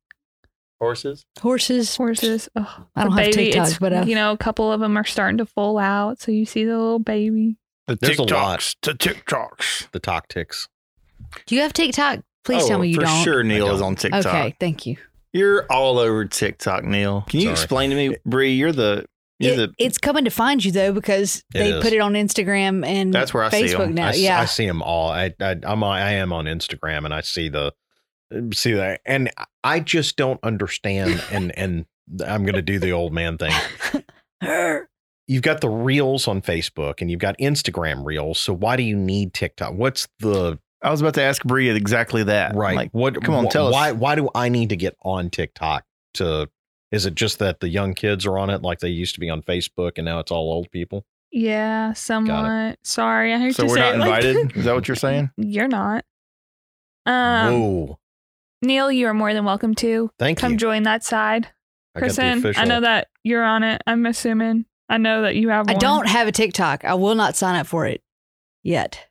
Horses. 0.79 1.25
horses, 1.41 1.95
Horses. 1.95 2.49
Oh, 2.55 2.85
I 2.95 3.03
don't 3.03 3.15
the 3.15 3.21
have 3.23 3.31
baby, 3.31 3.45
TikTok, 3.51 3.63
it's- 3.65 3.79
but 3.79 3.93
uh, 3.93 4.03
you 4.05 4.13
know, 4.15 4.31
a 4.31 4.37
couple 4.37 4.71
of 4.71 4.79
them 4.79 4.95
are 4.97 5.03
starting 5.03 5.37
to 5.39 5.45
fall 5.45 5.77
out, 5.79 6.19
so 6.19 6.31
you 6.31 6.45
see 6.45 6.65
the 6.65 6.71
little 6.77 6.99
baby. 6.99 7.57
The 7.87 7.95
There's 7.95 8.19
a 8.19 8.23
TikToks. 8.23 8.31
lot. 8.31 8.75
The 8.83 8.93
TikToks. 8.93 9.91
The 9.91 9.99
tactics. 9.99 10.67
do 11.45 11.55
you 11.55 11.61
have 11.61 11.73
TikTok? 11.73 12.19
Please 12.43 12.63
oh, 12.63 12.67
tell 12.67 12.79
me 12.79 12.89
you 12.89 12.95
for 12.95 13.01
don't. 13.01 13.23
sure. 13.23 13.43
Neil 13.43 13.71
is 13.73 13.79
don't. 13.79 13.87
on 13.87 13.95
TikTok. 13.95 14.25
Okay, 14.25 14.55
thank 14.59 14.85
you. 14.85 14.97
You're 15.33 15.65
all 15.71 15.97
over 15.99 16.25
TikTok, 16.25 16.83
Neil. 16.83 17.23
Can 17.27 17.39
you 17.39 17.47
Sorry. 17.47 17.53
explain 17.53 17.89
to 17.89 17.95
me, 17.95 18.15
Bree? 18.25 18.53
You're 18.53 18.71
the. 18.71 19.05
You're 19.39 19.53
It- 19.53 19.57
the. 19.57 19.73
it's 19.77 19.97
coming 19.97 20.25
to 20.25 20.31
find 20.31 20.63
you 20.63 20.71
though 20.71 20.91
because 20.93 21.43
they 21.53 21.71
is. 21.73 21.83
put 21.83 21.93
it 21.93 21.99
on 21.99 22.13
Instagram 22.13 22.85
and 22.85 23.13
That's 23.13 23.33
where 23.33 23.43
I 23.43 23.49
see 23.49 23.63
Facebook 23.63 23.87
'em. 23.87 23.93
now. 23.95 24.07
I, 24.07 24.09
s- 24.09 24.19
yeah, 24.19 24.39
I 24.41 24.45
see 24.45 24.65
them 24.65 24.81
all. 24.81 25.09
I, 25.09 25.33
I 25.39 25.55
I'm 25.63 25.83
I 25.83 26.13
am 26.13 26.31
on 26.33 26.45
Instagram 26.45 27.05
and 27.05 27.13
I 27.13 27.21
see 27.21 27.47
the 27.49 27.71
see 28.53 28.73
that 28.73 29.01
and 29.05 29.31
I 29.63 29.79
just 29.79 30.15
don't 30.17 30.39
understand 30.43 31.23
and 31.31 31.57
and 31.57 31.85
I'm 32.25 32.43
going 32.43 32.55
to 32.55 32.61
do 32.61 32.79
the 32.79 32.91
old 32.91 33.13
man 33.13 33.37
thing. 33.37 33.53
You've 35.27 35.43
got 35.43 35.59
the 35.61 35.69
reels 35.69 36.27
on 36.27 36.41
Facebook 36.41 37.01
and 37.01 37.11
you've 37.11 37.19
got 37.19 37.37
Instagram 37.37 38.05
reels. 38.05 38.39
So 38.39 38.53
why 38.53 38.77
do 38.77 38.83
you 38.83 38.95
need 38.95 39.33
TikTok? 39.33 39.73
What's 39.73 40.07
the 40.19 40.57
I 40.81 40.89
was 40.89 41.01
about 41.01 41.15
to 41.15 41.21
ask 41.21 41.43
Bree 41.43 41.69
exactly 41.69 42.23
that. 42.23 42.55
right? 42.55 42.75
Like, 42.77 42.91
what 42.91 43.21
come 43.23 43.35
on, 43.35 43.45
wh- 43.45 43.49
tell 43.49 43.67
us. 43.67 43.73
why 43.73 43.91
why 43.91 44.15
do 44.15 44.29
I 44.33 44.47
need 44.47 44.69
to 44.69 44.77
get 44.77 44.95
on 45.03 45.29
TikTok 45.29 45.83
to 46.13 46.49
is 46.93 47.05
it 47.05 47.15
just 47.15 47.39
that 47.39 47.59
the 47.59 47.67
young 47.67 47.93
kids 47.93 48.25
are 48.25 48.37
on 48.37 48.49
it 48.49 48.61
like 48.61 48.79
they 48.79 48.87
used 48.89 49.15
to 49.15 49.19
be 49.19 49.29
on 49.29 49.41
Facebook 49.41 49.93
and 49.97 50.05
now 50.05 50.19
it's 50.19 50.31
all 50.31 50.51
old 50.51 50.71
people? 50.71 51.05
Yeah, 51.31 51.91
somewhat. 51.91 52.79
Sorry, 52.83 53.33
I 53.33 53.37
hate 53.39 53.55
so 53.55 53.63
to 53.63 53.69
we're 53.69 53.75
say 53.75 53.81
not 53.81 53.95
it 53.95 53.97
like 53.97 54.07
invited. 54.23 54.49
that. 54.49 54.55
Is 54.57 54.65
that 54.65 54.75
what 54.75 54.87
you're 54.87 54.95
saying? 54.95 55.29
You're 55.37 55.67
not. 55.67 56.05
Um, 57.05 57.51
Whoa. 57.61 57.99
Neil, 58.67 58.91
you 58.91 59.08
are 59.08 59.13
more 59.13 59.34
than 59.34 59.45
welcome 59.45 59.73
to 59.75 60.12
Thank 60.19 60.38
come 60.39 60.51
you. 60.53 60.58
join 60.58 60.84
that 60.84 61.03
side. 61.03 61.47
I 61.95 61.99
got 61.99 62.06
Kristen, 62.06 62.38
official. 62.39 62.62
I 62.62 62.65
know 62.65 62.82
that 62.82 63.08
you're 63.23 63.43
on 63.43 63.63
it. 63.63 63.82
I'm 63.88 64.06
assuming. 64.06 64.65
I 64.89 64.97
know 64.97 65.23
that 65.23 65.36
you 65.36 65.49
have 65.49 65.67
I 65.67 65.73
one. 65.73 65.80
don't 65.80 66.08
have 66.08 66.27
a 66.27 66.32
TikTok. 66.32 66.86
I 66.86 66.93
will 66.93 67.15
not 67.15 67.36
sign 67.36 67.56
up 67.56 67.65
for 67.67 67.86
it 67.88 68.01
yet. 68.63 69.08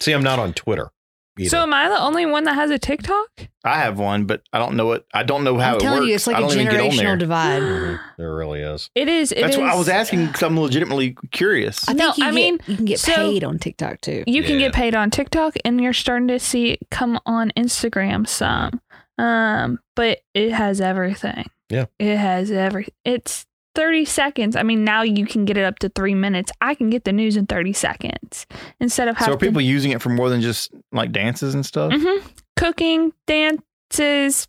See, 0.00 0.12
I'm 0.12 0.22
not 0.22 0.38
on 0.38 0.54
Twitter. 0.54 0.90
Either. 1.38 1.48
So 1.50 1.62
am 1.62 1.72
I 1.72 1.88
the 1.88 1.98
only 2.00 2.26
one 2.26 2.44
that 2.44 2.54
has 2.54 2.70
a 2.70 2.78
TikTok? 2.78 3.48
I 3.64 3.76
have 3.78 3.98
one, 3.98 4.24
but 4.24 4.42
I 4.52 4.58
don't 4.58 4.76
know 4.76 4.86
what. 4.86 5.06
I 5.14 5.22
don't 5.22 5.44
know 5.44 5.56
how 5.58 5.70
I'm 5.70 5.76
it 5.76 5.80
telling 5.80 6.00
works. 6.00 6.08
you, 6.08 6.14
it's 6.16 6.26
like 6.26 6.36
I 6.36 6.38
a 6.40 6.42
don't 6.42 6.52
even 6.52 6.66
get 6.66 6.80
on 6.80 6.90
generational 6.90 6.96
there. 6.98 7.16
divide. 7.16 8.00
There 8.18 8.34
really 8.34 8.60
is. 8.60 8.90
It 8.94 9.08
is. 9.08 9.32
It 9.32 9.40
That's 9.40 9.56
what 9.56 9.68
I 9.68 9.76
was 9.76 9.88
asking. 9.88 10.26
Because 10.26 10.42
I'm 10.42 10.58
legitimately 10.58 11.16
curious. 11.30 11.88
I 11.88 11.92
No, 11.92 12.06
think 12.12 12.18
you 12.18 12.24
I 12.24 12.28
get, 12.28 12.34
mean, 12.34 12.58
you 12.66 12.76
can 12.76 12.84
get 12.84 12.98
so- 12.98 13.14
paid 13.14 13.44
on 13.44 13.58
TikTok 13.58 14.00
too. 14.00 14.24
You 14.26 14.42
can 14.42 14.58
Yeah. 14.58 14.66
get 14.66 14.74
paid 14.74 14.94
on 14.94 15.10
TikTok, 15.10 15.54
and 15.64 15.80
you're 15.80 15.92
starting 15.92 16.28
to 16.28 16.38
see 16.40 16.70
it 16.72 16.80
come 16.90 17.18
on 17.24 17.52
Instagram 17.56 18.26
some. 18.26 18.80
Um, 19.20 19.78
but 19.96 20.20
it 20.34 20.52
has 20.52 20.80
everything. 20.80 21.44
Yeah. 21.68 21.86
it 21.98 22.16
has 22.16 22.50
every. 22.50 22.88
It's 23.04 23.46
thirty 23.74 24.04
seconds. 24.04 24.56
I 24.56 24.62
mean, 24.64 24.82
now 24.84 25.02
you 25.02 25.24
can 25.26 25.44
get 25.44 25.56
it 25.56 25.64
up 25.64 25.78
to 25.80 25.88
three 25.88 26.14
minutes. 26.14 26.50
I 26.60 26.74
can 26.74 26.90
get 26.90 27.04
the 27.04 27.12
news 27.12 27.36
in 27.36 27.46
thirty 27.46 27.72
seconds 27.72 28.46
instead 28.80 29.08
of 29.08 29.16
having. 29.16 29.32
So 29.32 29.36
are 29.36 29.38
people 29.38 29.60
using 29.60 29.92
it 29.92 30.02
for 30.02 30.08
more 30.08 30.28
than 30.28 30.40
just 30.40 30.72
like 30.92 31.12
dances 31.12 31.54
and 31.54 31.64
stuff? 31.64 31.92
Mm-hmm. 31.92 32.26
cooking, 32.56 33.12
dances, 33.26 34.48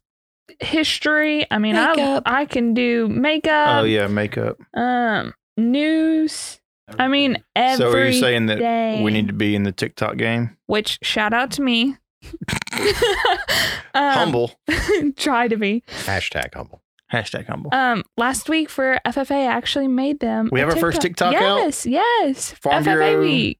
history. 0.60 1.46
I 1.52 1.58
mean, 1.60 1.76
Makeup. 1.76 2.24
I 2.26 2.42
I 2.42 2.46
can 2.46 2.74
do 2.74 3.08
makeup. 3.08 3.82
oh 3.82 3.84
yeah, 3.84 4.08
makeup. 4.08 4.58
Um, 4.74 5.34
news. 5.58 6.60
I 7.00 7.08
mean, 7.08 7.42
every 7.56 7.78
So 7.78 7.92
are 7.92 8.06
you 8.08 8.20
saying 8.20 8.48
that 8.48 8.60
day. 8.60 9.02
we 9.04 9.12
need 9.12 9.28
to 9.28 9.34
be 9.34 9.56
in 9.56 9.64
the 9.64 9.72
TikTok 9.72 10.18
game? 10.18 10.58
Which 10.66 11.00
shout 11.04 11.34
out 11.34 11.52
to 11.52 11.62
me. 11.62 11.96
um, 13.94 14.14
humble. 14.14 14.52
try 15.18 15.48
to 15.48 15.58
be. 15.58 15.84
Hashtag 16.06 16.54
humble. 16.54 16.82
Hashtag 17.12 17.48
humble. 17.48 17.70
Um, 17.74 18.04
last 18.18 18.48
week 18.50 18.70
for 18.70 19.00
FFA, 19.06 19.32
I 19.32 19.46
actually 19.46 19.88
made 19.88 20.20
them. 20.20 20.50
We 20.52 20.62
a 20.62 20.66
have 20.66 20.74
our 20.76 20.80
first 20.80 21.02
TikTok 21.02 21.34
out? 21.36 21.58
yes, 21.58 21.86
Yes, 21.86 22.52
Farm 22.54 22.84
FFA 22.84 22.86
Bureau. 22.86 23.22
week. 23.22 23.60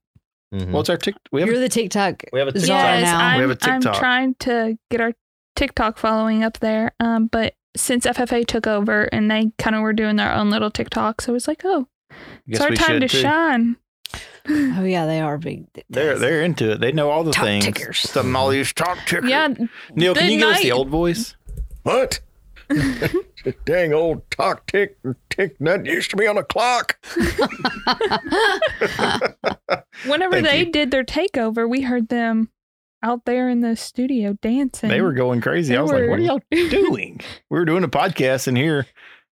Mhm. 0.54 0.70
What's 0.70 0.88
our 0.90 0.96
tick? 0.98 1.14
We 1.32 1.40
have 1.40 1.48
You're 1.48 1.58
the 1.60 1.68
TikTok. 1.68 2.24
we 2.32 2.38
have 2.38 2.48
a 2.48 2.52
czar 2.52 2.60
TikTok. 2.60 3.00
Yes, 3.00 3.04
now. 3.04 3.18
I'm, 3.18 3.36
We 3.36 3.48
have 3.48 3.50
a 3.62 3.70
I'm 3.70 3.80
trying 3.80 4.34
to 4.40 4.76
get 4.90 5.00
our 5.00 5.12
TikTok 5.56 5.96
following 5.98 6.42
up 6.44 6.58
there. 6.60 6.92
Um, 7.00 7.26
but 7.26 7.54
since 7.74 8.04
FFA 8.06 8.46
took 8.46 8.66
over 8.66 9.04
and 9.04 9.30
they 9.30 9.50
kind 9.58 9.74
of 9.76 9.80
were 9.82 9.94
doing 9.94 10.16
their 10.16 10.30
own 10.32 10.50
little 10.50 10.70
TikToks, 10.70 11.26
I 11.28 11.32
was 11.32 11.48
like, 11.48 11.62
oh, 11.64 11.88
it's 12.46 12.60
our 12.60 12.70
time 12.70 13.00
to 13.00 13.08
too. 13.08 13.18
shine. 13.18 13.76
Oh 14.48 14.84
yeah, 14.84 15.06
they 15.06 15.20
are 15.20 15.38
big. 15.38 15.66
They're 15.88 16.18
they're 16.18 16.42
into 16.42 16.72
it. 16.72 16.80
They 16.80 16.92
know 16.92 17.10
all 17.10 17.24
the 17.24 17.32
Top 17.32 17.44
things. 17.44 17.64
tickers. 17.64 18.00
Some 18.00 18.34
all 18.34 18.48
these 18.48 18.72
top 18.72 18.98
tickers. 19.06 19.30
Yeah, 19.30 19.48
Neil, 19.94 20.14
can 20.14 20.26
the 20.26 20.32
you 20.32 20.38
give 20.40 20.48
us 20.48 20.62
the 20.62 20.72
old 20.72 20.88
voice? 20.88 21.36
What? 21.84 22.20
Dang 23.66 23.92
old 23.92 24.28
talk 24.30 24.66
tick 24.66 24.96
tick 25.30 25.56
that 25.60 25.84
used 25.84 26.10
to 26.10 26.16
be 26.16 26.26
on 26.26 26.38
a 26.38 26.44
clock. 26.44 26.96
Whenever 30.06 30.34
Thank 30.40 30.46
they 30.46 30.58
you. 30.60 30.72
did 30.72 30.90
their 30.90 31.04
takeover, 31.04 31.68
we 31.68 31.82
heard 31.82 32.08
them 32.08 32.50
out 33.02 33.24
there 33.24 33.48
in 33.48 33.60
the 33.60 33.76
studio 33.76 34.36
dancing. 34.40 34.88
They 34.88 35.00
were 35.02 35.12
going 35.12 35.40
crazy. 35.40 35.72
They 35.74 35.78
I 35.78 35.82
was 35.82 35.90
like, 35.92 36.08
what 36.08 36.18
are 36.18 36.22
y'all 36.22 36.40
doing? 36.50 37.20
we 37.50 37.58
were 37.58 37.64
doing 37.64 37.84
a 37.84 37.88
podcast 37.88 38.48
in 38.48 38.56
here, 38.56 38.86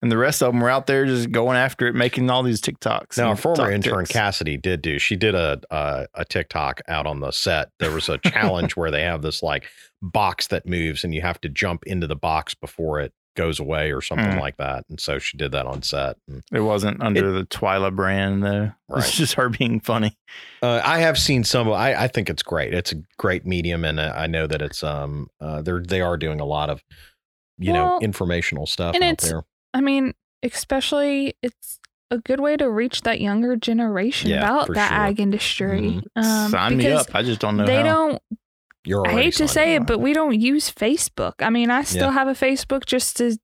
and 0.03 0.13
the 0.13 0.19
rest 0.19 0.43
of 0.43 0.53
them 0.53 0.61
were 0.61 0.69
out 0.71 0.87
there 0.87 1.07
just 1.07 1.31
going 1.33 1.57
after 1.57 1.87
it, 1.87 1.95
making 1.95 2.29
all 2.31 2.43
these 2.43 2.61
TikToks. 2.61 3.17
Now, 3.19 3.25
our 3.25 3.31
and 3.31 3.41
former 3.41 3.57
talk 3.57 3.71
intern 3.73 3.99
ticks. 4.01 4.13
Cassidy 4.13 4.57
did 4.57 4.83
do. 4.83 4.99
She 4.99 5.17
did 5.17 5.35
a, 5.35 5.61
a 5.71 6.07
a 6.15 6.25
TikTok 6.25 6.81
out 6.89 7.07
on 7.07 7.21
the 7.21 7.31
set. 7.31 7.71
There 7.79 7.91
was 7.91 8.09
a 8.09 8.19
challenge 8.25 8.77
where 8.77 8.91
they 8.91 9.03
have 9.03 9.23
this 9.23 9.43
like 9.43 9.65
box 10.03 10.49
that 10.49 10.67
moves, 10.67 11.03
and 11.05 11.15
you 11.15 11.23
have 11.23 11.41
to 11.43 11.49
jump 11.49 11.85
into 11.87 12.07
the 12.07 12.17
box 12.17 12.55
before 12.55 13.01
it 13.01 13.13
goes 13.37 13.61
away 13.61 13.93
or 13.93 14.01
something 14.01 14.27
Mm. 14.33 14.41
like 14.41 14.57
that. 14.57 14.85
And 14.89 14.99
so 14.99 15.19
she 15.19 15.37
did 15.37 15.53
that 15.53 15.67
on 15.67 15.83
set. 15.83 16.17
And, 16.27 16.43
It 16.53 16.61
wasn't 16.61 17.03
under 17.03 17.33
the 17.33 17.45
Twyla 17.45 17.95
brand, 17.95 18.43
though. 18.43 18.73
Right. 18.89 19.03
It's 19.05 19.15
just 19.17 19.35
her 19.35 19.49
being 19.51 19.81
funny. 19.81 20.17
uh, 20.63 20.81
I 20.85 21.01
have 21.01 21.19
seen 21.19 21.43
some. 21.45 21.71
I 21.71 22.05
I 22.05 22.09
think 22.09 22.31
it's 22.31 22.43
great. 22.43 22.73
It's 22.73 22.93
a 22.93 22.97
great 23.19 23.45
medium, 23.45 23.85
and 23.85 23.99
uh, 24.01 24.13
I 24.17 24.27
know 24.27 24.47
that 24.47 24.63
it's 24.63 24.83
um 24.85 25.29
uh, 25.41 25.61
they're 25.63 25.83
they 25.83 26.01
are 26.01 26.17
doing 26.17 26.41
a 26.41 26.45
lot 26.47 26.71
of 26.71 26.83
you 27.59 27.73
know 27.73 27.99
informational 28.01 28.67
stuff 28.67 28.95
and 28.95 29.03
out 29.05 29.13
it's- 29.15 29.29
there. 29.31 29.43
I 29.77 29.81
mean, 29.83 30.15
especially 30.43 31.35
it's 31.43 31.79
a 32.11 32.17
good 32.19 32.41
way 32.41 32.57
to 32.57 32.71
reach 32.71 33.03
that 33.03 33.21
younger 33.21 33.57
generation 33.57 34.31
Yeah, 34.31 34.39
about 34.39 34.69
the 34.69 34.75
sure. 34.75 34.83
Mm-hmm. 34.85 34.95
ag 34.95 35.21
industry. 35.21 36.03
Um, 36.17 36.51
Sign 36.51 36.77
me 36.79 36.91
up. 36.93 37.09
I 37.15 37.23
just 37.23 37.41
don't 37.41 37.57
know 37.59 37.67
They 37.67 37.77
how. 37.77 37.83
don't. 37.83 38.23
You're 38.85 39.07
I 39.07 39.13
hate 39.13 39.35
to 39.35 39.49
say 39.49 39.75
it, 39.75 39.87
but 39.87 39.99
we 39.99 40.13
don't 40.15 40.41
use 40.41 40.71
Facebook. 40.71 41.35
I 41.41 41.51
mean, 41.51 41.71
I 41.71 41.83
still 41.83 42.07
Yeah. 42.09 42.13
have 42.13 42.29
a 42.29 42.33
Facebook 42.33 42.87
just 42.87 43.17
to 43.19 43.37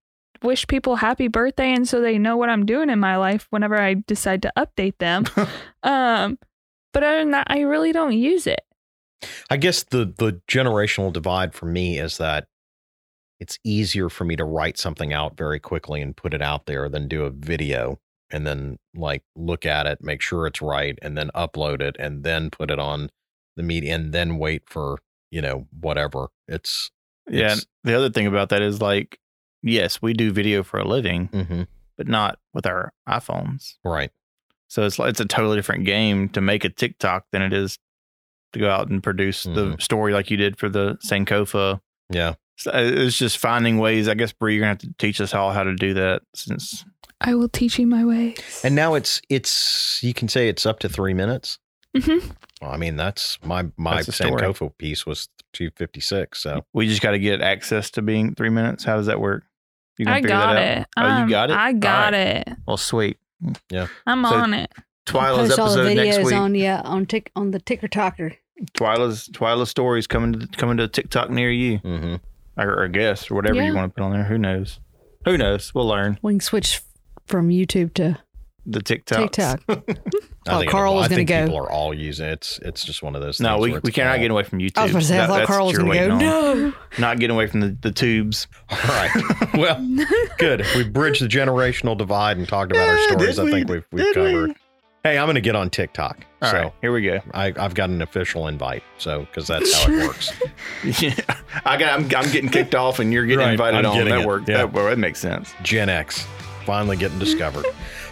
wish 0.43 0.67
people 0.69 0.97
happy 0.97 1.29
birthday, 1.29 1.73
and 1.75 1.87
so 1.87 2.01
they 2.01 2.17
know 2.17 2.37
what 2.37 2.49
I'm 2.49 2.65
doing 2.65 2.89
in 2.89 2.99
my 3.01 3.17
life 3.17 3.47
whenever 3.51 3.79
I 3.79 3.95
decide 4.07 4.41
to 4.43 4.53
update 4.57 4.99
them. 4.99 5.25
um, 5.83 6.39
but 6.95 7.03
other 7.03 7.19
than 7.19 7.33
that, 7.33 7.49
I 7.51 7.61
really 7.61 7.93
don't 7.93 8.13
use 8.17 8.47
it. 8.47 8.61
I 9.51 9.57
guess 9.59 9.83
the 9.83 10.07
the 10.17 10.41
generational 10.49 11.13
divide 11.13 11.53
for 11.55 11.67
me 11.67 11.99
is 11.99 12.19
that 12.19 12.47
it's 13.43 13.59
easier 13.65 14.09
for 14.09 14.25
me 14.25 14.37
to 14.37 14.45
write 14.45 14.79
something 14.79 15.13
out 15.13 15.37
very 15.37 15.59
quickly 15.59 16.01
and 16.01 16.17
put 16.17 16.33
it 16.35 16.41
out 16.43 16.67
there 16.67 16.89
than 16.89 17.09
do 17.09 17.25
a 17.25 17.31
video 17.31 17.99
and 18.31 18.47
then 18.47 18.79
like 18.95 19.23
look 19.37 19.67
at 19.67 19.87
it, 19.87 19.99
make 20.03 20.21
sure 20.23 20.47
it's 20.47 20.63
right, 20.63 20.99
and 21.03 21.19
then 21.19 21.31
upload 21.35 21.81
it 21.83 21.97
and 21.99 22.23
then 22.25 22.51
put 22.51 22.71
it 22.71 22.79
on 22.79 23.11
the 23.57 23.63
media 23.63 23.95
and 23.95 24.13
then 24.13 24.39
wait 24.39 24.63
for 24.67 24.99
you 25.31 25.43
know 25.43 25.67
whatever. 25.81 26.29
It's 26.49 26.91
Yeah. 27.29 27.47
It's- 27.53 27.67
The 27.85 27.95
other 27.95 28.11
thing 28.11 28.27
about 28.27 28.49
that 28.51 28.63
is 28.63 28.81
like, 28.81 29.19
yes, 29.63 30.01
we 30.01 30.13
do 30.13 30.31
video 30.33 30.63
for 30.63 30.79
a 30.79 30.87
living, 30.87 31.29
mhm, 31.29 31.67
but 31.97 32.07
not 32.09 32.39
with 32.55 32.65
our 32.67 32.93
iPhones. 33.09 33.75
right. 33.85 34.11
So 34.69 34.87
it's 34.87 34.99
like 34.99 35.11
it's 35.11 35.21
a 35.21 35.27
totally 35.27 35.57
different 35.57 35.85
game 35.85 36.29
to 36.31 36.41
make 36.41 36.65
a 36.65 36.71
TikTok 36.71 37.27
than 37.33 37.43
it 37.43 37.53
is 37.53 37.79
to 38.55 38.59
go 38.59 38.71
out 38.71 38.89
and 38.89 39.03
produce 39.03 39.43
the 39.45 39.75
Mhm. 39.75 39.83
story 39.83 40.13
like 40.15 40.31
you 40.31 40.37
did 40.39 40.59
for 40.59 40.69
the 40.71 40.97
Sankofa. 41.07 41.81
Yeah. 42.09 42.35
So 42.57 42.71
uh, 42.71 42.81
it's 42.83 43.17
just 43.17 43.39
finding 43.39 43.79
ways. 43.79 44.09
I 44.09 44.15
guess 44.15 44.33
Bree, 44.33 44.55
you're 44.55 44.61
gonna 44.61 44.71
have 44.71 44.79
to 44.79 44.93
teach 44.99 45.21
us 45.21 45.35
all 45.35 45.53
how 45.53 45.63
to 45.65 45.75
do 45.75 45.95
that 45.95 46.23
since 46.35 46.85
I 47.21 47.35
will 47.35 47.49
teach 47.49 47.79
you 47.79 47.87
my 47.87 48.05
ways. 48.05 48.61
And 48.65 48.75
now 48.75 48.95
it's 48.95 49.21
it's 49.29 50.01
you 50.03 50.15
can 50.15 50.29
say 50.29 50.49
it's 50.49 50.67
up 50.67 50.79
to 50.81 50.89
three 50.89 51.15
minutes. 51.15 51.59
Mhm. 51.97 52.35
Well, 52.61 52.71
I 52.71 52.77
mean 52.77 52.97
that's 52.97 53.39
my 53.45 53.67
my 53.77 53.97
That's 54.03 54.19
the. 54.19 54.25
Sankofa 54.25 54.77
piece 54.79 55.05
was 55.07 55.29
two 55.53 55.71
fifty 55.77 56.01
six. 56.01 56.41
So 56.41 56.65
we 56.73 56.87
just 56.89 57.03
got 57.03 57.11
to 57.13 57.19
get 57.19 57.41
access 57.43 57.91
to 57.93 58.03
being 58.03 58.35
three 58.35 58.49
minutes. 58.51 58.85
How 58.85 58.97
does 58.97 59.07
that 59.07 59.21
work? 59.21 59.45
You 59.99 60.07
gonna 60.07 60.17
I 60.17 60.21
figure 60.21 60.29
got 60.37 60.55
that 60.55 60.79
out? 60.79 60.79
it. 60.81 60.87
Oh, 60.97 61.03
you 61.19 61.23
Um, 61.25 61.29
got 61.29 61.51
it? 61.51 61.57
I 61.57 61.73
got 61.73 62.13
right. 62.13 62.45
it. 62.49 62.49
Well, 62.67 62.77
sweet. 62.77 63.19
Yeah, 63.71 63.89
I'm 64.07 64.25
So- 64.25 64.35
on 64.35 64.55
it. 64.55 64.71
Twyla's 65.05 65.49
Post 65.49 65.59
all 65.59 65.75
the 65.75 65.81
episode 65.91 65.97
next 65.97 66.17
videos 66.19 66.25
week. 66.27 66.35
on 66.35 66.55
yeah 66.55 66.81
on 66.85 67.07
tick 67.07 67.31
on 67.35 67.51
the 67.51 67.59
ticker 67.59 67.89
talker. 67.89 68.33
Twyla's 68.75 69.29
Twyla's 69.33 69.69
stories 69.69 70.07
coming 70.07 70.33
to 70.39 70.47
coming 70.57 70.77
to 70.77 70.87
TikTok 70.87 71.29
near 71.31 71.51
you, 71.51 71.81
mhm. 71.81 72.21
Or, 72.57 72.83
or 72.83 72.89
guest, 72.89 73.31
or 73.31 73.35
whatever 73.35 73.63
you 73.63 73.75
want 73.75 73.93
to 73.95 74.01
put 74.01 74.05
on 74.05 74.13
there. 74.13 74.25
Who 74.25 74.39
knows? 74.39 74.79
Who 75.25 75.37
knows? 75.39 75.73
We'll 75.75 75.87
learn 75.87 76.19
We 76.23 76.33
can 76.35 76.41
switch 76.41 76.81
from 77.27 77.49
YouTube 77.49 77.95
to 77.95 78.19
the 78.67 78.81
TikTok. 78.81 79.33
TikTok. 79.33 79.61
I 79.69 80.55
Oh, 80.55 80.59
think 80.61 80.71
Carl 80.73 80.93
it'll- 80.93 80.97
was 81.01 81.09
gonna 81.09 81.17
think 81.17 81.29
go. 81.29 81.45
people 81.47 81.59
are 81.59 81.71
all 81.71 81.95
using 81.95 82.27
it. 82.27 82.33
It's 82.33 82.59
it's 82.63 82.85
just 82.85 83.03
one 83.03 83.15
of 83.17 83.23
those. 83.23 83.41
No, 83.41 83.63
things 83.63 83.75
we, 83.75 83.81
we 83.85 83.93
cannot 83.93 84.15
all- 84.17 84.19
get 84.23 84.31
away 84.33 84.43
from 84.45 84.59
YouTube. 84.59 84.79
I 84.79 84.83
was 84.85 84.91
about 84.93 85.01
to 85.01 85.07
say, 85.07 85.19
I 85.19 85.27
That- 85.27 85.29
thought 85.29 85.47
Carl 85.47 85.67
what 85.67 85.77
was 85.77 85.85
you're 85.85 85.95
going 86.09 86.19
to 86.19 86.25
go. 86.25 86.51
on. 86.51 86.61
No. 86.71 86.75
Not 86.99 87.19
getting 87.21 87.35
away 87.37 87.47
from 87.47 87.61
the, 87.61 87.77
the 87.81 87.91
tubes. 87.93 88.47
All 88.69 88.79
right. 88.79 89.55
well, 89.55 89.97
good. 90.39 90.65
We 90.77 90.85
bridged 90.89 91.23
the 91.23 91.29
generational 91.29 91.97
divide 91.97 92.37
and 92.39 92.49
talked 92.49 92.73
about 92.73 92.89
our 92.89 92.99
stories. 92.99 93.39
I 93.39 93.51
think 93.51 93.69
we? 93.69 93.77
we've 93.77 93.85
we've 93.93 94.15
Did 94.15 94.49
we? 94.49 94.55
Covered. 95.03 95.13
Hey, 95.15 95.19
I'm 95.19 95.27
going 95.27 95.35
to 95.35 95.41
get 95.41 95.57
on 95.57 95.71
TikTok. 95.71 96.25
All 96.43 96.51
so 96.51 96.57
right, 96.57 96.73
here 96.81 96.93
we 96.93 97.03
go. 97.03 97.21
I, 97.35 97.53
I've 97.57 97.75
got 97.75 97.91
an 97.91 98.03
official 98.03 98.49
invite. 98.49 98.83
So 98.99 99.21
because 99.21 99.47
that's 99.47 99.73
how 99.75 99.93
it 99.93 100.07
works. 100.07 100.33
Yeah, 101.01 101.15
I 101.65 101.77
got. 101.77 101.93
I'm, 101.93 102.05
I'm 102.17 102.31
getting 102.33 102.49
kicked 102.51 102.75
off, 102.75 102.99
and 102.99 103.13
you're 103.13 103.25
getting 103.27 103.45
Right, 103.45 103.53
invited 103.53 103.79
I'm 103.79 103.87
on. 103.93 103.97
getting 103.99 104.15
That 104.15 104.23
it, 104.23 104.27
worked. 104.27 104.49
yeah. 104.49 104.59
That, 104.59 104.73
well, 104.73 104.87
that 104.87 104.99
makes 104.99 105.21
sense. 105.21 105.53
Gen 105.63 105.89
X 105.89 106.27
finally 106.67 106.97
getting 106.97 107.19
discovered. 107.21 107.67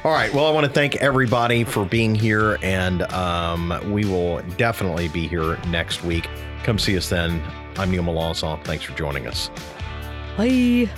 All 0.04 0.12
right. 0.12 0.32
Well, 0.32 0.46
I 0.46 0.50
want 0.52 0.66
to 0.66 0.72
thank 0.72 0.96
everybody 0.96 1.62
for 1.64 1.84
being 1.84 2.14
here, 2.14 2.58
and 2.62 3.02
um, 3.12 3.92
we 3.92 4.04
will 4.04 4.40
definitely 4.56 5.08
be 5.08 5.26
here 5.28 5.56
next 5.68 6.02
week. 6.04 6.28
Come 6.64 6.78
see 6.78 6.96
us 6.96 7.08
then. 7.08 7.42
I'm 7.76 7.90
Neil 7.90 8.02
Melancon. 8.04 8.62
Thanks 8.64 8.84
for 8.84 8.92
joining 8.96 9.26
us. 9.26 9.50
Bye. 10.36 10.88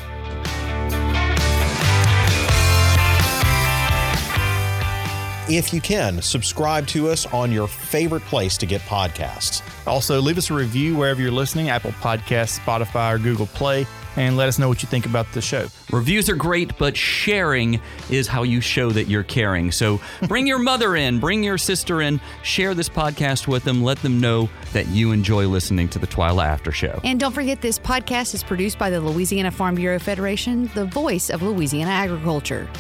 If 5.53 5.75
you 5.75 5.83
can, 5.83 6.23
subscribe 6.23 6.87
to 6.87 7.11
us 7.11 7.27
on 7.27 7.53
your 7.53 7.69
favorite 7.69 8.23
place 8.23 8.57
to 8.57 8.65
get 8.65 8.81
podcasts. 8.83 9.61
Also, 9.87 10.19
leave 10.19 10.39
us 10.39 10.49
a 10.49 10.55
review 10.55 10.97
wherever 10.97 11.21
you're 11.21 11.31
listening 11.31 11.69
Apple 11.69 11.91
Podcasts, 12.01 12.59
Spotify, 12.59 13.15
or 13.15 13.19
Google 13.19 13.49
Play, 13.49 13.87
and 14.17 14.39
let 14.39 14.49
us 14.49 14.59
know 14.59 14.67
what 14.67 14.83
you 14.83 14.89
think 14.89 15.05
about 15.05 15.31
the 15.33 15.43
show. 15.43 15.67
Reviews 15.91 16.31
are 16.31 16.37
great, 16.37 16.79
but 16.79 16.97
sharing 16.97 17.83
is 18.09 18.27
how 18.29 18.45
you 18.45 18.63
show 18.63 18.89
that 18.93 19.09
you're 19.09 19.25
caring. 19.25 19.71
So 19.71 20.01
bring 20.27 20.47
your 20.47 20.59
mother 20.59 20.97
in, 20.97 21.21
bring 21.21 21.45
your 21.45 21.59
sister 21.59 22.01
in, 22.01 22.19
share 22.43 22.73
this 22.73 22.89
podcast 22.89 23.47
with 23.47 23.63
them, 23.63 23.83
let 23.83 23.99
them 23.99 24.23
know 24.23 24.49
that 24.73 24.87
you 24.87 25.13
enjoy 25.13 25.47
listening 25.49 25.87
to 25.91 25.99
the 25.99 26.07
Twyla 26.07 26.47
After 26.47 26.73
Show. 26.73 26.99
And 27.05 27.21
don't 27.21 27.33
forget, 27.33 27.61
this 27.61 27.79
podcast 27.79 28.33
is 28.33 28.43
produced 28.43 28.79
by 28.79 28.89
the 28.89 29.03
Louisiana 29.03 29.51
Farm 29.51 29.75
Bureau 29.75 29.99
Federation, 29.99 30.71
the 30.75 30.87
voice 30.87 31.29
of 31.29 31.43
Louisiana 31.43 31.91
agriculture. 31.91 32.71